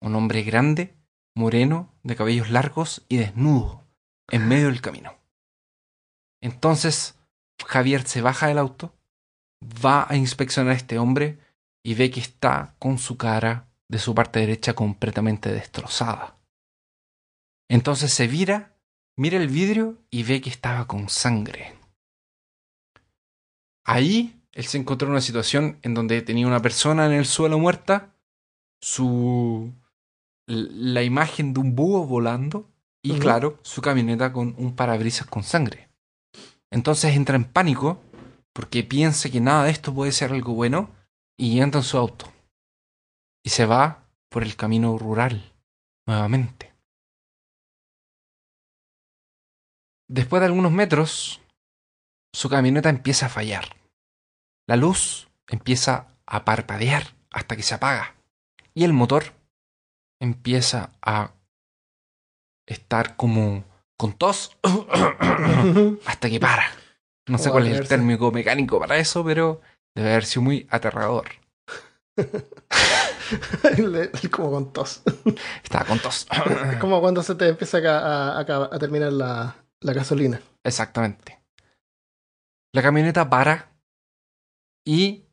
Un 0.00 0.14
hombre 0.14 0.42
grande, 0.44 0.94
moreno, 1.34 1.92
de 2.02 2.16
cabellos 2.16 2.50
largos 2.50 3.04
y 3.08 3.16
desnudo, 3.16 3.86
en 4.28 4.48
medio 4.48 4.66
del 4.66 4.80
camino. 4.80 5.18
Entonces 6.40 7.18
Javier 7.66 8.06
se 8.06 8.20
baja 8.20 8.48
del 8.48 8.58
auto, 8.58 8.94
va 9.84 10.06
a 10.08 10.16
inspeccionar 10.16 10.72
a 10.72 10.76
este 10.76 10.98
hombre 10.98 11.38
y 11.82 11.94
ve 11.94 12.10
que 12.10 12.20
está 12.20 12.76
con 12.78 12.98
su 12.98 13.16
cara 13.16 13.68
de 13.88 13.98
su 13.98 14.14
parte 14.14 14.40
derecha 14.40 14.74
completamente 14.74 15.52
destrozada. 15.52 16.38
Entonces 17.68 18.12
se 18.12 18.26
vira, 18.26 18.76
mira 19.16 19.38
el 19.38 19.48
vidrio 19.48 20.02
y 20.10 20.22
ve 20.22 20.40
que 20.40 20.50
estaba 20.50 20.86
con 20.86 21.08
sangre. 21.08 21.74
Ahí 23.84 24.42
él 24.52 24.66
se 24.66 24.78
encontró 24.78 25.08
en 25.08 25.12
una 25.12 25.20
situación 25.20 25.78
en 25.82 25.94
donde 25.94 26.22
tenía 26.22 26.46
una 26.46 26.62
persona 26.62 27.06
en 27.06 27.12
el 27.12 27.26
suelo 27.26 27.58
muerta, 27.58 28.14
su 28.80 29.72
la 30.46 31.02
imagen 31.02 31.54
de 31.54 31.60
un 31.60 31.74
búho 31.74 32.06
volando 32.06 32.68
y 33.02 33.18
claro, 33.18 33.58
su 33.62 33.82
camioneta 33.82 34.32
con 34.32 34.54
un 34.56 34.74
parabrisas 34.74 35.26
con 35.26 35.42
sangre. 35.42 35.88
Entonces 36.70 37.14
entra 37.14 37.36
en 37.36 37.44
pánico 37.44 38.00
porque 38.52 38.82
piensa 38.82 39.28
que 39.30 39.40
nada 39.40 39.64
de 39.64 39.70
esto 39.70 39.94
puede 39.94 40.12
ser 40.12 40.32
algo 40.32 40.54
bueno 40.54 40.90
y 41.36 41.60
entra 41.60 41.80
en 41.80 41.84
su 41.84 41.98
auto. 41.98 42.32
Y 43.44 43.50
se 43.50 43.66
va 43.66 44.08
por 44.30 44.42
el 44.42 44.56
camino 44.56 44.96
rural 44.96 45.52
nuevamente. 46.06 46.72
Después 50.08 50.40
de 50.40 50.46
algunos 50.46 50.72
metros, 50.72 51.40
su 52.32 52.48
camioneta 52.48 52.88
empieza 52.88 53.26
a 53.26 53.30
fallar. 53.30 53.76
La 54.66 54.76
luz 54.76 55.28
empieza 55.46 56.08
a 56.26 56.44
parpadear 56.44 57.14
hasta 57.30 57.56
que 57.56 57.62
se 57.62 57.74
apaga. 57.74 58.14
Y 58.74 58.84
el 58.84 58.92
motor 58.92 59.34
empieza 60.24 60.90
a 61.02 61.32
estar 62.66 63.16
como 63.16 63.64
con 63.96 64.12
tos 64.14 64.56
hasta 66.06 66.28
que 66.28 66.40
para. 66.40 66.64
No 67.28 67.38
sé 67.38 67.48
O 67.48 67.52
cuál 67.52 67.68
es 67.68 67.78
el 67.78 67.88
térmico 67.88 68.30
mecánico 68.32 68.78
para 68.78 68.98
eso, 68.98 69.24
pero 69.24 69.60
debe 69.94 70.10
haber 70.10 70.24
sido 70.24 70.42
muy 70.42 70.66
aterrador. 70.70 71.26
como 74.30 74.50
con 74.50 74.72
tos. 74.72 75.02
Estaba 75.62 75.84
con 75.86 75.98
tos. 76.00 76.26
Es 76.72 76.76
como 76.78 77.00
cuando 77.00 77.22
se 77.22 77.34
te 77.34 77.48
empieza 77.48 77.78
a- 77.78 78.40
a- 78.40 78.64
a 78.74 78.78
terminar 78.78 79.12
la, 79.12 79.56
la 79.80 79.92
gasolina. 79.92 80.40
Exactamente. 80.64 81.40
La 82.74 82.82
camioneta 82.82 83.28
para 83.30 83.70
y 84.86 85.24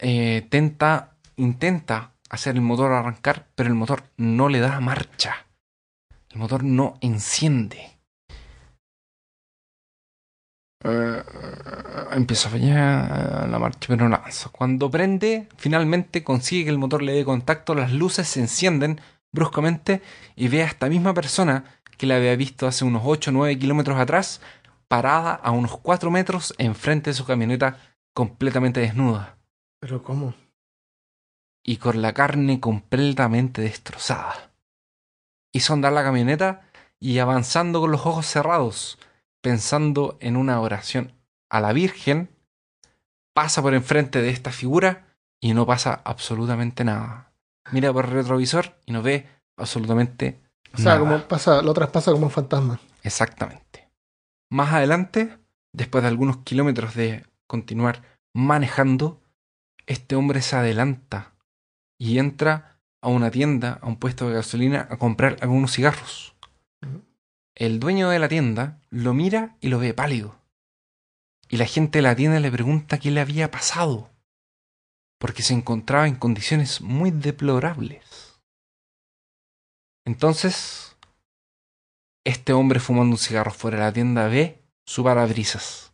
eh, 0.00 0.46
tenta, 0.50 1.16
intenta 1.36 2.14
hacer 2.28 2.54
el 2.54 2.60
motor 2.60 2.92
arrancar, 2.92 3.48
pero 3.54 3.68
el 3.68 3.74
motor 3.74 4.04
no 4.16 4.48
le 4.48 4.60
da 4.60 4.80
marcha. 4.80 5.46
El 6.30 6.38
motor 6.38 6.64
no 6.64 6.98
enciende. 7.00 7.98
Eh, 10.84 11.22
empieza 12.12 12.48
a 12.48 12.52
fallar 12.52 13.48
la 13.48 13.58
marcha, 13.58 13.88
pero 13.88 14.08
no 14.08 14.14
avanza. 14.14 14.50
Cuando 14.50 14.90
prende, 14.90 15.48
finalmente 15.56 16.22
consigue 16.22 16.64
que 16.64 16.70
el 16.70 16.78
motor 16.78 17.02
le 17.02 17.12
dé 17.12 17.24
contacto, 17.24 17.74
las 17.74 17.92
luces 17.92 18.28
se 18.28 18.40
encienden 18.40 19.00
bruscamente 19.32 20.02
y 20.36 20.48
ve 20.48 20.62
a 20.62 20.66
esta 20.66 20.88
misma 20.88 21.14
persona 21.14 21.64
que 21.96 22.06
la 22.06 22.16
había 22.16 22.36
visto 22.36 22.66
hace 22.66 22.84
unos 22.84 23.02
8 23.04 23.30
o 23.30 23.32
9 23.32 23.58
kilómetros 23.58 23.98
atrás, 23.98 24.40
parada 24.86 25.34
a 25.34 25.50
unos 25.50 25.76
4 25.78 26.10
metros 26.10 26.54
enfrente 26.58 27.10
de 27.10 27.14
su 27.14 27.26
camioneta 27.26 27.78
completamente 28.14 28.80
desnuda 28.80 29.36
Pero 29.80 30.02
¿cómo? 30.02 30.34
Y 31.68 31.76
con 31.76 32.00
la 32.00 32.14
carne 32.14 32.60
completamente 32.60 33.60
destrozada. 33.60 34.52
Hizo 35.52 35.74
andar 35.74 35.92
la 35.92 36.02
camioneta 36.02 36.62
y 36.98 37.18
avanzando 37.18 37.82
con 37.82 37.90
los 37.90 38.06
ojos 38.06 38.24
cerrados, 38.24 38.98
pensando 39.42 40.16
en 40.20 40.38
una 40.38 40.62
oración 40.62 41.12
a 41.50 41.60
la 41.60 41.74
Virgen, 41.74 42.30
pasa 43.34 43.60
por 43.60 43.74
enfrente 43.74 44.22
de 44.22 44.30
esta 44.30 44.50
figura 44.50 45.14
y 45.42 45.52
no 45.52 45.66
pasa 45.66 46.00
absolutamente 46.04 46.84
nada. 46.84 47.34
Mira 47.70 47.92
por 47.92 48.06
el 48.06 48.12
retrovisor 48.12 48.78
y 48.86 48.92
no 48.92 49.02
ve 49.02 49.28
absolutamente 49.58 50.40
O 50.72 50.78
sea, 50.78 50.94
nada. 50.94 51.00
como 51.00 51.28
pasa, 51.28 51.60
lo 51.60 51.74
traspasa 51.74 52.12
como 52.12 52.24
un 52.24 52.32
fantasma. 52.32 52.80
Exactamente. 53.02 53.90
Más 54.48 54.72
adelante, 54.72 55.36
después 55.74 56.00
de 56.00 56.08
algunos 56.08 56.38
kilómetros 56.38 56.94
de 56.94 57.26
continuar 57.46 58.04
manejando, 58.32 59.20
este 59.84 60.16
hombre 60.16 60.40
se 60.40 60.56
adelanta 60.56 61.34
y 61.98 62.18
entra 62.18 62.78
a 63.00 63.08
una 63.08 63.30
tienda, 63.30 63.78
a 63.82 63.86
un 63.86 63.96
puesto 63.96 64.28
de 64.28 64.34
gasolina, 64.34 64.86
a 64.90 64.96
comprar 64.96 65.36
algunos 65.40 65.72
cigarros. 65.72 66.34
El 67.54 67.80
dueño 67.80 68.08
de 68.08 68.18
la 68.18 68.28
tienda 68.28 68.80
lo 68.90 69.14
mira 69.14 69.56
y 69.60 69.68
lo 69.68 69.78
ve 69.78 69.92
pálido. 69.92 70.36
Y 71.48 71.56
la 71.56 71.66
gente 71.66 71.98
de 71.98 72.02
la 72.02 72.14
tienda 72.14 72.40
le 72.40 72.52
pregunta 72.52 72.98
qué 72.98 73.10
le 73.10 73.20
había 73.20 73.50
pasado, 73.50 74.10
porque 75.18 75.42
se 75.42 75.54
encontraba 75.54 76.06
en 76.06 76.16
condiciones 76.16 76.80
muy 76.80 77.10
deplorables. 77.10 78.38
Entonces, 80.04 80.96
este 82.24 82.52
hombre 82.52 82.80
fumando 82.80 83.14
un 83.14 83.18
cigarro 83.18 83.50
fuera 83.50 83.78
de 83.78 83.84
la 83.84 83.92
tienda 83.92 84.28
ve 84.28 84.62
su 84.86 85.02
parabrisas 85.02 85.92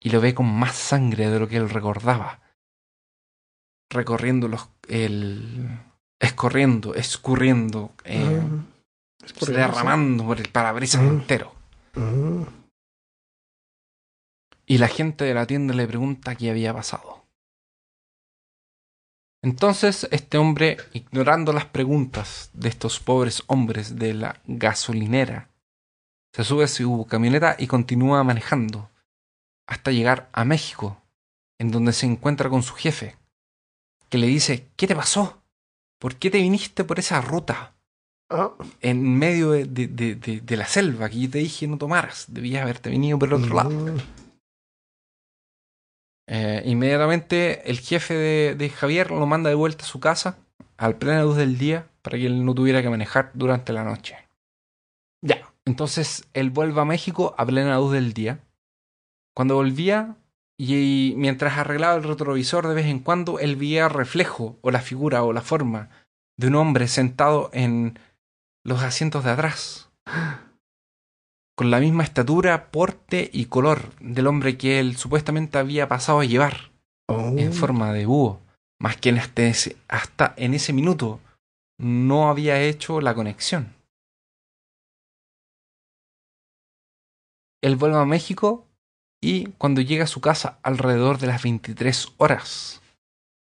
y 0.00 0.10
lo 0.10 0.20
ve 0.20 0.34
con 0.34 0.46
más 0.46 0.76
sangre 0.76 1.30
de 1.30 1.38
lo 1.38 1.48
que 1.48 1.56
él 1.56 1.70
recordaba, 1.70 2.40
recorriendo 3.90 4.48
los, 4.48 4.68
el, 4.88 5.68
escorriendo, 6.20 6.94
escurriendo, 6.94 7.92
eh, 8.04 8.40
derramando 9.46 10.24
por 10.24 10.40
el 10.40 10.48
parabrisas 10.48 11.02
entero. 11.02 11.54
Y 14.66 14.78
la 14.78 14.88
gente 14.88 15.24
de 15.24 15.34
la 15.34 15.46
tienda 15.46 15.74
le 15.74 15.86
pregunta 15.86 16.34
qué 16.34 16.50
había 16.50 16.74
pasado. 16.74 17.24
Entonces 19.42 20.08
este 20.10 20.36
hombre, 20.36 20.78
ignorando 20.92 21.52
las 21.52 21.66
preguntas 21.66 22.50
de 22.52 22.68
estos 22.68 22.98
pobres 22.98 23.44
hombres 23.46 23.96
de 23.96 24.14
la 24.14 24.40
gasolinera, 24.46 25.48
se 26.34 26.44
sube 26.44 26.64
a 26.64 26.68
su 26.68 27.06
camioneta 27.08 27.56
y 27.58 27.66
continúa 27.68 28.22
manejando 28.24 28.90
hasta 29.66 29.92
llegar 29.92 30.28
a 30.32 30.44
México, 30.44 31.00
en 31.58 31.70
donde 31.70 31.92
se 31.92 32.06
encuentra 32.06 32.50
con 32.50 32.62
su 32.62 32.74
jefe, 32.74 33.16
que 34.08 34.18
le 34.18 34.26
dice, 34.26 34.68
¿qué 34.76 34.86
te 34.86 34.96
pasó? 34.96 35.42
¿Por 35.98 36.16
qué 36.16 36.30
te 36.30 36.38
viniste 36.38 36.84
por 36.84 36.98
esa 36.98 37.20
ruta? 37.20 37.74
Ah, 38.30 38.52
En 38.80 39.18
medio 39.18 39.50
de, 39.52 39.64
de- 39.64 40.14
de- 40.16 40.56
la 40.56 40.66
selva 40.66 41.08
que 41.08 41.20
yo 41.20 41.30
te 41.30 41.38
dije 41.38 41.66
no 41.66 41.78
tomaras, 41.78 42.26
debías 42.28 42.62
haberte 42.62 42.90
venido 42.90 43.18
por 43.18 43.28
el 43.28 43.34
otro 43.34 43.54
lado. 43.56 43.70
mm. 43.70 43.98
Eh, 46.30 46.62
inmediatamente 46.66 47.70
el 47.70 47.78
jefe 47.80 48.12
de, 48.14 48.54
de 48.54 48.68
Javier 48.68 49.10
lo 49.10 49.24
manda 49.26 49.48
de 49.48 49.54
vuelta 49.56 49.84
a 49.84 49.88
su 49.88 49.98
casa 49.98 50.36
al 50.76 50.96
plena 50.98 51.22
luz 51.22 51.36
del 51.38 51.56
día 51.56 51.88
para 52.02 52.18
que 52.18 52.26
él 52.26 52.44
no 52.44 52.54
tuviera 52.54 52.82
que 52.82 52.90
manejar 52.90 53.30
durante 53.34 53.72
la 53.72 53.82
noche. 53.82 54.16
Ya, 55.24 55.50
entonces 55.64 56.28
él 56.34 56.50
vuelve 56.50 56.80
a 56.80 56.84
México 56.84 57.34
a 57.38 57.46
plena 57.46 57.78
luz 57.78 57.92
del 57.92 58.12
día. 58.12 58.40
Cuando 59.34 59.54
volvía 59.54 60.16
y, 60.58 61.14
mientras 61.16 61.56
arreglaba 61.56 61.94
el 61.94 62.04
retrovisor 62.04 62.66
de 62.66 62.74
vez 62.74 62.86
en 62.86 62.98
cuando, 62.98 63.38
él 63.38 63.56
veía 63.56 63.84
el 63.84 63.90
reflejo 63.90 64.58
o 64.60 64.70
la 64.70 64.80
figura 64.80 65.22
o 65.22 65.32
la 65.32 65.42
forma 65.42 65.88
de 66.36 66.48
un 66.48 66.56
hombre 66.56 66.88
sentado 66.88 67.50
en 67.52 67.98
los 68.64 68.82
asientos 68.82 69.24
de 69.24 69.30
atrás 69.30 69.90
con 71.56 71.70
la 71.72 71.80
misma 71.80 72.04
estatura, 72.04 72.70
porte 72.70 73.30
y 73.32 73.46
color 73.46 73.92
del 74.00 74.28
hombre 74.28 74.56
que 74.56 74.78
él 74.78 74.96
supuestamente 74.96 75.58
había 75.58 75.88
pasado 75.88 76.20
a 76.20 76.24
llevar 76.24 76.70
Oh. 77.10 77.34
en 77.38 77.54
forma 77.54 77.92
de 77.94 78.04
búho, 78.04 78.40
más 78.78 78.98
que 78.98 79.08
en 79.08 79.18
hasta 79.18 79.42
ese, 79.42 79.76
hasta 79.88 80.34
en 80.36 80.52
ese 80.52 80.74
minuto 80.74 81.20
no 81.78 82.28
había 82.28 82.60
hecho 82.60 83.00
la 83.00 83.14
conexión. 83.14 83.74
Él 87.62 87.76
vuelve 87.76 87.96
a 87.96 88.04
México 88.04 88.66
y 89.20 89.46
cuando 89.58 89.80
llega 89.80 90.04
a 90.04 90.08
su 90.08 90.20
casa 90.20 90.58
alrededor 90.62 91.18
de 91.18 91.26
las 91.26 91.42
23 91.42 92.14
horas, 92.18 92.80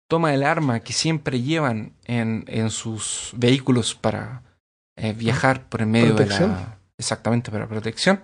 toma 0.09 0.35
el 0.35 0.43
arma 0.43 0.81
que 0.81 0.93
siempre 0.93 1.43
llevan 1.43 1.93
en, 2.05 2.45
en 2.47 2.71
sus 2.71 3.33
vehículos 3.37 3.95
para 3.95 4.43
eh, 4.97 5.13
viajar 5.13 5.69
por 5.69 5.83
el 5.83 5.89
medio 5.89 6.15
de 6.15 6.27
la... 6.27 6.79
Exactamente, 6.99 7.53
para 7.53 7.69
protección. 7.69 8.23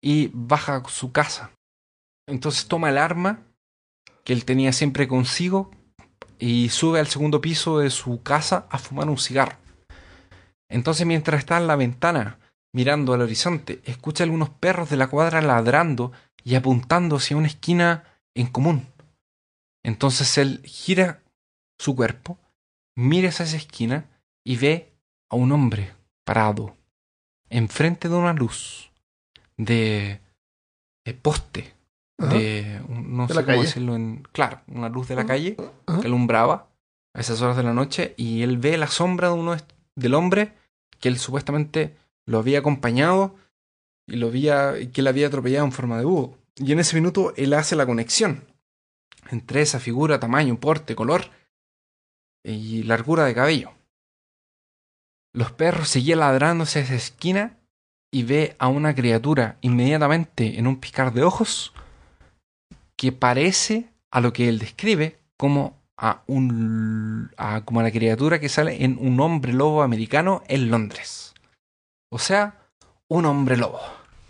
Y 0.00 0.30
baja 0.32 0.76
a 0.76 0.88
su 0.88 1.10
casa. 1.10 1.50
Entonces 2.28 2.68
toma 2.68 2.90
el 2.90 2.98
arma 2.98 3.40
que 4.24 4.32
él 4.32 4.44
tenía 4.44 4.72
siempre 4.72 5.08
consigo 5.08 5.72
y 6.38 6.68
sube 6.68 7.00
al 7.00 7.08
segundo 7.08 7.40
piso 7.40 7.78
de 7.78 7.90
su 7.90 8.22
casa 8.22 8.66
a 8.70 8.78
fumar 8.78 9.08
un 9.08 9.18
cigarro. 9.18 9.56
Entonces 10.68 11.06
mientras 11.06 11.40
está 11.40 11.58
en 11.58 11.66
la 11.66 11.76
ventana 11.76 12.38
mirando 12.72 13.12
al 13.12 13.22
horizonte, 13.22 13.82
escucha 13.84 14.24
algunos 14.24 14.50
perros 14.50 14.88
de 14.88 14.96
la 14.96 15.08
cuadra 15.08 15.42
ladrando 15.42 16.12
y 16.44 16.54
apuntando 16.54 17.16
hacia 17.16 17.36
una 17.36 17.46
esquina 17.46 18.04
en 18.34 18.46
común. 18.46 18.86
Entonces 19.84 20.38
él 20.38 20.60
gira 20.64 21.22
su 21.78 21.96
cuerpo, 21.96 22.38
mira 22.96 23.28
hacia 23.30 23.44
esa 23.44 23.56
esquina 23.56 24.06
y 24.44 24.56
ve 24.56 24.92
a 25.30 25.36
un 25.36 25.52
hombre 25.52 25.92
parado 26.24 26.76
enfrente 27.50 28.08
de 28.08 28.14
una 28.14 28.32
luz 28.32 28.90
de 29.56 30.20
poste 31.20 31.72
Ajá. 32.18 32.34
de, 32.34 32.80
no 32.88 33.26
De 33.26 33.34
sé 33.34 33.40
la 33.40 33.42
cómo 33.42 33.46
calle. 33.56 33.62
decirlo 33.62 33.96
en, 33.96 34.22
claro, 34.32 34.60
una 34.68 34.88
luz 34.88 35.08
de 35.08 35.16
la 35.16 35.26
calle 35.26 35.56
Ajá. 35.86 36.00
que 36.00 36.06
alumbraba 36.06 36.68
a 37.14 37.20
esas 37.20 37.40
horas 37.42 37.56
de 37.56 37.62
la 37.62 37.74
noche 37.74 38.14
y 38.16 38.42
él 38.42 38.58
ve 38.58 38.76
la 38.78 38.86
sombra 38.86 39.28
de 39.28 39.34
uno 39.34 39.56
del 39.96 40.14
hombre 40.14 40.54
que 41.00 41.08
él 41.08 41.18
supuestamente 41.18 41.96
lo 42.26 42.38
había 42.38 42.60
acompañado 42.60 43.34
y 44.06 44.16
lo 44.16 44.28
había 44.28 44.74
que 44.92 45.00
él 45.00 45.06
había 45.06 45.26
atropellado 45.26 45.64
en 45.64 45.72
forma 45.72 45.98
de 45.98 46.04
búho. 46.04 46.36
Y 46.56 46.72
en 46.72 46.80
ese 46.80 46.96
minuto 46.96 47.32
él 47.36 47.54
hace 47.54 47.76
la 47.76 47.86
conexión 47.86 48.44
entre 49.30 49.62
esa 49.62 49.80
figura, 49.80 50.20
tamaño, 50.20 50.58
porte, 50.58 50.94
color 50.94 51.30
y 52.44 52.82
largura 52.82 53.24
de 53.24 53.34
cabello. 53.34 53.72
Los 55.32 55.52
perros 55.52 55.88
seguían 55.88 56.20
ladrando 56.20 56.64
hacia 56.64 56.82
esa 56.82 56.94
esquina 56.94 57.58
y 58.12 58.24
ve 58.24 58.54
a 58.58 58.68
una 58.68 58.94
criatura 58.94 59.56
inmediatamente 59.62 60.58
en 60.58 60.66
un 60.66 60.78
piscar 60.78 61.12
de 61.12 61.22
ojos 61.22 61.72
que 62.96 63.12
parece 63.12 63.88
a 64.10 64.20
lo 64.20 64.32
que 64.32 64.48
él 64.48 64.58
describe 64.58 65.18
como 65.38 65.80
a 65.96 66.22
un 66.26 67.30
a, 67.36 67.64
como 67.64 67.80
a 67.80 67.82
la 67.82 67.90
criatura 67.90 68.40
que 68.40 68.48
sale 68.48 68.84
en 68.84 68.98
un 69.00 69.18
hombre 69.20 69.52
lobo 69.52 69.82
americano 69.82 70.42
en 70.48 70.70
Londres. 70.70 71.34
O 72.10 72.18
sea, 72.18 72.61
un 73.12 73.26
hombre 73.26 73.56
lobo. 73.58 73.80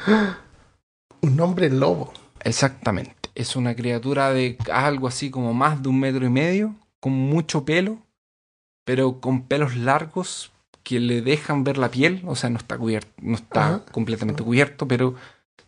Un 1.20 1.40
hombre 1.40 1.70
lobo. 1.70 2.12
Exactamente. 2.40 3.30
Es 3.36 3.54
una 3.54 3.76
criatura 3.76 4.32
de 4.32 4.58
algo 4.72 5.06
así 5.06 5.30
como 5.30 5.54
más 5.54 5.80
de 5.80 5.88
un 5.88 6.00
metro 6.00 6.26
y 6.26 6.30
medio, 6.30 6.74
con 6.98 7.12
mucho 7.12 7.64
pelo, 7.64 7.98
pero 8.84 9.20
con 9.20 9.42
pelos 9.42 9.76
largos 9.76 10.50
que 10.82 10.98
le 10.98 11.22
dejan 11.22 11.62
ver 11.62 11.78
la 11.78 11.92
piel. 11.92 12.22
O 12.26 12.34
sea, 12.34 12.50
no 12.50 12.58
está 12.58 12.76
cubierto, 12.76 13.08
no 13.18 13.36
está 13.36 13.66
Ajá. 13.66 13.84
completamente 13.92 14.42
cubierto, 14.42 14.88
pero 14.88 15.14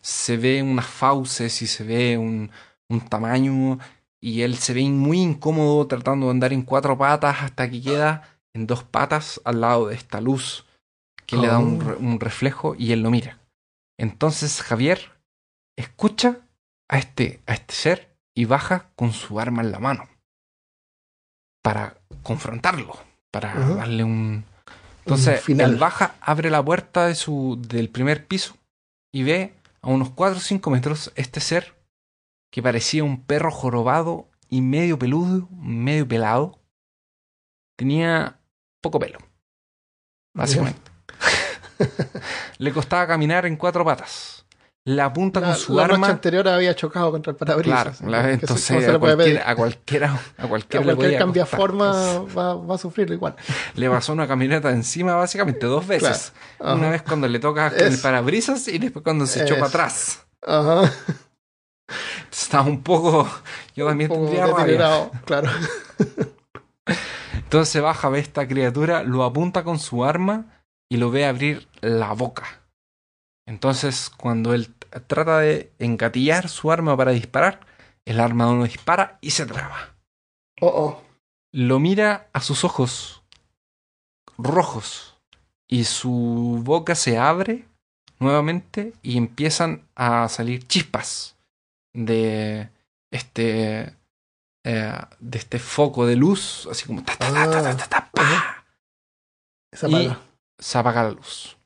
se 0.01 0.35
ve 0.35 0.61
unas 0.61 0.85
fauces 0.85 1.61
y 1.61 1.67
se 1.67 1.85
ve 1.85 2.17
un, 2.17 2.51
un 2.89 2.99
tamaño. 2.99 3.79
Y 4.19 4.41
él 4.41 4.57
se 4.57 4.73
ve 4.73 4.83
muy 4.89 5.21
incómodo 5.21 5.87
tratando 5.87 6.25
de 6.25 6.31
andar 6.31 6.51
en 6.51 6.63
cuatro 6.63 6.97
patas 6.97 7.37
hasta 7.43 7.69
que 7.69 7.81
queda 7.81 8.37
en 8.53 8.67
dos 8.67 8.83
patas 8.83 9.39
al 9.45 9.61
lado 9.61 9.87
de 9.87 9.95
esta 9.95 10.19
luz 10.19 10.64
que 11.25 11.37
le 11.37 11.47
da 11.47 11.59
un, 11.59 11.81
Oh. 11.81 11.89
re- 11.89 11.95
un 11.95 12.19
reflejo 12.19 12.75
y 12.75 12.91
él 12.91 13.01
lo 13.01 13.11
mira. 13.11 13.39
Entonces 13.99 14.61
Javier 14.61 15.11
escucha 15.77 16.39
a 16.89 16.97
este, 16.97 17.41
a 17.47 17.53
este 17.53 17.73
ser 17.73 18.15
y 18.35 18.45
baja 18.45 18.89
con 18.95 19.13
su 19.13 19.39
arma 19.39 19.61
en 19.61 19.71
la 19.71 19.79
mano 19.79 20.07
para 21.63 21.97
confrontarlo, 22.23 22.97
para 23.31 23.53
darle 23.75 24.03
un... 24.03 24.45
Entonces 25.05 25.41
final. 25.41 25.71
él 25.73 25.77
baja, 25.77 26.15
abre 26.21 26.49
la 26.49 26.63
puerta 26.63 27.05
de 27.07 27.15
su, 27.15 27.61
del 27.67 27.89
primer 27.89 28.25
piso 28.27 28.55
y 29.13 29.23
ve 29.23 29.53
a 29.81 29.89
unos 29.89 30.09
4 30.11 30.37
o 30.37 30.41
5 30.41 30.69
metros 30.71 31.11
este 31.15 31.39
ser 31.39 31.75
que 32.51 32.63
parecía 32.63 33.03
un 33.03 33.21
perro 33.23 33.51
jorobado 33.51 34.27
y 34.49 34.61
medio 34.61 34.97
peludo, 34.97 35.47
medio 35.51 36.07
pelado. 36.07 36.59
Tenía 37.77 38.39
poco 38.81 38.99
pelo, 38.99 39.19
básicamente. 40.35 40.91
Le 42.57 42.71
costaba 42.71 43.07
caminar 43.07 43.45
en 43.45 43.55
cuatro 43.57 43.83
patas. 43.85 44.45
La 44.87 45.05
apunta 45.05 45.39
La, 45.39 45.47
con 45.47 45.55
su 45.55 45.75
la 45.75 45.85
arma. 45.85 45.97
noche 45.97 46.11
anterior 46.11 46.47
había 46.47 46.75
chocado 46.75 47.09
contra 47.09 47.31
el 47.31 47.37
parabrisas. 47.37 47.97
Claro, 47.97 48.11
la- 48.11 48.31
entonces 48.31 48.67
¿cómo 48.67 48.81
se 48.81 48.87
a 48.87 48.91
le 48.91 48.99
puede 48.99 49.15
cualquiera, 49.15 49.49
a 49.49 49.55
cualquiera, 49.55 50.07
a 50.37 50.43
A 50.43 50.43
le 50.43 50.47
cualquier 50.95 51.17
cambia 51.17 51.41
costar. 51.43 51.59
forma 51.59 51.91
va, 52.37 52.53
va 52.55 52.75
a 52.75 52.77
sufrirlo 52.77 53.15
igual. 53.15 53.35
Le 53.73 53.89
pasó 53.89 54.13
una 54.13 54.27
camioneta 54.27 54.69
encima 54.69 55.15
básicamente 55.15 55.65
dos 55.65 55.87
veces. 55.87 56.33
Ajá. 56.59 56.75
Una 56.75 56.91
vez 56.91 57.01
cuando 57.01 57.27
le 57.27 57.39
toca 57.39 57.71
con 57.71 57.79
el 57.79 57.97
parabrisas 57.97 58.67
y 58.67 58.77
después 58.77 59.01
cuando 59.03 59.25
se 59.25 59.41
echó 59.41 59.55
para 59.55 59.67
atrás. 59.67 60.23
Ajá. 60.45 60.91
Estaba 62.31 62.65
un 62.67 62.83
poco... 62.83 63.27
Yo 63.75 63.87
también 63.87 64.11
Un 64.11 64.17
poco 64.17 64.31
tendría 64.31 64.53
rabia. 64.53 65.09
claro. 65.25 65.49
Entonces 67.33 67.81
baja, 67.81 68.09
ve 68.09 68.19
esta 68.19 68.47
criatura, 68.47 69.03
lo 69.03 69.23
apunta 69.23 69.63
con 69.63 69.79
su 69.79 70.03
arma 70.05 70.45
y 70.89 70.97
lo 70.97 71.11
ve 71.11 71.25
abrir 71.25 71.67
la 71.81 72.13
boca. 72.13 72.61
Entonces, 73.47 74.09
cuando 74.09 74.53
él 74.53 74.73
trata 75.07 75.39
de 75.39 75.71
engatillar 75.79 76.49
su 76.49 76.71
arma 76.71 76.95
para 76.97 77.11
disparar, 77.11 77.59
el 78.05 78.19
arma 78.19 78.45
no 78.45 78.63
dispara 78.63 79.17
y 79.21 79.31
se 79.31 79.45
traba. 79.45 79.95
Oh, 80.61 80.67
oh. 80.67 81.03
Lo 81.51 81.79
mira 81.79 82.29
a 82.33 82.41
sus 82.41 82.63
ojos 82.63 83.23
rojos 84.37 85.17
y 85.67 85.85
su 85.85 86.61
boca 86.63 86.95
se 86.95 87.17
abre 87.17 87.65
nuevamente 88.19 88.93
y 89.01 89.17
empiezan 89.17 89.87
a 89.95 90.27
salir 90.29 90.67
chispas 90.67 91.37
de 91.93 92.69
este 93.11 93.95
eh, 94.65 94.99
de 95.19 95.37
este 95.37 95.59
foco 95.59 96.05
de 96.05 96.15
luz, 96.15 96.67
así 96.71 96.85
como 96.85 97.03
ta, 97.03 97.15
ta, 97.17 97.31
ta, 97.31 97.51
ta, 97.51 97.61
ta, 97.61 97.77
ta, 97.77 97.87
ta, 97.87 98.09
pa. 98.11 98.21
Ajá. 98.21 98.65
Esa 99.71 99.87
Y- 99.89 100.17
paga. 100.57 100.63
se 100.63 100.77
apaga 100.77 101.03
la 101.03 101.11
luz. 101.11 101.57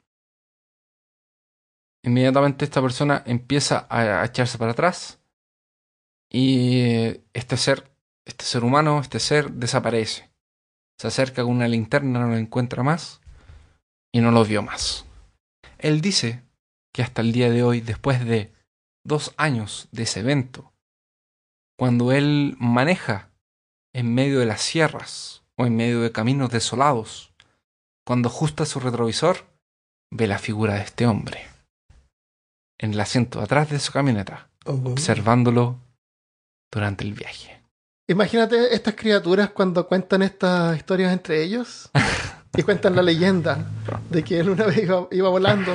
Inmediatamente 2.03 2.65
esta 2.65 2.81
persona 2.81 3.23
empieza 3.25 3.85
a, 3.89 4.21
a 4.21 4.25
echarse 4.25 4.57
para 4.57 4.71
atrás 4.71 5.19
y 6.31 7.21
este 7.33 7.57
ser, 7.57 7.91
este 8.25 8.45
ser 8.45 8.63
humano, 8.63 8.99
este 8.99 9.19
ser 9.19 9.51
desaparece. 9.51 10.29
Se 10.97 11.07
acerca 11.07 11.43
con 11.43 11.53
una 11.53 11.67
linterna, 11.67 12.19
no 12.19 12.27
lo 12.27 12.37
encuentra 12.37 12.83
más 12.83 13.21
y 14.11 14.21
no 14.21 14.31
lo 14.31 14.45
vio 14.45 14.61
más. 14.61 15.05
Él 15.77 16.01
dice 16.01 16.43
que 16.93 17.01
hasta 17.01 17.21
el 17.21 17.31
día 17.31 17.49
de 17.49 17.63
hoy, 17.63 17.81
después 17.81 18.25
de 18.25 18.53
dos 19.03 19.33
años 19.37 19.87
de 19.91 20.03
ese 20.03 20.19
evento, 20.19 20.73
cuando 21.77 22.11
él 22.11 22.55
maneja 22.59 23.31
en 23.93 24.13
medio 24.13 24.39
de 24.39 24.45
las 24.45 24.61
sierras 24.61 25.43
o 25.55 25.65
en 25.65 25.75
medio 25.75 26.01
de 26.01 26.11
caminos 26.11 26.51
desolados, 26.51 27.28
cuando 28.09 28.27
ajusta 28.27 28.65
su 28.65 28.79
retrovisor, 28.79 29.37
ve 30.11 30.25
la 30.25 30.39
figura 30.39 30.73
de 30.73 30.81
este 30.81 31.05
hombre 31.05 31.45
en 32.79 32.93
el 32.93 32.99
asiento 32.99 33.39
atrás 33.39 33.69
de 33.69 33.77
su 33.77 33.91
camioneta, 33.91 34.49
Oh, 34.65 34.81
observándolo 34.83 35.79
durante 36.73 37.03
el 37.03 37.13
viaje. 37.13 37.61
Imagínate 38.07 38.73
estas 38.73 38.95
criaturas 38.95 39.51
cuando 39.51 39.87
cuentan 39.87 40.23
estas 40.23 40.75
historias 40.75 41.13
entre 41.13 41.43
ellos 41.43 41.91
y 42.57 42.63
cuentan 42.63 42.95
la 42.95 43.01
leyenda 43.03 43.67
de 44.09 44.23
que 44.23 44.39
él 44.39 44.49
una 44.49 44.65
vez 44.65 44.77
iba, 44.79 45.07
iba 45.11 45.29
volando 45.29 45.71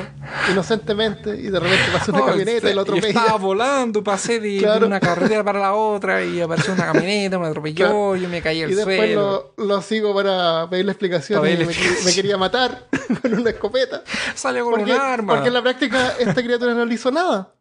inocentemente 0.50 1.30
y 1.30 1.44
de 1.48 1.60
repente 1.60 1.84
pasó 1.92 2.10
una 2.12 2.22
Oh, 2.22 2.26
camioneta 2.26 2.68
y 2.70 2.74
lo 2.74 2.84
Yo 2.84 2.94
estaba 2.96 3.36
volando, 3.36 4.02
pasé 4.02 4.40
de, 4.40 4.58
Claro. 4.58 4.86
una 4.86 4.98
carretera 5.00 5.44
para 5.44 5.60
la 5.60 5.74
otra 5.74 6.22
y 6.24 6.40
apareció 6.40 6.74
una 6.74 6.86
camioneta, 6.92 7.38
me 7.38 7.46
atropelló, 7.46 7.76
Claro. 7.86 8.16
yo 8.16 8.28
me 8.28 8.42
caí 8.42 8.62
al 8.62 8.70
Y 8.70 8.74
después 8.74 8.96
suelo. 8.98 9.52
lo, 9.56 9.64
lo 9.66 9.82
sigo 9.82 10.14
para 10.14 10.68
pedirle 10.68 10.92
explicaciones 10.92 11.42
pedirle 11.44 11.66
me, 11.66 11.72
explicaciones. 11.72 12.04
me 12.06 12.14
quería 12.22 12.36
matar 12.36 12.88
con 13.22 13.34
una 13.34 13.50
escopeta. 13.50 14.02
Salió 14.34 14.64
con 14.64 14.74
Porque, 14.74 14.92
un 14.92 15.00
arma. 15.00 15.34
porque 15.34 15.48
en 15.48 15.54
la 15.54 15.62
práctica 15.62 16.14
esta 16.18 16.42
criatura 16.42 16.74
no 16.74 16.84
le 16.84 16.94
hizo 16.94 17.10
nada. 17.10 17.54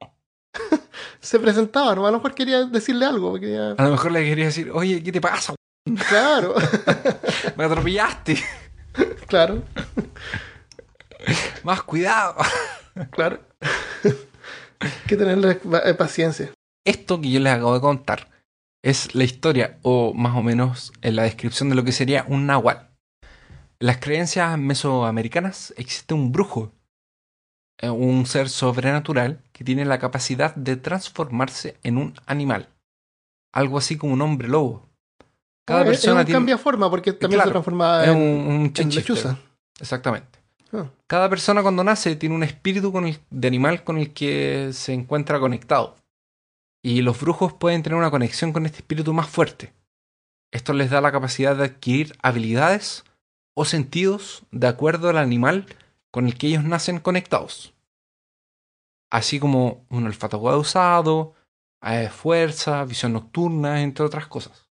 Se 1.21 1.39
presentaba, 1.39 1.95
¿no? 1.95 2.05
a 2.05 2.11
lo 2.11 2.17
mejor 2.17 2.33
quería 2.35 2.63
decirle 2.65 3.05
algo. 3.05 3.39
quería- 3.39 3.71
A 3.77 3.83
lo 3.83 3.91
mejor 3.91 4.11
le 4.11 4.23
quería 4.23 4.45
decir, 4.45 4.71
oye, 4.73 5.01
¿qué 5.03 5.11
te 5.11 5.21
pasa? 5.21 5.53
Claro, 6.09 6.55
Me 7.57 7.63
atropellaste. 7.65 8.37
claro, 9.27 9.63
Más 11.63 11.83
cuidado. 11.83 12.35
claro. 13.11 13.39
Hay 14.79 14.91
que 15.07 15.15
tenerle 15.15 15.59
eh, 15.85 15.93
paciencia. 15.93 16.51
Esto 16.85 17.21
que 17.21 17.31
yo 17.31 17.39
les 17.39 17.53
acabo 17.53 17.73
de 17.73 17.81
contar 17.81 18.29
es 18.83 19.15
la 19.15 19.23
historia, 19.23 19.79
o 19.81 20.13
más 20.13 20.35
o 20.35 20.43
menos 20.43 20.91
en 21.01 21.15
la 21.15 21.23
descripción 21.23 21.69
de 21.69 21.75
lo 21.75 21.85
que 21.85 21.93
sería 21.93 22.25
un 22.27 22.45
nahual. 22.45 22.89
En 23.79 23.87
las 23.87 23.97
creencias 23.97 24.57
mesoamericanas 24.59 25.73
existe 25.77 26.13
un 26.13 26.33
brujo, 26.33 26.73
eh, 27.79 27.89
un 27.89 28.25
ser 28.25 28.49
sobrenatural 28.49 29.41
que 29.53 29.63
tiene 29.63 29.85
la 29.85 29.99
capacidad 29.99 30.53
de 30.55 30.75
transformarse 30.75 31.77
en 31.83 31.97
un 31.97 32.13
animal. 32.25 32.69
Algo 33.53 33.77
así 33.77 33.97
como 33.97 34.13
un 34.13 34.21
hombre 34.21 34.49
lobo. 34.49 34.89
Cada 35.65 35.81
Ah, 35.81 35.85
persona 35.85 36.13
es 36.15 36.19
un 36.21 36.25
tiene 36.25 36.37
cambia 36.39 36.57
forma 36.57 36.89
porque 36.89 37.13
también 37.13 37.37
Claro, 37.37 37.49
se 37.49 37.53
transformaba 37.53 38.03
es 38.03 38.09
en, 38.09 38.17
un, 38.17 38.73
en 38.75 38.89
lechuza. 38.95 39.37
Exactamente. 39.79 40.39
Ah. 40.73 40.87
Cada 41.07 41.29
persona 41.29 41.61
cuando 41.61 41.83
nace 41.83 42.15
tiene 42.15 42.35
un 42.35 42.43
espíritu 42.43 42.91
con 42.91 43.05
el- 43.05 43.19
de 43.29 43.47
animal 43.47 43.83
con 43.83 43.97
el 43.97 44.13
que 44.13 44.71
se 44.73 44.93
encuentra 44.93 45.39
conectado. 45.39 45.95
Y 46.83 47.01
los 47.01 47.19
brujos 47.21 47.53
pueden 47.53 47.81
tener 47.81 47.97
una 47.97 48.11
conexión 48.11 48.51
con 48.51 48.65
este 48.65 48.79
espíritu 48.79 49.13
más 49.13 49.27
fuerte. 49.29 49.71
Esto 50.51 50.73
les 50.73 50.89
da 50.89 50.99
la 50.99 51.11
capacidad 51.13 51.55
de 51.55 51.63
adquirir 51.65 52.17
habilidades 52.21 53.05
o 53.55 53.63
sentidos 53.65 54.43
de 54.51 54.67
acuerdo 54.67 55.09
al 55.09 55.17
animal 55.17 55.65
con 56.11 56.25
el 56.27 56.37
que 56.37 56.47
ellos 56.47 56.63
nacen 56.65 56.99
conectados. 56.99 57.73
Así 59.11 59.39
como 59.39 59.85
un 59.89 60.05
olfato 60.05 60.37
agudizado, 60.37 61.33
eh, 61.83 62.09
fuerza, 62.09 62.83
visión 62.83 63.13
nocturna, 63.13 63.81
entre 63.81 64.05
otras 64.05 64.27
cosas. 64.27 64.62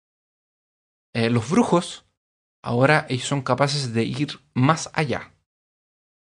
Eh, 1.14 1.30
los 1.30 1.50
brujos 1.50 2.06
ahora 2.64 3.06
ellos 3.10 3.26
son 3.28 3.42
capaces 3.42 3.94
de 3.94 4.04
ir 4.04 4.40
más 4.54 4.90
allá. 4.94 5.32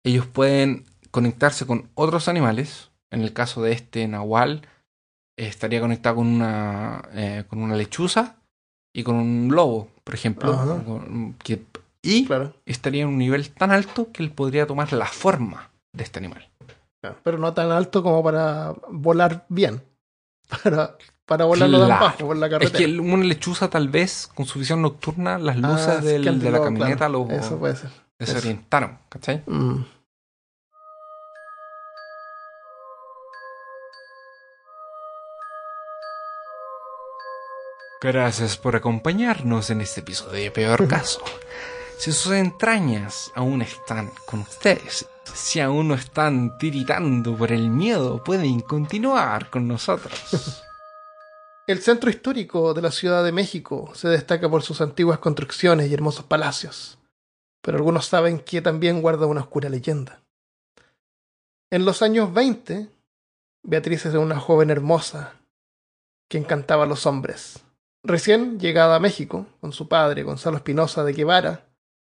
Ellos 0.06 0.26
pueden 0.28 0.86
conectarse 1.12 1.66
con 1.66 1.90
otros 1.96 2.28
animales, 2.28 2.92
en 3.12 3.22
el 3.22 3.34
caso 3.34 3.62
de 3.62 3.72
este 3.72 4.08
nahual 4.08 4.62
estaría 5.38 5.80
conectada 5.80 6.16
con 6.16 6.28
una, 6.28 7.08
eh, 7.14 7.44
con 7.48 7.62
una 7.62 7.76
lechuza 7.76 8.38
y 8.94 9.04
con 9.04 9.16
un 9.16 9.50
lobo, 9.54 9.90
por 10.04 10.16
ejemplo. 10.16 10.54
Ajá. 10.54 10.84
que- 11.44 11.64
y 12.02 12.26
Claro. 12.26 12.54
estaría 12.66 13.04
en 13.04 13.10
un 13.10 13.18
nivel 13.18 13.52
tan 13.52 13.72
alto 13.72 14.12
que 14.12 14.24
él 14.24 14.32
podría 14.32 14.66
tomar 14.68 14.94
la 14.94 15.06
forma 15.08 15.72
de 15.94 16.04
este 16.04 16.20
animal. 16.20 16.50
Pero 17.24 17.38
no 17.38 17.54
tan 17.54 17.72
alto 17.72 18.04
como 18.04 18.24
para 18.24 18.74
volar 18.90 19.46
bien. 19.50 19.82
Para, 20.64 20.98
para 21.28 21.46
volarlo 21.46 21.78
tan 21.80 21.88
Claro. 21.90 22.06
bajo 22.06 22.18
por 22.28 22.38
la 22.38 22.46
Es 22.48 22.52
carretera. 22.54 22.78
que 22.78 22.84
el- 22.86 23.00
una 23.00 23.24
lechuza 23.26 23.70
tal 23.70 23.90
vez, 23.90 24.28
con 24.34 24.46
su 24.46 24.58
visión 24.60 24.82
nocturna, 24.82 25.38
las 25.38 25.58
luces 25.58 25.88
Ah, 25.88 25.98
del- 25.98 26.24
que 26.24 26.30
el 26.30 26.40
de 26.40 26.52
la 26.52 26.62
camioneta 26.64 27.08
claro. 27.08 27.28
lo 27.30 27.36
Eso 27.36 27.58
puede 27.60 27.76
ser. 27.76 27.90
desorientaron, 28.18 28.98
¿cachai? 29.10 29.44
Mm. 29.46 29.82
Gracias 38.02 38.58
por 38.58 38.76
acompañarnos 38.76 39.70
en 39.70 39.82
este 39.82 40.02
episodio 40.02 40.44
de 40.44 40.52
Peor 40.52 40.88
Caso. 40.88 41.22
Si 41.98 42.12
sus 42.12 42.34
entrañas 42.34 43.32
aún 43.36 43.62
están 43.64 44.12
con 44.28 44.42
ustedes, 44.42 45.08
si 45.34 45.60
aún 45.60 45.88
no 45.88 45.96
están 45.96 46.58
tiritando 46.60 47.36
por 47.36 47.52
el 47.52 47.70
miedo, 47.70 48.24
pueden 48.24 48.60
continuar 48.60 49.50
con 49.50 49.68
nosotros. 49.68 50.64
El 51.68 51.82
centro 51.82 52.10
histórico 52.10 52.74
de 52.74 52.82
la 52.82 52.92
Ciudad 52.92 53.26
de 53.26 53.34
México 53.34 53.92
se 53.94 54.08
destaca 54.08 54.50
por 54.50 54.64
sus 54.64 54.80
antiguas 54.80 55.20
construcciones 55.20 55.92
y 55.92 55.94
hermosos 55.94 56.24
palacios, 56.24 56.98
pero 57.62 57.78
algunos 57.78 58.06
saben 58.06 58.40
que 58.40 58.62
también 58.62 59.02
guarda 59.02 59.26
una 59.26 59.42
oscura 59.42 59.68
leyenda. 59.68 60.22
En 61.70 61.84
los 61.84 62.02
años 62.02 62.34
20, 62.34 62.88
Beatriz 63.64 64.06
era 64.06 64.20
una 64.20 64.40
joven 64.40 64.70
hermosa 64.70 65.34
que 66.30 66.38
encantaba 66.38 66.86
a 66.86 66.88
los 66.88 67.06
hombres. 67.06 67.60
Recién 68.02 68.62
llegada 68.62 68.96
a 68.96 69.02
México, 69.02 69.46
con 69.60 69.74
su 69.74 69.90
padre, 69.90 70.24
Gonzalo 70.24 70.56
Espinosa 70.56 71.04
de 71.04 71.12
Guevara, 71.12 71.66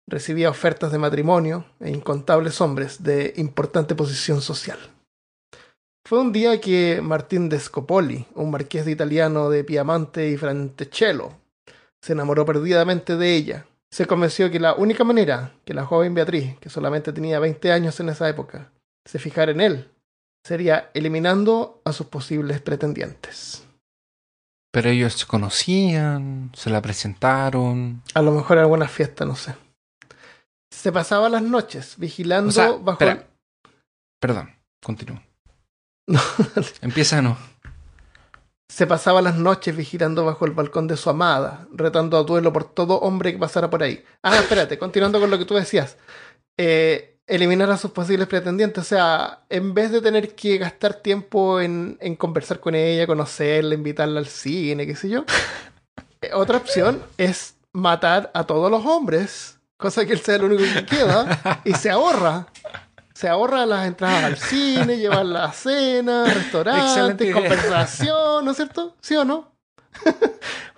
recibía 0.06 0.48
ofertas 0.48 0.92
de 0.92 0.98
matrimonio 0.98 1.64
e 1.80 1.90
incontables 1.90 2.60
hombres 2.60 3.02
de 3.02 3.34
importante 3.36 3.96
posición 3.96 4.42
social. 4.42 4.78
Fue 6.10 6.18
un 6.18 6.32
día 6.32 6.60
que 6.60 7.00
Martín 7.00 7.48
de 7.48 7.60
Scopoli, 7.60 8.26
un 8.34 8.50
marqués 8.50 8.84
de 8.84 8.90
italiano 8.90 9.48
de 9.48 9.62
Piamonte 9.62 10.28
y 10.28 10.36
Frantecello, 10.36 11.38
se 12.02 12.14
enamoró 12.14 12.44
perdidamente 12.44 13.16
de 13.16 13.36
ella. 13.36 13.66
Se 13.92 14.06
convenció 14.06 14.50
que 14.50 14.58
la 14.58 14.74
única 14.74 15.04
manera 15.04 15.52
que 15.64 15.72
la 15.72 15.86
joven 15.86 16.12
Beatriz, 16.12 16.58
que 16.58 16.68
solamente 16.68 17.12
tenía 17.12 17.38
20 17.38 17.70
años 17.70 18.00
en 18.00 18.08
esa 18.08 18.28
época, 18.28 18.72
se 19.04 19.20
fijara 19.20 19.52
en 19.52 19.60
él, 19.60 19.88
sería 20.44 20.90
eliminando 20.94 21.80
a 21.84 21.92
sus 21.92 22.08
posibles 22.08 22.60
pretendientes. 22.60 23.64
Pero 24.72 24.90
ellos 24.90 25.12
se 25.12 25.26
conocían, 25.26 26.50
se 26.56 26.70
la 26.70 26.82
presentaron. 26.82 28.02
A 28.14 28.22
lo 28.22 28.32
mejor 28.32 28.56
en 28.56 28.64
alguna 28.64 28.88
fiesta, 28.88 29.24
no 29.24 29.36
sé. 29.36 29.54
Se 30.72 30.90
pasaba 30.90 31.28
las 31.28 31.42
noches 31.42 31.94
vigilando 31.98 32.48
O 32.48 32.52
sea, 32.52 32.72
bajo 32.72 33.04
espera. 33.04 33.28
Perdón, 34.18 34.56
continúo. 34.82 35.29
No. 36.10 36.20
Empieza 36.82 37.22
nuevo. 37.22 37.38
Se 38.68 38.86
pasaba 38.86 39.22
las 39.22 39.36
noches 39.36 39.76
vigilando 39.76 40.24
bajo 40.24 40.44
el 40.44 40.52
balcón 40.52 40.88
de 40.88 40.96
su 40.96 41.08
amada, 41.08 41.68
retando 41.72 42.16
a 42.16 42.24
duelo 42.24 42.52
por 42.52 42.64
todo 42.64 43.00
hombre 43.00 43.32
que 43.32 43.38
pasara 43.38 43.70
por 43.70 43.82
ahí. 43.82 44.04
Ah, 44.22 44.36
espérate, 44.36 44.78
continuando 44.78 45.20
con 45.20 45.30
lo 45.30 45.38
que 45.38 45.44
tú 45.44 45.54
decías. 45.54 45.96
Eh, 46.58 47.18
eliminar 47.26 47.70
a 47.70 47.76
sus 47.76 47.92
posibles 47.92 48.26
pretendientes. 48.26 48.82
O 48.82 48.86
sea, 48.86 49.44
en 49.48 49.72
vez 49.72 49.92
de 49.92 50.00
tener 50.00 50.34
que 50.34 50.58
gastar 50.58 50.94
tiempo 50.94 51.60
en, 51.60 51.96
en 52.00 52.16
conversar 52.16 52.58
con 52.58 52.74
ella, 52.74 53.06
conocerla, 53.06 53.74
invitarla 53.74 54.18
al 54.18 54.26
cine, 54.26 54.86
qué 54.86 54.96
sé 54.96 55.08
yo. 55.08 55.24
eh, 56.22 56.30
otra 56.34 56.56
opción 56.56 57.02
es 57.18 57.54
matar 57.72 58.30
a 58.34 58.44
todos 58.44 58.68
los 58.70 58.84
hombres, 58.84 59.58
cosa 59.76 60.04
que 60.04 60.12
él 60.12 60.20
sea 60.20 60.36
el 60.36 60.44
único 60.44 60.64
que 60.74 60.86
queda, 60.86 61.60
y 61.64 61.72
se 61.74 61.90
ahorra. 61.90 62.48
Se 63.20 63.28
ahorra 63.28 63.66
las 63.66 63.86
entradas 63.86 64.24
al 64.24 64.36
cine, 64.38 64.96
llevar 64.96 65.26
la 65.26 65.52
cena, 65.52 66.24
restaurantes, 66.34 67.34
conversación, 67.34 68.44
¿no 68.44 68.50
es 68.52 68.56
cierto? 68.56 68.96
¿Sí 69.00 69.14
o 69.16 69.24
no? 69.24 69.52
Vamos 70.04 70.18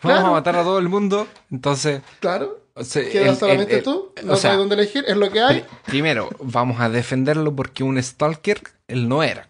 Claro. 0.01 0.27
a 0.27 0.31
matar 0.33 0.57
a 0.57 0.63
todo 0.65 0.79
el 0.79 0.89
mundo. 0.89 1.29
Entonces, 1.51 2.03
Claro. 2.19 2.61
o 2.75 2.83
sea, 2.83 3.09
Queda 3.09 3.35
solamente 3.37 3.73
el- 3.75 3.79
el- 3.79 3.85
tú, 3.85 4.13
no 4.25 4.35
sabes 4.37 4.59
dónde 4.59 4.75
elegir, 4.75 5.05
es 5.07 5.17
lo 5.17 5.31
que 5.31 5.41
hay. 5.41 5.61
Pri- 5.61 5.69
Primero, 5.87 6.29
vamos 6.41 6.81
a 6.81 6.89
defenderlo 6.89 7.55
porque 7.55 7.85
un 7.85 8.03
stalker 8.03 8.61
él 8.89 9.09
no 9.09 9.23
era. 9.23 9.49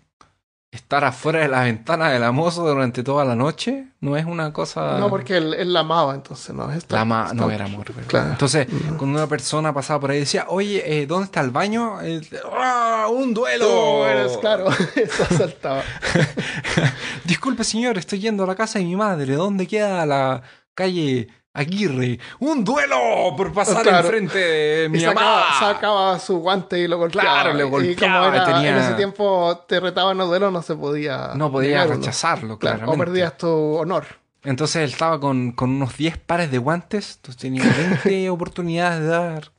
Estar 0.72 1.04
afuera 1.04 1.40
de 1.40 1.48
la 1.48 1.64
ventana 1.64 2.08
de 2.08 2.18
la 2.18 2.32
moza 2.32 2.62
durante 2.62 3.02
toda 3.02 3.26
la 3.26 3.36
noche 3.36 3.88
no 4.00 4.16
es 4.16 4.24
una 4.24 4.54
cosa. 4.54 4.98
No, 4.98 5.10
porque 5.10 5.36
él, 5.36 5.52
él 5.52 5.70
la 5.74 5.80
amaba, 5.80 6.14
entonces 6.14 6.54
no. 6.54 6.72
es 6.72 6.86
La 6.90 7.04
ma- 7.04 7.30
no 7.34 7.50
era 7.50 7.66
amor. 7.66 7.92
Claro. 8.06 8.30
Entonces, 8.30 8.66
No. 8.72 8.96
cuando 8.96 9.18
una 9.18 9.26
persona 9.26 9.74
pasaba 9.74 10.00
por 10.00 10.10
ahí 10.12 10.16
y 10.16 10.20
decía, 10.20 10.46
oye, 10.48 10.82
eh, 11.02 11.06
¿dónde 11.06 11.26
está 11.26 11.42
el 11.42 11.50
baño? 11.50 12.00
Eh, 12.00 12.22
¡Ah, 12.58 13.06
¡Un 13.12 13.34
duelo! 13.34 13.66
Tú 13.66 14.04
eres, 14.04 14.38
claro, 14.38 14.68
eso 14.96 15.26
saltaba. 15.36 15.82
Disculpe, 17.24 17.64
señor, 17.64 17.98
estoy 17.98 18.20
yendo 18.20 18.44
a 18.44 18.46
la 18.46 18.54
casa 18.54 18.78
de 18.78 18.86
mi 18.86 18.96
madre. 18.96 19.34
¿Dónde 19.34 19.66
queda 19.66 20.06
la 20.06 20.40
calle 20.74 21.28
Aguirre? 21.54 22.18
¡Un 22.38 22.64
duelo 22.64 23.34
por 23.36 23.52
pasar 23.52 23.82
Claro. 23.82 24.06
enfrente 24.06 24.38
de 24.38 24.88
mi 24.88 24.98
Y 24.98 25.00
sacaba, 25.02 25.40
mamá! 25.40 25.58
sacaba 25.60 26.18
su 26.18 26.38
guante 26.38 26.78
y 26.78 26.88
lo 26.88 26.96
golpeaba. 26.98 27.42
Claro, 27.42 27.52
le 27.54 27.64
Y 27.64 27.66
como 27.66 27.76
golpeaba, 27.78 28.28
era, 28.34 28.44
tenía- 28.46 28.70
en 28.70 28.76
ese 28.78 28.94
tiempo 28.94 29.64
te 29.68 29.78
retaban 29.78 30.18
a 30.20 30.24
duelo, 30.24 30.50
no 30.50 30.62
se 30.62 30.74
podía. 30.74 31.32
No 31.34 31.52
podía 31.52 31.84
rechazarlo, 31.86 32.58
Claro, 32.58 32.90
o 32.90 32.96
perdías 32.96 33.36
tu 33.36 33.48
honor. 33.76 34.06
Entonces 34.44 34.76
él 34.82 34.90
estaba 34.90 35.20
con, 35.20 35.52
con 35.52 35.70
unos 35.70 35.96
10 35.96 36.16
pares 36.16 36.50
de 36.50 36.58
guantes, 36.58 37.16
entonces 37.16 37.40
tenía 37.40 37.62
20 37.64 38.30
oportunidades 38.30 39.00
de 39.00 39.06
dar 39.06 39.52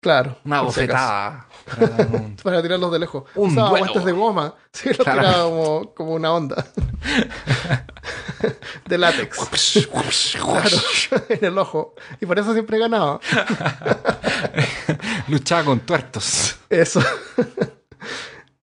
Claro. 0.00 0.38
una 0.44 0.60
bofetada. 0.62 1.48
para 2.44 2.62
tirarlos 2.62 2.92
de 2.92 2.98
lejos. 3.00 3.24
Un 3.34 3.50
Usaba 3.50 3.70
duelo. 3.70 3.84
guantes 3.86 4.04
de 4.04 4.12
goma. 4.12 4.54
Sí, 4.72 4.88
los 4.90 4.98
Claro. 4.98 5.20
tiraba 5.20 5.42
como, 5.44 5.94
como 5.94 6.12
una 6.14 6.32
onda. 6.32 6.64
de 8.86 8.98
látex. 8.98 9.36
Claro, 10.40 10.70
en 11.28 11.44
el 11.44 11.58
ojo. 11.58 11.94
Y 12.20 12.26
por 12.26 12.38
eso 12.38 12.52
siempre 12.52 12.78
ganaba. 12.78 13.18
Luchaba 15.26 15.64
con 15.64 15.80
tuertos. 15.80 16.56
Eso. 16.70 17.00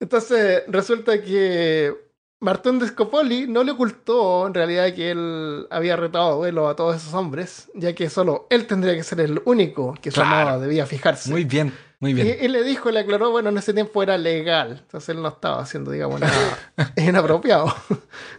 Entonces, 0.01 0.65
resulta 0.69 1.23
que 1.23 1.95
Martín 2.43 2.81
de 2.81 2.89
Scopoli 2.89 3.47
no 3.47 3.63
le 3.63 3.71
ocultó 3.71 4.47
en 4.49 4.55
realidad 4.55 4.93
que 4.95 5.13
él 5.13 5.67
había 5.71 5.95
retado 5.97 6.33
a 6.33 6.35
duelo 6.35 6.69
a 6.69 6.75
todos 6.77 6.97
esos 6.97 7.15
hombres, 7.15 7.71
ya 7.75 7.95
que 7.95 8.11
solo 8.11 8.49
él 8.51 8.67
tendría 8.67 8.95
que 8.97 9.05
ser 9.05 9.21
el 9.21 9.41
único 9.45 9.95
que 10.03 10.11
su 10.11 10.17
Claro. 10.21 10.37
amaba 10.51 10.59
debía 10.59 10.85
fijarse. 10.85 11.31
Muy 11.31 11.45
bien, 11.45 11.73
muy 12.01 12.11
y, 12.11 12.15
bien. 12.15 12.39
y 12.43 12.49
le 12.49 12.65
dijo, 12.65 12.91
le 12.91 12.99
aclaró, 12.99 13.31
bueno, 13.31 13.51
en 13.51 13.59
ese 13.59 13.73
tiempo 13.73 14.03
era 14.03 14.19
legal, 14.19 14.79
entonces 14.83 15.09
él 15.11 15.23
no 15.23 15.29
estaba 15.29 15.63
haciendo, 15.63 15.93
digamos, 15.93 16.19
nada 16.21 16.59
inapropiado. 16.97 17.73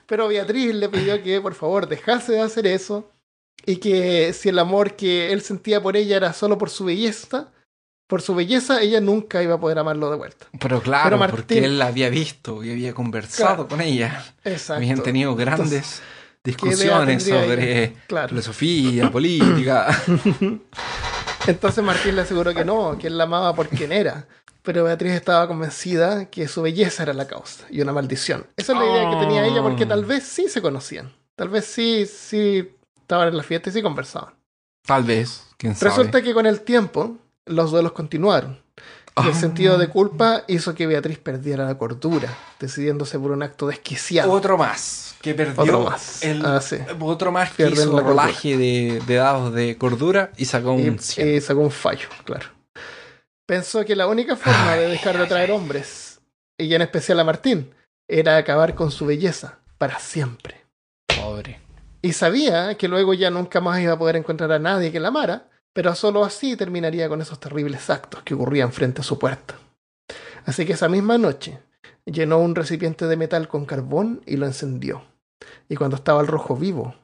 Pero 0.05 0.27
Beatriz 0.27 0.75
le 0.75 0.89
pidió 0.89 1.23
que 1.23 1.39
por 1.39 1.53
favor 1.53 1.87
dejase 1.87 2.33
de 2.33 2.41
hacer 2.41 2.67
eso 2.67 3.09
y 3.65 3.77
que 3.77 4.33
si 4.33 4.49
el 4.49 4.59
amor 4.59 4.97
que 4.97 5.31
él 5.31 5.41
sentía 5.41 5.81
por 5.81 5.95
ella 5.95 6.17
era 6.17 6.33
solo 6.33 6.57
por 6.57 6.69
su 6.69 6.83
belleza, 6.83 7.52
por 8.07 8.21
su 8.21 8.35
belleza, 8.35 8.81
ella 8.81 8.99
nunca 9.01 9.41
iba 9.41 9.55
a 9.55 9.59
poder 9.59 9.79
amarlo 9.79 10.09
de 10.11 10.17
vuelta. 10.17 10.45
Pero 10.59 10.81
claro, 10.81 11.03
Pero 11.05 11.17
Martín- 11.17 11.35
porque 11.35 11.65
él 11.65 11.79
la 11.79 11.87
había 11.87 12.09
visto 12.09 12.63
y 12.63 12.71
había 12.71 12.93
conversado 12.93 13.55
Claro. 13.55 13.67
con 13.67 13.81
ella. 13.81 14.23
Exacto. 14.43 14.73
Habían 14.73 15.01
tenido 15.01 15.35
grandes 15.35 15.71
Entonces, 15.71 16.01
discusiones 16.43 17.23
sobre? 17.23 17.93
Claro. 18.07 18.29
filosofía, 18.29 19.09
política. 19.11 19.87
Entonces 21.47 21.83
Martín 21.83 22.15
le 22.15 22.21
aseguró 22.21 22.53
que 22.53 22.63
no, 22.63 22.97
que 22.97 23.07
él 23.07 23.17
la 23.17 23.25
amaba 23.25 23.53
por 23.55 23.67
quien 23.69 23.91
era. 23.91 24.27
Pero 24.61 24.85
Beatriz 24.85 25.11
estaba 25.13 25.45
convencida 25.47 26.29
que 26.29 26.47
su 26.47 26.61
belleza 26.61 27.03
era 27.03 27.13
la 27.13 27.27
causa 27.27 27.65
y 27.69 27.81
una 27.81 27.91
maldición. 27.91 28.47
Esa 28.55 28.71
es 28.73 28.79
la 28.79 28.85
idea 28.85 29.09
que 29.09 29.15
tenía 29.17 29.45
ella 29.45 29.61
porque 29.61 29.85
tal 29.85 30.05
vez 30.05 30.23
sí 30.23 30.47
se 30.47 30.61
conocían. 30.61 31.11
Tal 31.35 31.49
vez 31.49 31.65
sí, 31.65 32.05
sí 32.05 32.69
estaban 32.95 33.27
en 33.27 33.35
la 33.35 33.43
fiesta 33.43 33.69
y 33.69 33.73
sí 33.73 33.81
conversaban. 33.81 34.33
Tal 34.85 35.03
vez, 35.03 35.47
quién 35.57 35.75
sabe. 35.75 35.89
Resulta 35.89 36.21
que 36.21 36.33
con 36.33 36.45
el 36.45 36.61
tiempo 36.61 37.17
los 37.45 37.71
duelos 37.71 37.91
continuaron. 37.93 38.61
Y 39.15 39.27
el 39.27 39.33
Ah. 39.33 39.35
sentido 39.35 39.77
de 39.77 39.89
culpa 39.89 40.43
hizo 40.47 40.73
que 40.73 40.87
Beatriz 40.87 41.19
perdiera 41.19 41.65
la 41.65 41.77
cordura, 41.77 42.35
decidiéndose 42.59 43.19
por 43.19 43.29
un 43.31 43.43
acto 43.43 43.67
desquiciado. 43.67 44.31
Otro 44.31 44.57
más 44.57 45.15
que 45.21 45.35
perdió. 45.35 45.61
Otro 45.61 45.81
más. 45.81 46.23
el- 46.23 46.43
Ah, 46.43 46.59
sí. 46.61 46.77
Otro 46.99 47.31
más 47.31 47.51
que 47.51 47.57
Pierden 47.67 47.89
hizo 47.89 47.99
rolaje 47.99 48.57
de, 48.57 49.01
de 49.05 49.15
dados 49.15 49.53
de 49.53 49.77
cordura 49.77 50.31
y 50.35 50.45
sacó 50.45 50.71
un 50.73 50.95
y, 50.95 50.97
100. 50.97 51.35
y 51.35 51.41
sacó 51.41 51.59
un 51.59 51.69
fallo, 51.71 52.07
claro. 52.25 52.47
Pensó 53.45 53.83
que 53.85 53.95
la 53.95 54.07
única 54.07 54.35
forma 54.35 54.75
de 54.75 54.87
dejar 54.87 55.17
de 55.17 55.25
atraer 55.25 55.51
hombres, 55.51 56.21
y 56.57 56.73
en 56.73 56.81
especial 56.81 57.19
a 57.19 57.23
Martín, 57.23 57.71
era 58.09 58.37
acabar 58.37 58.73
con 58.73 58.89
su 58.89 59.05
belleza 59.05 59.59
para 59.77 59.99
siempre. 59.99 60.65
Pobre. 61.15 61.59
Y 62.01 62.13
sabía 62.13 62.75
que 62.77 62.87
luego 62.87 63.13
ya 63.13 63.29
nunca 63.29 63.61
más 63.61 63.79
iba 63.81 63.93
a 63.93 63.97
poder 63.99 64.15
encontrar 64.15 64.51
a 64.53 64.59
nadie 64.59 64.91
que 64.91 64.99
la 64.99 65.09
amara, 65.09 65.49
pero 65.73 65.95
solo 65.95 66.23
así 66.23 66.55
terminaría 66.55 67.09
con 67.09 67.21
esos 67.21 67.39
terribles 67.39 67.89
actos 67.89 68.23
que 68.23 68.35
ocurrían 68.35 68.71
frente 68.71 69.01
a 69.01 69.03
su 69.03 69.19
puerta. 69.19 69.55
Así 70.45 70.65
que 70.65 70.73
esa 70.73 70.89
misma 70.89 71.17
noche 71.17 71.59
llenó 72.05 72.39
un 72.39 72.55
recipiente 72.55 73.07
de 73.07 73.17
metal 73.17 73.47
con 73.47 73.65
carbón 73.65 74.21
y 74.25 74.37
lo 74.37 74.45
encendió. 74.45 75.03
y 75.67 75.75
cuando 75.75 75.97
estaba 75.97 76.21
el 76.21 76.27
rojo 76.27 76.55
vivo, 76.55 76.95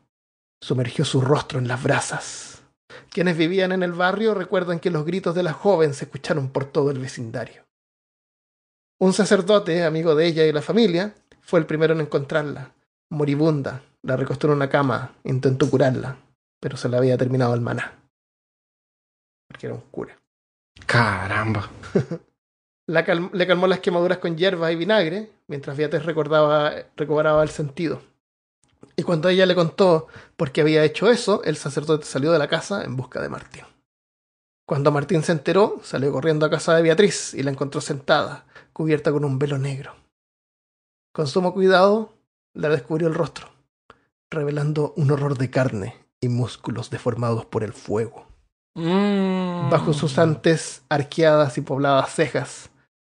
sumergió 0.62 1.04
su 1.04 1.20
rostro 1.20 1.60
en 1.60 1.68
las 1.68 1.84
brasas. 1.84 2.62
Quienes 3.10 3.38
vivían 3.38 3.72
en 3.72 3.84
el 3.84 3.92
barrio 3.92 4.34
recuerdan 4.34 4.80
que 4.80 4.92
los 4.92 5.06
gritos 5.06 5.36
de 5.36 5.44
la 5.44 5.52
joven 5.52 5.94
se 5.94 6.06
escucharon 6.06 6.50
por 6.50 6.66
todo 6.66 6.92
el 6.92 7.00
vecindario. 7.00 7.66
Un 9.00 9.14
sacerdote, 9.14 9.84
amigo 9.84 10.16
de 10.16 10.28
ella 10.28 10.46
y 10.46 10.52
la 10.52 10.62
familia, 10.62 11.16
fue 11.42 11.60
el 11.60 11.66
primero 11.66 11.94
en 11.94 12.02
encontrarla. 12.02 12.74
Moribunda, 13.10 13.82
la 14.04 14.16
recostó 14.16 14.48
en 14.48 14.54
una 14.54 14.70
cama, 14.70 15.16
intentó 15.24 15.70
curarla, 15.70 16.18
pero 16.60 16.78
se 16.78 16.90
le 16.90 16.98
había 16.98 17.18
terminado 17.18 17.54
el 17.54 17.62
maná. 17.62 17.99
Porque 19.50 19.66
era 19.68 19.76
un 19.76 19.82
cura. 19.92 20.18
Caramba. 20.86 21.70
La 22.88 23.06
cal- 23.06 23.30
le 23.34 23.46
calmó 23.46 23.68
las 23.68 23.82
quemaduras 23.82 24.18
con 24.18 24.36
hierba 24.36 24.72
y 24.72 24.76
vinagre, 24.76 25.30
mientras 25.48 25.78
Beatriz 25.78 26.04
recordaba, 26.06 26.72
recobraba 26.96 27.44
el 27.44 27.50
sentido. 27.50 28.02
Y 28.96 29.04
cuando 29.04 29.30
ella 29.30 29.46
le 29.46 29.54
contó 29.54 30.08
por 30.36 30.52
qué 30.52 30.62
había 30.62 30.84
hecho 30.84 31.08
eso, 31.12 31.44
el 31.44 31.56
sacerdote 31.56 32.06
salió 32.06 32.32
de 32.32 32.40
la 32.40 32.48
casa 32.48 32.84
en 32.84 32.96
busca 32.96 33.22
de 33.22 33.30
Martín. 33.30 33.64
Cuando 34.66 34.92
Martín 34.92 35.22
se 35.22 35.34
enteró, 35.34 35.80
salió 35.84 36.12
corriendo 36.12 36.48
a 36.48 36.50
casa 36.50 36.76
de 36.76 36.82
Beatriz 36.82 37.36
y 37.36 37.44
la 37.44 37.52
encontró 37.52 37.80
sentada, 37.80 38.46
cubierta 38.74 39.12
con 39.12 39.24
un 39.24 39.38
velo 39.38 39.60
negro. 39.60 39.96
Con 41.14 41.28
sumo 41.28 41.54
cuidado, 41.54 42.14
le 42.56 42.70
descubrió 42.70 43.08
el 43.08 43.14
rostro, 43.14 43.50
revelando 44.32 44.94
un 44.98 45.12
horror 45.12 45.38
de 45.38 45.52
carne 45.52 45.96
y 46.22 46.28
músculos 46.30 46.90
deformados 46.90 47.46
por 47.46 47.64
el 47.64 47.74
fuego. 47.74 48.26
Mm. 48.76 49.70
Bajo 49.70 49.94
sus 49.94 50.18
antes 50.18 50.84
arqueadas 50.90 51.58
y 51.58 51.62
pobladas 51.62 52.14
cejas 52.14 52.70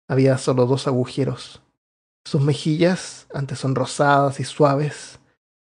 había 0.09 0.39
solo 0.39 0.67
dos 0.67 0.87
agujeros. 0.87 1.63
Sus 2.27 2.41
mejillas, 2.41 3.27
antes 3.33 3.61
sonrosadas 3.61 4.41
y 4.41 4.45
suaves, 4.45 5.19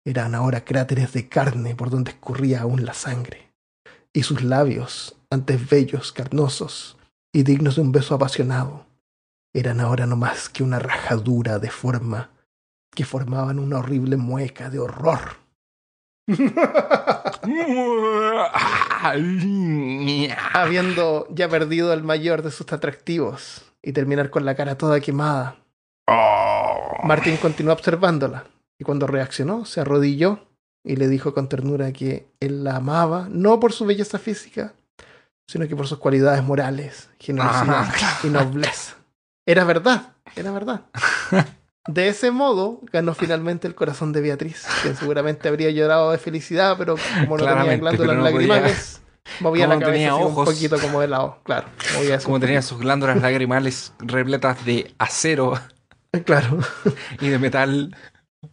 eran 0.04 0.34
ahora 0.34 0.64
cráteres 0.64 1.12
de 1.12 1.28
carne 1.28 1.74
por 1.74 1.90
donde 1.90 2.12
escurría 2.12 2.62
aún 2.62 2.84
la 2.84 2.94
sangre. 2.94 3.52
Y 4.12 4.24
sus 4.24 4.42
labios, 4.42 5.16
antes 5.30 5.68
bellos, 5.68 6.12
carnosos 6.12 6.98
y 7.32 7.44
dignos 7.44 7.76
de 7.76 7.82
un 7.82 7.92
beso 7.92 8.14
apasionado, 8.14 8.86
eran 9.54 9.80
ahora 9.80 10.06
no 10.06 10.16
más 10.16 10.48
que 10.48 10.62
una 10.62 10.78
rajadura 10.78 11.58
de 11.58 11.70
forma 11.70 12.30
que 12.94 13.04
formaban 13.04 13.58
una 13.58 13.78
horrible 13.78 14.16
mueca 14.16 14.70
de 14.70 14.78
horror. 14.78 15.41
Habiendo 20.54 21.26
ya 21.30 21.48
perdido 21.48 21.92
el 21.92 22.02
mayor 22.02 22.42
de 22.42 22.50
sus 22.50 22.72
atractivos 22.72 23.62
y 23.82 23.92
terminar 23.92 24.30
con 24.30 24.44
la 24.44 24.54
cara 24.54 24.76
toda 24.78 25.00
quemada, 25.00 25.56
Oh. 26.08 26.96
Martín 27.04 27.36
continuó 27.36 27.72
observándola 27.72 28.44
y 28.76 28.82
cuando 28.82 29.06
reaccionó 29.06 29.64
se 29.64 29.80
arrodilló 29.80 30.48
y 30.84 30.96
le 30.96 31.06
dijo 31.06 31.32
con 31.32 31.48
ternura 31.48 31.92
que 31.92 32.26
él 32.40 32.64
la 32.64 32.76
amaba 32.76 33.28
no 33.30 33.60
por 33.60 33.72
su 33.72 33.86
belleza 33.86 34.18
física, 34.18 34.74
sino 35.46 35.68
que 35.68 35.76
por 35.76 35.86
sus 35.86 35.98
cualidades 35.98 36.42
morales, 36.42 37.08
generosidad 37.20 37.86
Ah, 37.88 38.18
y 38.24 38.26
nobleza. 38.26 38.96
Era 39.46 39.62
verdad, 39.64 40.14
era 40.34 40.50
verdad. 40.50 40.82
De 41.88 42.08
ese 42.08 42.30
modo 42.30 42.80
ganó 42.92 43.12
finalmente 43.14 43.66
el 43.66 43.74
corazón 43.74 44.12
de 44.12 44.20
Beatriz, 44.20 44.66
quien 44.82 44.96
seguramente 44.96 45.48
habría 45.48 45.70
llorado 45.70 46.12
de 46.12 46.18
felicidad, 46.18 46.76
pero 46.78 46.96
como 47.24 47.36
no 47.38 47.44
tenía 47.44 47.76
glándulas 47.76 48.16
no 48.16 48.22
podía- 48.22 48.30
lagrimales, 48.32 49.00
movía 49.40 49.66
la 49.66 49.74
Como 49.74 49.86
cabeza 49.86 49.92
tenía 49.98 50.14
ojos. 50.14 50.48
un 50.48 50.54
poquito 50.54 50.78
como 50.78 51.00
de 51.00 51.08
lado. 51.08 51.38
Claro, 51.42 51.66
movía 51.96 52.18
Como 52.20 52.38
tenía 52.38 52.62
sus 52.62 52.78
glándulas 52.78 53.20
lagrimales 53.20 53.92
repletas 53.98 54.64
de 54.64 54.94
acero. 54.98 55.54
Claro. 56.26 56.58
y 57.20 57.28
de 57.30 57.38
metal 57.38 57.96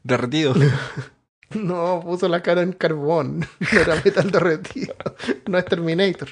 derretido. 0.03 0.53
No, 1.51 1.99
puso 2.03 2.27
la 2.29 2.43
cara 2.43 2.61
en 2.61 2.73
carbón. 2.73 3.39
No 3.39 3.79
era 3.81 3.99
metal 4.05 4.29
derretido. 4.29 4.93
No 5.47 5.57
es 5.57 5.65
Terminator. 5.65 6.29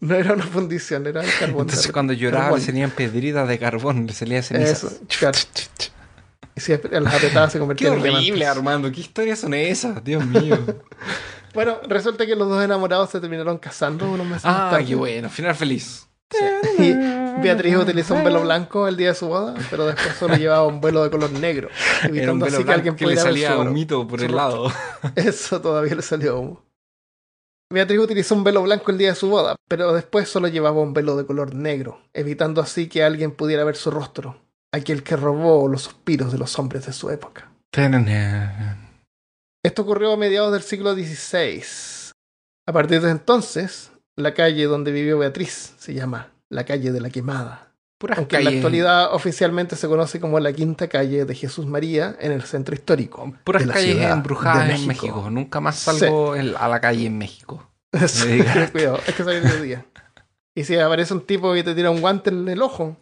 No 0.00 0.14
era 0.14 0.34
una 0.34 0.44
fundición, 0.44 1.06
era 1.06 1.22
el 1.22 1.30
carbón. 1.38 1.62
Entonces 1.62 1.90
cuando 1.92 2.12
lloraba 2.12 2.44
Carbón. 2.44 2.60
le 2.60 2.66
salían 2.66 2.90
pedritas 2.90 3.48
de 3.48 3.58
carbón, 3.58 4.06
le 4.06 4.12
salía 4.12 4.42
ceniza. 4.42 4.72
Eso, 4.72 4.92
claro. 5.18 5.38
Y 6.54 6.60
si 6.60 6.72
las 6.72 7.14
apretadas 7.14 7.52
se 7.52 7.58
Qué 7.58 7.60
convertían 7.60 7.92
en 7.94 8.00
horrible, 8.00 8.20
diamantes. 8.20 8.48
Armando. 8.48 8.92
¿Qué 8.92 9.00
historias 9.00 9.38
son 9.40 9.54
esas? 9.54 10.02
Dios 10.04 10.24
mío. 10.26 10.58
Bueno, 11.54 11.78
resulta 11.88 12.26
que 12.26 12.36
los 12.36 12.50
dos 12.50 12.62
enamorados 12.62 13.08
se 13.08 13.18
terminaron 13.18 13.56
casando 13.56 14.10
unos 14.10 14.26
meses 14.26 14.44
más 14.44 14.54
ah, 14.54 14.68
tarde. 14.72 14.84
qué 14.84 14.94
bueno. 14.94 15.30
Final 15.30 15.54
feliz. 15.54 16.06
Y 16.78 16.92
Beatriz 17.40 17.76
utilizó 17.76 18.12
un 18.14 18.24
velo 18.24 18.42
blanco 18.42 18.86
el 18.88 18.98
día 18.98 19.08
de 19.08 19.14
su 19.14 19.28
boda, 19.28 19.54
pero 19.70 19.86
después 19.86 20.16
solo 20.16 20.36
llevaba 20.36 20.66
un 20.66 20.82
velo 20.82 21.02
de 21.02 21.08
color 21.08 21.30
negro, 21.32 21.70
evitando 22.02 22.44
así 22.44 22.62
que 22.62 22.72
alguien 22.72 22.94
le 22.98 23.06
ver 23.06 23.18
salía 23.18 23.48
su 23.48 23.54
un 23.54 23.60
oro. 23.60 23.70
mito 23.72 24.06
por 24.06 24.20
su 24.20 24.26
el 24.26 24.32
rostro. 24.32 24.64
lado. 24.64 24.72
Eso 25.14 25.62
todavía 25.62 25.94
le 25.94 26.02
salió 26.02 26.38
humo. 26.38 26.65
Beatriz 27.72 27.98
utilizó 27.98 28.34
un 28.34 28.44
velo 28.44 28.62
blanco 28.62 28.90
el 28.90 28.98
día 28.98 29.08
de 29.08 29.14
su 29.16 29.28
boda, 29.28 29.56
pero 29.68 29.92
después 29.92 30.28
solo 30.28 30.46
llevaba 30.46 30.80
un 30.80 30.94
velo 30.94 31.16
de 31.16 31.26
color 31.26 31.54
negro, 31.54 32.00
evitando 32.12 32.60
así 32.60 32.88
que 32.88 33.02
alguien 33.02 33.32
pudiera 33.32 33.64
ver 33.64 33.76
su 33.76 33.90
rostro, 33.90 34.40
aquel 34.72 35.02
que 35.02 35.16
robó 35.16 35.66
los 35.68 35.82
suspiros 35.82 36.30
de 36.30 36.38
los 36.38 36.58
hombres 36.58 36.86
de 36.86 36.92
su 36.92 37.10
época. 37.10 37.50
Esto 39.64 39.82
ocurrió 39.82 40.12
a 40.12 40.16
mediados 40.16 40.52
del 40.52 40.62
siglo 40.62 40.94
XVI. 40.94 41.64
A 42.66 42.72
partir 42.72 43.00
de 43.00 43.10
entonces, 43.10 43.90
la 44.14 44.32
calle 44.32 44.64
donde 44.66 44.92
vivió 44.92 45.18
Beatriz 45.18 45.74
se 45.76 45.92
llama 45.92 46.32
la 46.48 46.64
calle 46.64 46.92
de 46.92 47.00
la 47.00 47.10
quemada. 47.10 47.65
Puras 47.98 48.18
Aunque 48.18 48.36
en 48.36 48.44
la 48.44 48.50
calles, 48.50 48.58
actualidad 48.60 49.14
oficialmente 49.14 49.74
se 49.74 49.88
conoce 49.88 50.20
como 50.20 50.38
la 50.38 50.52
quinta 50.52 50.86
calle 50.88 51.24
de 51.24 51.34
Jesús 51.34 51.64
María 51.66 52.14
en 52.20 52.30
el 52.32 52.42
centro 52.42 52.74
histórico. 52.74 53.32
puras 53.42 53.62
de 53.62 53.66
la 53.68 53.74
calles 53.74 53.96
embrujadas 54.10 54.68
en 54.80 54.86
México. 54.86 55.28
Nunca 55.30 55.60
más 55.60 55.76
salgo 55.78 56.36
en- 56.36 56.54
a 56.58 56.68
la 56.68 56.80
calle 56.80 57.06
en 57.06 57.16
México. 57.16 57.70
Ten 57.90 58.68
cuidado, 58.72 59.00
es 59.06 59.14
que 59.14 59.24
sale 59.24 59.40
de 59.40 59.62
día. 59.62 59.86
Y 60.54 60.64
si 60.64 60.76
aparece 60.76 61.14
un 61.14 61.22
tipo 61.22 61.56
y 61.56 61.62
te 61.62 61.74
tira 61.74 61.90
un 61.90 62.00
guante 62.02 62.28
en 62.30 62.46
el 62.48 62.60
ojo, 62.60 62.96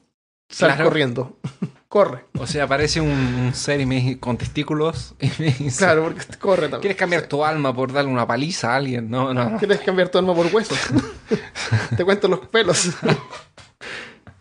sal 0.49 0.71
Claro. 0.75 0.85
corriendo. 0.85 1.39
Corre. 1.89 2.25
O 2.39 2.47
sea, 2.49 2.65
aparece 2.65 3.01
un, 3.01 3.09
un 3.09 3.55
ser 3.55 3.81
y 3.81 3.87
me- 3.87 4.19
con 4.19 4.37
testículos 4.37 5.15
y 5.21 5.31
me 5.39 5.47
dice, 5.53 5.79
Claro, 5.79 6.03
porque 6.05 6.23
corre 6.39 6.63
también. 6.63 6.81
¿quieres 6.81 6.97
cambiar 6.97 7.23
tu 7.29 7.45
alma 7.45 7.73
por 7.75 7.93
darle 7.93 8.11
una 8.11 8.27
paliza 8.27 8.73
a 8.73 8.77
alguien? 8.77 9.09
No, 9.11 9.33
no. 9.35 9.57
¿Quieres 9.59 9.81
cambiar 9.81 10.09
tu 10.09 10.19
alma 10.19 10.35
por 10.35 10.47
huesos? 10.53 10.79
te 11.97 12.05
cuento 12.05 12.27
los 12.29 12.41
pelos. 12.49 12.91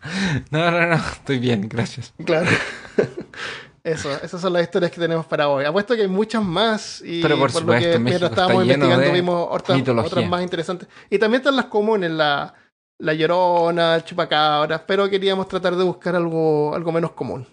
No, 0.50 0.70
no, 0.70 0.86
no. 0.86 0.96
Estoy 0.96 1.38
bien, 1.38 1.68
gracias. 1.68 2.12
claro. 2.24 2.50
Eso, 3.84 4.10
esas 4.22 4.40
son 4.40 4.54
las 4.54 4.62
historias 4.62 4.90
que 4.90 4.98
tenemos 4.98 5.26
para 5.26 5.46
hoy. 5.46 5.66
Apuesto 5.66 5.94
que 5.94 6.00
hay 6.00 6.08
muchas 6.08 6.42
más. 6.42 7.02
Y 7.04 7.20
Pero 7.20 7.36
por 7.36 7.52
lo 7.52 7.58
supuesto, 7.58 7.82
que 7.82 7.98
México 7.98 8.02
mientras 8.02 8.30
está 8.30 8.42
estábamos 8.42 8.64
investigando 8.64 9.12
vimos 9.12 9.48
otras, 9.50 10.26
más 10.26 10.42
interesantes. 10.42 10.88
Y 11.10 11.18
también 11.18 11.42
están 11.42 11.54
las 11.54 11.66
comunes, 11.66 12.10
la, 12.10 12.54
la 12.98 13.12
llorona, 13.12 13.96
el 13.96 14.04
chupacabras, 14.04 14.80
pero 14.86 15.10
queríamos 15.10 15.48
tratar 15.48 15.76
de 15.76 15.84
buscar 15.84 16.16
algo, 16.16 16.74
algo 16.74 16.92
menos 16.92 17.10
común. 17.10 17.46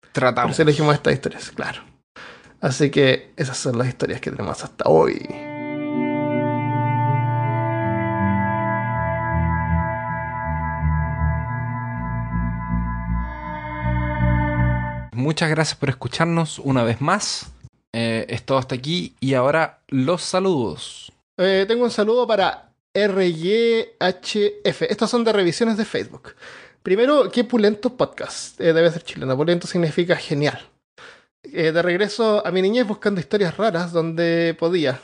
Por 0.00 0.10
Tratamos. 0.10 0.54
eso 0.54 0.62
elegimos 0.62 0.92
estas 0.92 1.12
historias, 1.12 1.52
claro. 1.52 1.82
Así 2.60 2.90
que 2.90 3.32
esas 3.36 3.56
son 3.56 3.78
las 3.78 3.86
historias 3.86 4.20
que 4.20 4.32
tenemos 4.32 4.64
hasta 4.64 4.88
hoy. 4.88 5.24
Muchas 15.20 15.50
gracias 15.50 15.78
por 15.78 15.90
escucharnos 15.90 16.58
una 16.58 16.82
vez 16.82 17.00
más. 17.00 17.52
Eh, 17.92 18.24
es 18.28 18.42
todo 18.42 18.56
hasta 18.56 18.74
aquí 18.74 19.14
y 19.20 19.34
ahora 19.34 19.80
los 19.88 20.22
saludos. 20.22 21.12
Eh, 21.36 21.66
tengo 21.68 21.84
un 21.84 21.90
saludo 21.90 22.26
para 22.26 22.72
RYHF. 22.94 24.82
Estos 24.82 25.10
son 25.10 25.24
de 25.24 25.32
revisiones 25.32 25.76
de 25.76 25.84
Facebook. 25.84 26.34
Primero, 26.82 27.30
qué 27.30 27.44
pulento 27.44 27.96
podcast. 27.96 28.58
Eh, 28.60 28.72
debe 28.72 28.90
ser 28.90 29.04
chileno. 29.04 29.36
Pulento 29.36 29.66
significa 29.66 30.16
genial. 30.16 30.58
Eh, 31.42 31.72
de 31.72 31.82
regreso 31.82 32.46
a 32.46 32.50
mi 32.50 32.62
niñez 32.62 32.86
buscando 32.86 33.20
historias 33.20 33.56
raras 33.58 33.92
donde 33.92 34.56
podía. 34.58 35.00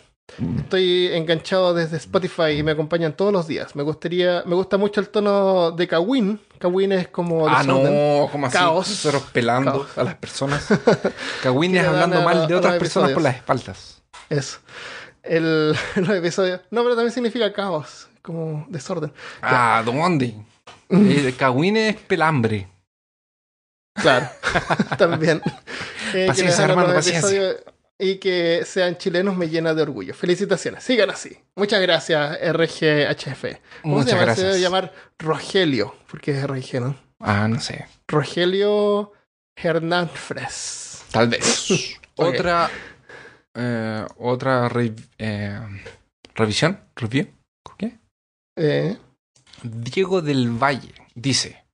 Estoy 0.59 1.07
enganchado 1.12 1.72
desde 1.72 1.97
Spotify 1.99 2.51
y 2.59 2.62
me 2.62 2.72
acompañan 2.72 3.16
todos 3.16 3.33
los 3.33 3.47
días. 3.47 3.77
Me 3.77 3.83
gustaría, 3.85 4.43
me 4.45 4.55
gusta 4.55 4.77
mucho 4.77 5.01
el 5.01 5.09
tono 5.09 5.70
de 5.70 5.87
Kawin. 5.87 6.41
Kawin 6.59 6.93
es 6.93 7.09
como 7.09 7.49
Ah, 7.49 7.62
desorden. 7.62 8.20
no, 8.22 8.29
como 8.31 8.47
así? 8.47 8.57
Caos. 8.59 8.89
Nosotros 8.89 9.22
pelando 9.33 9.70
Caos. 9.72 9.99
a 9.99 10.05
las 10.05 10.14
personas. 10.16 10.68
Le 11.45 11.72
dan 11.72 11.87
hablando 11.87 12.18
a- 12.18 12.24
mal 12.24 12.49
de 12.49 12.55
otras 12.55 12.77
personas 12.79 13.12
por 13.12 13.22
las 13.22 13.37
espaldas. 13.37 14.03
Eso. 14.29 14.59
El, 15.22 15.77
los 15.97 16.11
episodios. 16.11 16.61
No, 16.70 16.83
pero 16.83 16.97
también 16.97 17.12
significa 17.12 17.53
caos, 17.53 18.09
como 18.20 18.66
desorden. 18.68 19.12
Ah, 19.43 19.83
¿dónde? 19.85 20.35
Eh, 20.91 21.35
Cagüines 21.39 21.95
es 21.97 22.01
pelambre. 22.03 22.68
Claro, 23.95 24.29
también. 24.99 25.41
Eh, 26.12 26.27
Paciencia, 26.27 26.64
hermano, 26.64 26.93
paciencia. 26.93 27.29
episodios 27.29 27.57
Y 27.99 28.16
que 28.16 28.62
sean 28.66 28.99
chilenos 28.99 29.36
me 29.36 29.49
llena 29.49 29.72
de 29.72 29.80
orgullo. 29.82 30.12
Felicitaciones, 30.14 30.84
sigan 30.84 31.09
así. 31.11 31.38
Muchas 31.55 31.80
gracias, 31.80 32.38
RGHF. 32.53 33.44
¿Cómo 33.82 33.97
Muchas 33.97 34.11
se 34.11 34.16
llama? 34.16 34.20
Se 34.20 34.24
gracias. 34.26 34.47
debe 34.49 34.61
llamar 34.61 34.92
Rogelio, 35.18 35.94
porque 36.11 36.32
es 36.32 36.47
RG, 36.47 36.80
¿no? 36.80 36.97
Ah, 37.20 37.49
no 37.49 37.59
sé. 37.61 37.86
Rogelio 38.07 39.12
Hernán 39.57 40.11
Fres. 40.11 41.05
Tal 41.11 41.28
vez. 41.28 41.68
Otra. 42.16 42.70
eh, 43.55 44.05
otra 44.18 44.68
re- 44.68 44.94
eh, 45.18 45.59
revisión. 46.34 46.80
Review. 46.97 47.28
¿Qué? 47.78 47.99
Eh, 48.57 48.97
Diego 49.62 50.20
del 50.22 50.51
Valle 50.51 50.92
dice: 51.14 51.64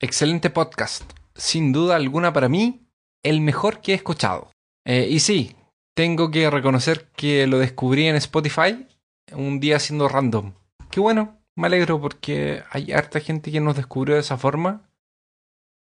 Excelente 0.00 0.50
podcast. 0.50 1.02
Sin 1.36 1.72
duda 1.72 1.94
alguna 1.96 2.32
para 2.32 2.48
mí, 2.48 2.88
el 3.24 3.40
mejor 3.40 3.80
que 3.80 3.92
he 3.92 3.94
escuchado. 3.94 4.50
Eh, 4.88 5.06
y 5.10 5.20
sí, 5.20 5.54
tengo 5.94 6.30
que 6.30 6.48
reconocer 6.50 7.08
que 7.16 7.46
lo 7.46 7.58
descubrí 7.58 8.06
en 8.06 8.16
Spotify 8.16 8.86
un 9.32 9.60
día 9.60 9.78
siendo 9.78 10.08
random. 10.08 10.54
Qué 10.90 11.00
bueno, 11.00 11.36
me 11.56 11.66
alegro 11.66 12.00
porque 12.00 12.62
hay 12.70 12.92
harta 12.92 13.20
gente 13.20 13.52
que 13.52 13.60
nos 13.60 13.76
descubrió 13.76 14.14
de 14.14 14.22
esa 14.22 14.38
forma. 14.38 14.88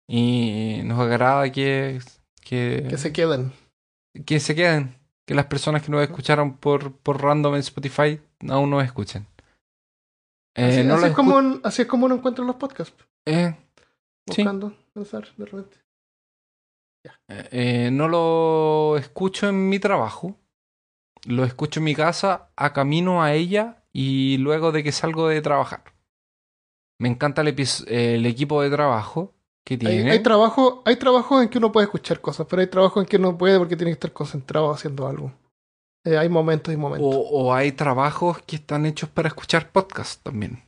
Y 0.08 0.82
nos 0.84 1.00
agrada 1.00 1.52
que, 1.52 2.00
que, 2.42 2.86
que 2.90 2.98
se 2.98 3.14
queden. 3.14 3.54
que 4.26 4.40
se 4.40 4.56
queden. 4.56 4.96
Que 5.26 5.36
las 5.36 5.46
personas 5.46 5.82
que 5.84 5.92
nos 5.92 6.02
escucharon 6.04 6.58
por, 6.58 6.94
por 6.98 7.22
random 7.22 7.54
en 7.56 7.60
Spotify 7.62 8.20
aún 8.50 8.70
nos 8.72 8.84
escuchen. 8.84 9.26
Eh, 10.56 10.66
Así, 10.80 10.84
no 10.84 10.96
así 10.96 11.02
lo 11.04 11.08
es 11.08 11.14
como 11.16 11.36
un- 11.38 11.62
así 11.64 11.84
es 11.84 11.88
como 11.88 12.06
uno 12.08 12.16
encuentra 12.16 12.44
los 12.44 12.58
podcasts. 12.58 12.94
eh, 13.26 13.56
Sí. 14.30 14.44
Buscando, 14.44 14.76
pensar, 14.94 15.28
de 15.36 15.46
repente. 15.46 15.78
Eh, 17.28 17.90
no 17.92 18.08
lo 18.08 18.98
escucho 18.98 19.50
en 19.50 19.70
mi 19.70 19.80
trabajo. 19.80 20.38
Lo 21.26 21.44
escucho 21.44 21.80
en 21.80 21.86
mi 21.86 21.96
casa 21.96 22.50
a 22.56 22.74
camino 22.74 23.22
a 23.24 23.34
ella 23.34 23.84
y 23.94 24.38
luego 24.38 24.72
de 24.72 24.84
que 24.84 24.92
salgo 24.92 25.28
de 25.28 25.42
trabajar. 25.42 25.84
Me 27.00 27.10
encanta 27.10 27.42
el, 27.42 27.48
equipo 28.26 28.62
de 28.62 28.70
trabajo 28.70 29.34
que 29.64 29.76
Hay, 29.76 29.80
tiene. 29.80 30.12
hay 30.12 30.24
trabajo, 30.24 30.82
hay 30.86 30.96
trabajos 30.98 31.44
en 31.44 31.50
que 31.50 31.58
uno 31.58 31.72
puede 31.72 31.86
escuchar 31.86 32.22
cosas, 32.22 32.48
pero 32.50 32.62
hay 32.62 32.68
trabajos 32.68 33.04
en 33.04 33.08
que 33.10 33.20
no 33.20 33.38
puede 33.38 33.58
porque 33.58 33.76
tiene 33.76 33.92
que 33.92 33.96
estar 33.96 34.14
concentrado 34.14 34.72
haciendo 34.72 35.08
algo. 35.08 35.32
Eh, 36.04 36.18
hay 36.18 36.30
momentos 36.30 36.74
y 36.74 36.78
momentos. 36.78 37.14
o, 37.14 37.20
o 37.20 37.54
hay 37.54 37.72
trabajos 37.72 38.42
que 38.42 38.56
están 38.56 38.86
hechos 38.86 39.10
para 39.10 39.28
escuchar 39.28 39.72
podcast 39.72 40.22
también. 40.24 40.64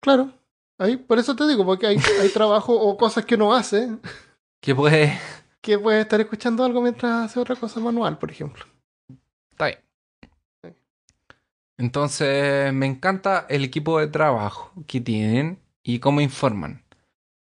Claro. 0.00 0.30
Ahí, 0.78 0.96
por 0.96 1.18
eso 1.18 1.34
te 1.34 1.46
digo, 1.48 1.64
porque 1.64 1.88
hay, 1.88 1.96
hay 2.20 2.28
trabajo 2.28 2.72
o 2.72 2.96
cosas 2.96 3.24
que 3.24 3.34
uno 3.34 3.52
hace 3.52 3.88
Que 4.60 4.74
puede. 4.74 5.18
Que 5.68 5.78
puede 5.78 6.00
estar 6.00 6.18
escuchando 6.18 6.64
algo 6.64 6.80
mientras 6.80 7.26
hace 7.26 7.38
otra 7.38 7.54
cosa 7.54 7.78
manual, 7.78 8.16
por 8.16 8.30
ejemplo. 8.30 8.64
Está 9.50 9.66
bien. 9.66 9.78
Entonces, 11.76 12.72
me 12.72 12.86
encanta 12.86 13.44
el 13.50 13.64
equipo 13.64 14.00
de 14.00 14.06
trabajo 14.06 14.72
que 14.86 15.02
tienen 15.02 15.60
y 15.82 15.98
cómo 15.98 16.22
informan. 16.22 16.82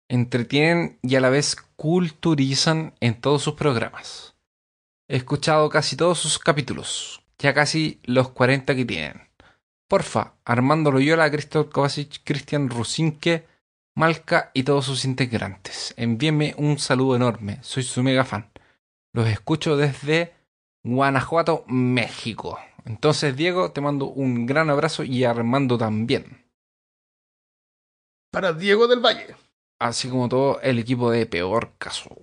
Entretienen 0.09 0.99
y 1.01 1.15
a 1.15 1.21
la 1.21 1.29
vez 1.29 1.55
culturizan 1.77 2.93
en 2.99 3.21
todos 3.21 3.41
sus 3.41 3.53
programas. 3.53 4.35
He 5.07 5.15
escuchado 5.15 5.69
casi 5.69 5.95
todos 5.95 6.19
sus 6.19 6.39
capítulos, 6.39 7.21
ya 7.37 7.53
casi 7.53 8.01
los 8.03 8.31
40 8.31 8.75
que 8.75 8.83
tienen. 8.83 9.21
Porfa, 9.87 10.33
Armando 10.43 10.91
Loyola, 10.91 11.31
Christoph 11.31 11.71
Kovacic, 11.71 12.21
Cristian 12.25 12.69
Rusinque, 12.69 13.47
Malca 13.95 14.51
y 14.53 14.63
todos 14.63 14.85
sus 14.85 15.05
integrantes. 15.05 15.93
Envíenme 15.97 16.55
un 16.57 16.79
saludo 16.79 17.15
enorme, 17.15 17.59
soy 17.61 17.83
su 17.83 18.03
mega 18.03 18.25
fan. 18.25 18.49
Los 19.13 19.27
escucho 19.27 19.75
desde 19.75 20.33
Guanajuato, 20.83 21.65
México. 21.67 22.59
Entonces, 22.85 23.35
Diego, 23.35 23.71
te 23.71 23.81
mando 23.81 24.05
un 24.05 24.45
gran 24.45 24.69
abrazo 24.69 25.03
y 25.03 25.23
Armando 25.23 25.77
también. 25.77 26.45
Para 28.31 28.53
Diego 28.53 28.87
del 28.87 28.99
Valle. 28.99 29.35
Así 29.79 30.09
como 30.09 30.29
todo 30.29 30.61
el 30.61 30.79
equipo 30.79 31.11
de 31.11 31.25
Peor 31.25 31.73
Caso. 31.77 32.15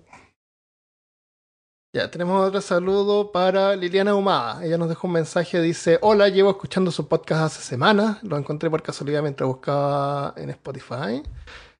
Ya, 1.97 2.11
tenemos 2.11 2.47
otro 2.47 2.61
saludo 2.61 3.31
para 3.31 3.75
Liliana 3.75 4.13
Humada. 4.13 4.63
Ella 4.63 4.77
nos 4.77 4.87
dejó 4.87 5.07
un 5.07 5.13
mensaje, 5.13 5.59
dice, 5.61 5.97
hola, 6.03 6.29
llevo 6.29 6.51
escuchando 6.51 6.91
su 6.91 7.07
podcast 7.07 7.41
hace 7.45 7.63
semanas, 7.63 8.21
lo 8.21 8.37
encontré 8.37 8.69
por 8.69 8.83
casualidad 8.83 9.23
mientras 9.23 9.47
buscaba 9.47 10.31
en 10.37 10.51
Spotify 10.51 11.23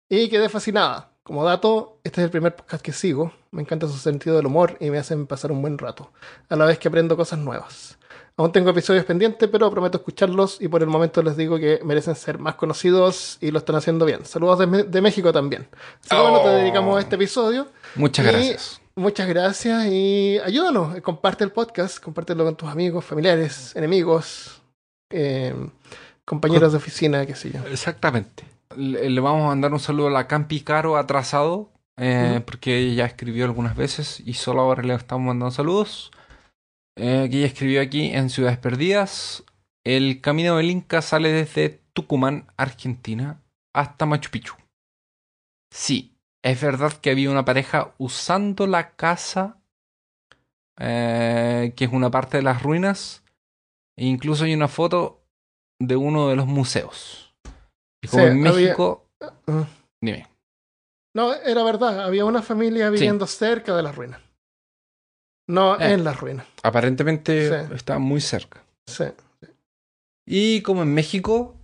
y 0.10 0.28
quedé 0.28 0.50
fascinada. 0.50 1.12
Como 1.22 1.44
dato, 1.46 2.00
este 2.04 2.22
es 2.22 2.26
el 2.26 2.32
primer 2.32 2.56
podcast 2.56 2.82
que 2.84 2.94
sigo, 2.94 3.32
me 3.52 3.62
encanta 3.62 3.86
su 3.88 3.94
sentido 4.00 4.38
del 4.38 4.48
humor 4.48 4.76
y 4.80 4.90
me 4.90 4.98
hacen 4.98 5.28
pasar 5.28 5.52
un 5.52 5.62
buen 5.62 5.78
rato, 5.78 6.10
a 6.50 6.56
la 6.56 6.66
vez 6.66 6.80
que 6.80 6.88
aprendo 6.88 7.16
cosas 7.16 7.38
nuevas. 7.38 8.00
Aún 8.38 8.52
tengo 8.52 8.72
episodios 8.72 9.06
pendientes, 9.06 9.48
pero 9.52 9.70
prometo 9.70 10.00
escucharlos 10.00 10.60
y 10.60 10.68
por 10.68 10.82
el 10.82 10.88
momento 10.90 11.22
les 11.22 11.38
digo 11.38 11.60
que 11.60 11.80
merecen 11.84 12.16
ser 12.16 12.40
más 12.40 12.56
conocidos 12.56 13.38
y 13.40 13.52
lo 13.52 13.60
están 13.60 13.76
haciendo 13.76 14.04
bien. 14.04 14.26
Saludos 14.26 14.58
de, 14.90 15.02
México 15.02 15.32
también. 15.32 15.68
Así 16.02 16.10
que 16.10 16.16
bueno, 16.22 16.40
te 16.42 16.48
Oh. 16.48 16.52
dedicamos 16.54 16.98
a 16.98 17.02
este 17.02 17.16
episodio. 17.18 17.68
Muchas 17.94 18.26
Y- 18.26 18.30
gracias. 18.30 18.82
Muchas 18.98 19.28
gracias 19.28 19.86
y 19.92 20.40
ayúdanos, 20.40 21.00
comparte 21.02 21.44
el 21.44 21.52
podcast, 21.52 22.00
compártelo 22.00 22.44
con 22.44 22.58
tus 22.58 22.68
amigos, 22.68 23.06
familiares, 23.06 23.76
enemigos, 23.76 24.64
eh, 25.12 25.54
compañeros 26.26 26.72
de 26.72 26.80
oficina, 26.80 27.24
qué 27.28 27.36
sé 27.36 27.52
yo. 27.52 27.60
Exactamente. 27.68 28.44
Le, 28.76 29.08
le 29.08 29.22
vamos 29.22 29.44
a 29.44 29.50
mandar 29.50 29.72
un 29.72 29.80
saludo 29.80 30.08
a 30.08 30.10
la 30.10 30.28
Campi 30.28 30.62
Caro 30.62 30.98
atrasado, 30.98 31.70
eh, 31.96 32.42
porque 32.44 32.80
ella 32.80 32.94
ya 32.96 33.06
escribió 33.06 33.46
algunas 33.46 33.76
veces 33.76 34.20
y 34.26 34.34
solo 34.34 34.62
ahora 34.62 34.82
le 34.82 34.96
estamos 34.96 35.28
mandando 35.28 35.52
saludos. 35.52 36.12
Eh, 36.96 37.28
que 37.30 37.38
ella 37.38 37.46
escribió 37.46 37.82
aquí 37.84 38.10
en 38.10 38.32
Ciudades 38.32 38.58
Perdidas. 38.58 39.44
El 39.86 40.22
camino 40.22 40.58
del 40.58 40.72
Inca 40.72 41.04
sale 41.04 41.32
desde 41.32 41.82
Tucumán, 41.94 42.48
Argentina, 42.58 43.44
hasta 43.76 44.08
Machu 44.08 44.32
Picchu. 44.32 44.56
Sí, 45.72 46.17
es 46.52 46.62
verdad 46.62 46.94
que 46.94 47.12
había 47.12 47.30
una 47.32 47.46
pareja 47.46 47.94
usando 47.98 48.68
la 48.68 48.92
casa, 48.96 49.58
eh, 50.80 51.74
que 51.76 51.86
es 51.86 51.92
una 51.92 52.12
parte 52.12 52.38
de 52.38 52.44
las 52.44 52.62
ruinas, 52.64 53.24
e 53.98 54.06
incluso 54.06 54.44
hay 54.46 54.54
una 54.54 54.68
foto 54.68 55.24
de 55.80 55.96
uno 55.96 56.30
de 56.30 56.36
los 56.36 56.48
museos. 56.48 57.34
Y 58.04 58.08
como 58.08 58.24
Sí, 58.24 58.30
en 58.30 58.42
México, 58.42 59.08
Ah. 59.48 59.66
dime. 60.02 60.28
No, 61.16 61.34
era 61.34 61.64
verdad, 61.64 62.02
había 62.06 62.26
una 62.26 62.44
familia 62.44 62.90
viviendo 62.92 63.26
cerca 63.26 63.76
de 63.76 63.82
las 63.84 63.96
ruinas. 63.96 64.22
No 65.50 65.80
Eh. 65.80 65.94
en 65.94 66.04
las 66.04 66.20
ruinas. 66.20 66.46
Aparentemente 66.62 67.50
Sí. 67.68 67.74
está 67.74 67.98
muy 67.98 68.22
cerca. 68.22 68.64
Sí. 68.86 69.06
Y 70.28 70.62
como 70.62 70.84
en 70.84 70.94
México, 70.94 71.56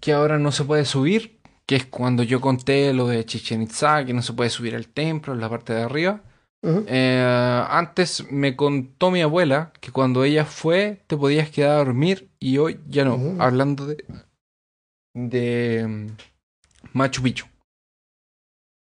que 0.00 0.12
ahora 0.12 0.38
no 0.38 0.52
se 0.52 0.64
puede 0.64 0.84
subir, 0.84 1.37
que 1.68 1.76
es 1.76 1.84
cuando 1.84 2.22
yo 2.22 2.40
conté 2.40 2.94
lo 2.94 3.06
de 3.08 3.24
Chichen 3.26 3.60
Itza, 3.62 4.04
que 4.06 4.14
no 4.14 4.22
se 4.22 4.32
puede 4.32 4.48
subir 4.48 4.74
al 4.74 4.88
templo 4.88 5.34
en 5.34 5.40
la 5.40 5.50
parte 5.50 5.74
de 5.74 5.82
arriba. 5.82 6.22
Eh, 6.64 7.66
antes 7.70 8.32
me 8.32 8.56
contó 8.56 9.10
mi 9.12 9.20
abuela 9.22 9.72
que 9.80 9.92
cuando 9.92 10.24
ella 10.24 10.44
fue 10.44 11.04
te 11.06 11.16
podías 11.16 11.50
quedar 11.50 11.72
a 11.72 11.84
dormir 11.84 12.30
y 12.40 12.56
hoy 12.58 12.80
ya 12.88 13.04
no. 13.04 13.36
Hablando 13.38 13.86
de, 13.86 14.04
de 15.14 15.86
mm, 15.86 16.06
Machu 16.94 17.22
Picchu. 17.22 17.46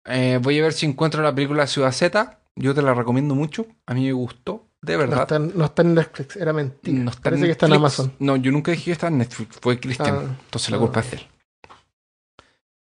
Eh, 0.05 0.39
voy 0.43 0.59
a 0.59 0.63
ver 0.65 0.73
si 0.73 0.87
encuentro 0.87 1.23
la 1.23 1.35
película 1.35 1.67
Ciudad 1.67 1.93
Z. 1.93 2.41
Yo 2.57 2.75
te 2.75 2.83
la 2.83 2.95
recomiendo 2.95 3.35
mucho. 3.35 3.67
A 3.87 3.95
mí 3.95 4.05
me 4.07 4.13
gustó, 4.13 4.67
de 4.83 4.95
No 4.95 4.99
verdad. 4.99 5.21
está, 5.23 5.39
no 5.39 5.65
está 5.65 5.83
en 5.83 5.95
Netflix, 5.95 6.37
era 6.37 6.53
mentira. 6.53 6.99
No 6.99 7.11
está 7.11 7.23
Parece 7.23 7.45
que 7.47 7.53
está 7.53 7.67
en. 7.67 7.73
Amazon. 7.75 8.13
No, 8.19 8.37
yo 8.37 8.53
nunca 8.53 8.73
dije 8.73 8.87
que 8.87 8.93
está 8.93 9.07
en 9.09 9.19
Netflix. 9.19 9.57
Fue 9.63 9.79
Cristian. 9.81 10.15
Ah, 10.15 10.37
Entonces 10.45 10.71
la 10.71 10.77
no. 10.77 10.83
culpa 10.83 11.01
es 11.01 11.11
de 11.13 11.17
él. 11.19 11.32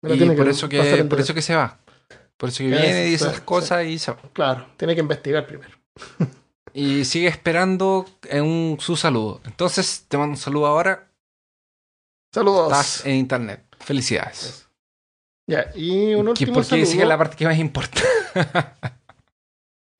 Me 0.01 0.09
lo 0.09 0.15
Y 0.15 0.17
tiene 0.17 0.35
por 0.35 0.47
eso, 0.47 0.69
que, 0.69 0.77
pasar 0.77 0.99
en 0.99 1.09
por 1.09 1.19
eso 1.19 1.33
que 1.33 1.41
se 1.41 1.55
va. 1.55 1.77
Por 2.37 2.49
eso 2.49 2.59
que 2.59 2.69
Eso, 2.71 2.81
viene 2.81 3.07
y 3.07 3.11
dice 3.11 3.25
sí, 3.25 3.29
esas 3.29 3.41
cosas 3.41 3.85
y 3.85 3.99
se 3.99 4.11
va. 4.11 4.17
Claro, 4.33 4.67
tiene 4.77 4.95
que 4.95 5.01
investigar 5.01 5.45
primero. 5.45 5.77
Y 6.73 7.03
sigue 7.05 7.27
esperando 7.27 8.05
en 8.29 8.43
un, 8.43 8.77
su 8.79 8.95
saludo. 8.95 9.41
Entonces 9.45 10.05
te 10.07 10.17
mando 10.17 10.33
un 10.33 10.37
saludo 10.37 10.67
ahora. 10.67 11.09
Saludos. 12.33 12.71
Estás 12.71 13.05
en 13.05 13.15
internet. 13.15 13.65
Felicidades. 13.79 14.67
Ya, 15.47 15.71
y 15.75 16.13
un 16.13 16.33
Que 16.33 16.45
último 16.45 16.61
dice 16.61 16.95
que 16.95 17.01
es 17.01 17.07
la 17.07 17.17
parte 17.17 17.35
que 17.35 17.45
más 17.45 17.57
importa. 17.57 18.01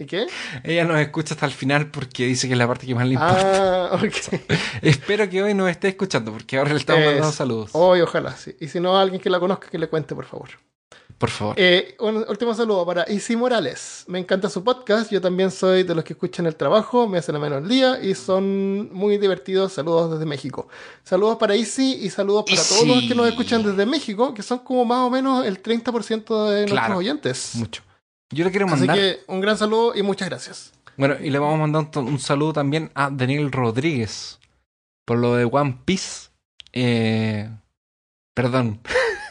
¿Y 0.02 0.06
qué? 0.06 0.28
Ella 0.64 0.86
nos 0.86 0.98
escucha 1.00 1.34
hasta 1.34 1.46
el 1.46 1.52
final 1.52 1.92
porque 1.92 2.26
dice 2.26 2.48
que 2.48 2.54
es 2.54 2.58
la 2.58 2.66
parte 2.68 2.88
que 2.88 2.96
más 2.96 3.06
le 3.06 3.16
importa. 3.16 3.88
Ah, 3.92 3.96
ok. 3.96 4.42
Espero 4.82 5.30
que 5.30 5.44
hoy 5.44 5.54
nos 5.54 5.70
esté 5.70 5.90
escuchando 5.90 6.32
porque 6.32 6.58
ahora 6.58 6.72
le 6.72 6.80
estamos 6.80 7.02
Eso. 7.02 7.10
mandando 7.12 7.32
saludos. 7.34 7.70
Hoy, 7.74 8.00
ojalá, 8.00 8.36
sí. 8.38 8.56
Y 8.62 8.70
si 8.70 8.80
no, 8.80 8.98
alguien 8.98 9.22
que 9.22 9.30
la 9.30 9.42
conozca, 9.42 9.68
que 9.70 9.78
le 9.78 9.88
cuente, 9.90 10.16
por 10.16 10.24
favor. 10.24 10.50
Por 11.18 11.30
favor. 11.30 11.54
Eh, 11.58 11.98
un 12.00 12.24
último 12.30 12.54
saludo 12.54 12.86
para 12.86 13.12
Isi 13.12 13.36
Morales. 13.36 14.06
Me 14.08 14.20
encanta 14.20 14.50
su 14.50 14.64
podcast. 14.64 15.12
Yo 15.12 15.20
también 15.20 15.52
soy 15.52 15.84
de 15.84 15.94
los 15.94 16.06
que 16.06 16.14
escuchan 16.14 16.46
el 16.46 16.56
trabajo, 16.56 17.06
me 17.10 17.18
hacen 17.18 17.36
a 17.36 17.40
menos 17.40 17.62
el 17.62 17.68
día 17.68 18.00
y 18.02 18.16
son 18.16 18.94
muy 18.94 19.18
divertidos. 19.18 19.74
Saludos 19.74 20.12
desde 20.14 20.26
México. 20.26 20.70
Saludos 21.04 21.36
para 21.38 21.58
Isi 21.58 21.96
y 22.02 22.10
saludos 22.10 22.46
para 22.50 22.64
todos 22.64 22.88
los 22.88 23.02
que 23.04 23.16
nos 23.16 23.28
escuchan 23.28 23.64
desde 23.64 23.86
México, 23.86 24.34
que 24.34 24.44
son 24.44 24.60
como 24.60 24.86
más 24.86 25.00
o 25.00 25.10
menos 25.10 25.46
el 25.46 25.62
30% 25.62 26.46
de 26.52 26.60
nuestros 26.62 26.80
Claro. 26.80 26.96
oyentes. 27.00 27.52
Mucho. 27.56 27.82
Yo 28.32 28.46
le 28.46 28.52
quiero 28.52 28.68
Así 28.68 28.76
mandar. 28.78 28.96
que 28.98 29.20
un 29.28 29.42
gran 29.42 29.58
saludo 29.58 29.96
y 29.96 30.04
muchas 30.04 30.30
gracias. 30.30 30.72
Bueno, 30.98 31.16
y 31.20 31.30
le 31.30 31.40
vamos 31.40 31.56
a 31.56 31.62
mandar 31.62 31.88
un, 32.04 32.08
un 32.10 32.20
saludo 32.20 32.54
también 32.54 32.92
a 32.94 33.10
Daniel 33.10 33.52
Rodríguez 33.52 34.40
por 35.06 35.18
lo 35.18 35.36
de 35.36 35.46
One 35.46 35.80
Piece. 35.86 36.30
Eh, 36.74 37.50
perdón. 38.36 38.82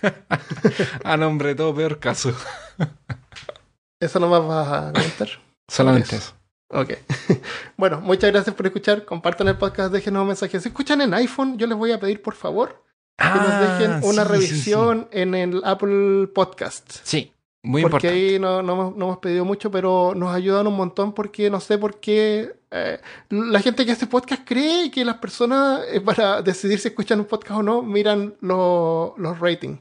a 1.04 1.16
nombre 1.16 1.50
de 1.50 1.54
todo 1.54 1.74
peor 1.74 1.98
caso. 1.98 2.34
¿Eso 4.00 4.20
no 4.20 4.28
más 4.28 4.46
vas 4.46 4.68
a 4.68 4.92
comentar? 4.92 5.28
Solamente 5.68 6.16
Eso. 6.16 6.34
Ok. 6.70 6.94
bueno, 7.76 8.00
muchas 8.00 8.30
gracias 8.32 8.54
por 8.54 8.66
escuchar. 8.66 9.04
Compartan 9.04 9.48
el 9.48 9.56
podcast, 9.56 9.92
déjenos 9.92 10.22
un 10.22 10.28
mensaje. 10.28 10.58
Si 10.60 10.68
escuchan 10.68 11.00
en 11.00 11.14
iPhone, 11.14 11.58
yo 11.58 11.66
les 11.66 11.76
voy 11.76 11.92
a 11.92 12.00
pedir, 12.00 12.22
por 12.22 12.34
favor, 12.34 12.84
que 13.16 13.24
nos 13.24 13.38
Ah, 13.48 13.78
dejen 13.78 13.92
una 14.04 14.22
sí, 14.24 14.28
sí, 14.28 14.32
revisión 14.32 15.08
en 15.12 15.34
el 15.34 15.62
Apple 15.64 16.28
Podcast. 16.34 16.98
Sí, 17.04 17.32
muy 17.68 17.82
porque 17.82 18.08
importante. 18.08 18.08
ahí 18.32 18.38
no, 18.38 18.62
no 18.62 18.72
hemos, 18.72 18.96
no 18.96 19.04
hemos 19.06 19.18
pedido 19.18 19.44
mucho, 19.44 19.70
pero 19.70 20.12
nos 20.16 20.34
ayudan 20.34 20.66
un 20.66 20.76
montón 20.76 21.12
porque 21.12 21.50
no 21.50 21.60
sé 21.60 21.76
por 21.78 22.00
qué 22.00 22.56
eh, 22.70 22.98
la 23.30 23.60
gente 23.60 23.84
que 23.86 23.92
hace 23.92 24.06
podcast 24.06 24.42
cree 24.46 24.90
que 24.90 25.04
las 25.04 25.16
personas, 25.18 25.82
eh, 25.90 26.00
para 26.00 26.42
decidir 26.42 26.78
si 26.78 26.88
escuchan 26.88 27.20
un 27.20 27.26
podcast 27.26 27.60
o 27.60 27.62
no, 27.62 27.82
miran 27.82 28.34
lo- 28.40 29.14
los 29.18 29.38
ratings. 29.38 29.80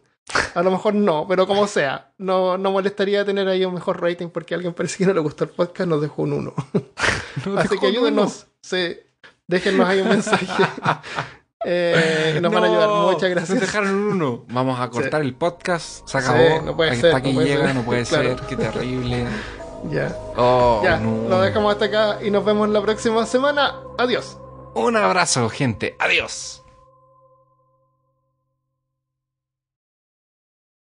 A 0.56 0.62
lo 0.62 0.72
mejor 0.72 0.94
no, 0.94 1.26
pero 1.28 1.48
como 1.48 1.68
sea, 1.68 2.12
no, 2.18 2.58
no 2.58 2.72
molestaría 2.72 3.24
tener 3.24 3.48
ahí 3.48 3.64
un 3.64 3.74
mejor 3.74 4.02
rating 4.02 4.28
porque 4.28 4.54
a 4.54 4.58
alguien 4.58 4.74
parece 4.74 4.98
que 4.98 5.06
no 5.06 5.14
le 5.14 5.22
gustó 5.22 5.46
el 5.46 5.52
podcast, 5.52 5.90
nos 5.90 6.02
dejó 6.02 6.24
un 6.24 6.34
1. 6.34 6.54
No 7.46 7.58
Así 7.60 7.78
que 7.78 7.88
ayúdenos, 7.88 8.48
sí, 8.62 8.98
déjennos 9.48 9.88
ahí 9.88 10.02
un 10.02 10.10
mensaje. 10.10 10.46
Eh, 11.70 12.40
nos 12.42 12.52
van 12.54 12.64
a 12.64 12.68
ayudar. 12.68 12.88
No, 12.88 13.12
Muchas 13.12 13.30
gracias. 13.30 13.50
Nos 13.50 13.60
dejaron 13.62 13.90
un 13.94 14.12
uno. 14.14 14.46
Vamos 14.50 14.80
a 14.80 14.90
cortar 14.90 15.22
el 15.22 15.34
podcast. 15.36 16.08
Se 16.08 16.20
Sí, 16.22 16.26
acabó. 16.26 16.62
no 16.64 16.76
puede 16.78 16.92
Hasta 16.92 17.02
ser, 17.08 17.16
aquí 17.16 17.30
no 17.30 17.36
puede 17.36 17.48
llega, 17.50 17.66
ser. 17.68 17.76
no 17.76 17.82
puede 17.84 18.04
Claro. 18.06 18.38
ser. 18.38 18.48
Qué 18.48 18.56
terrible. 18.56 19.26
Ya, 19.92 20.16
Oh, 20.38 20.82
ya, 20.84 20.98
no. 20.98 21.28
lo 21.30 21.42
dejamos 21.42 21.74
hasta 21.74 21.86
acá 21.86 22.20
y 22.24 22.32
nos 22.32 22.44
vemos 22.46 22.70
la 22.70 22.82
próxima 22.82 23.26
semana. 23.26 23.76
Adiós. 23.98 24.38
Un 24.74 24.96
abrazo, 24.96 25.50
gente. 25.50 25.96
Adiós. 26.00 26.57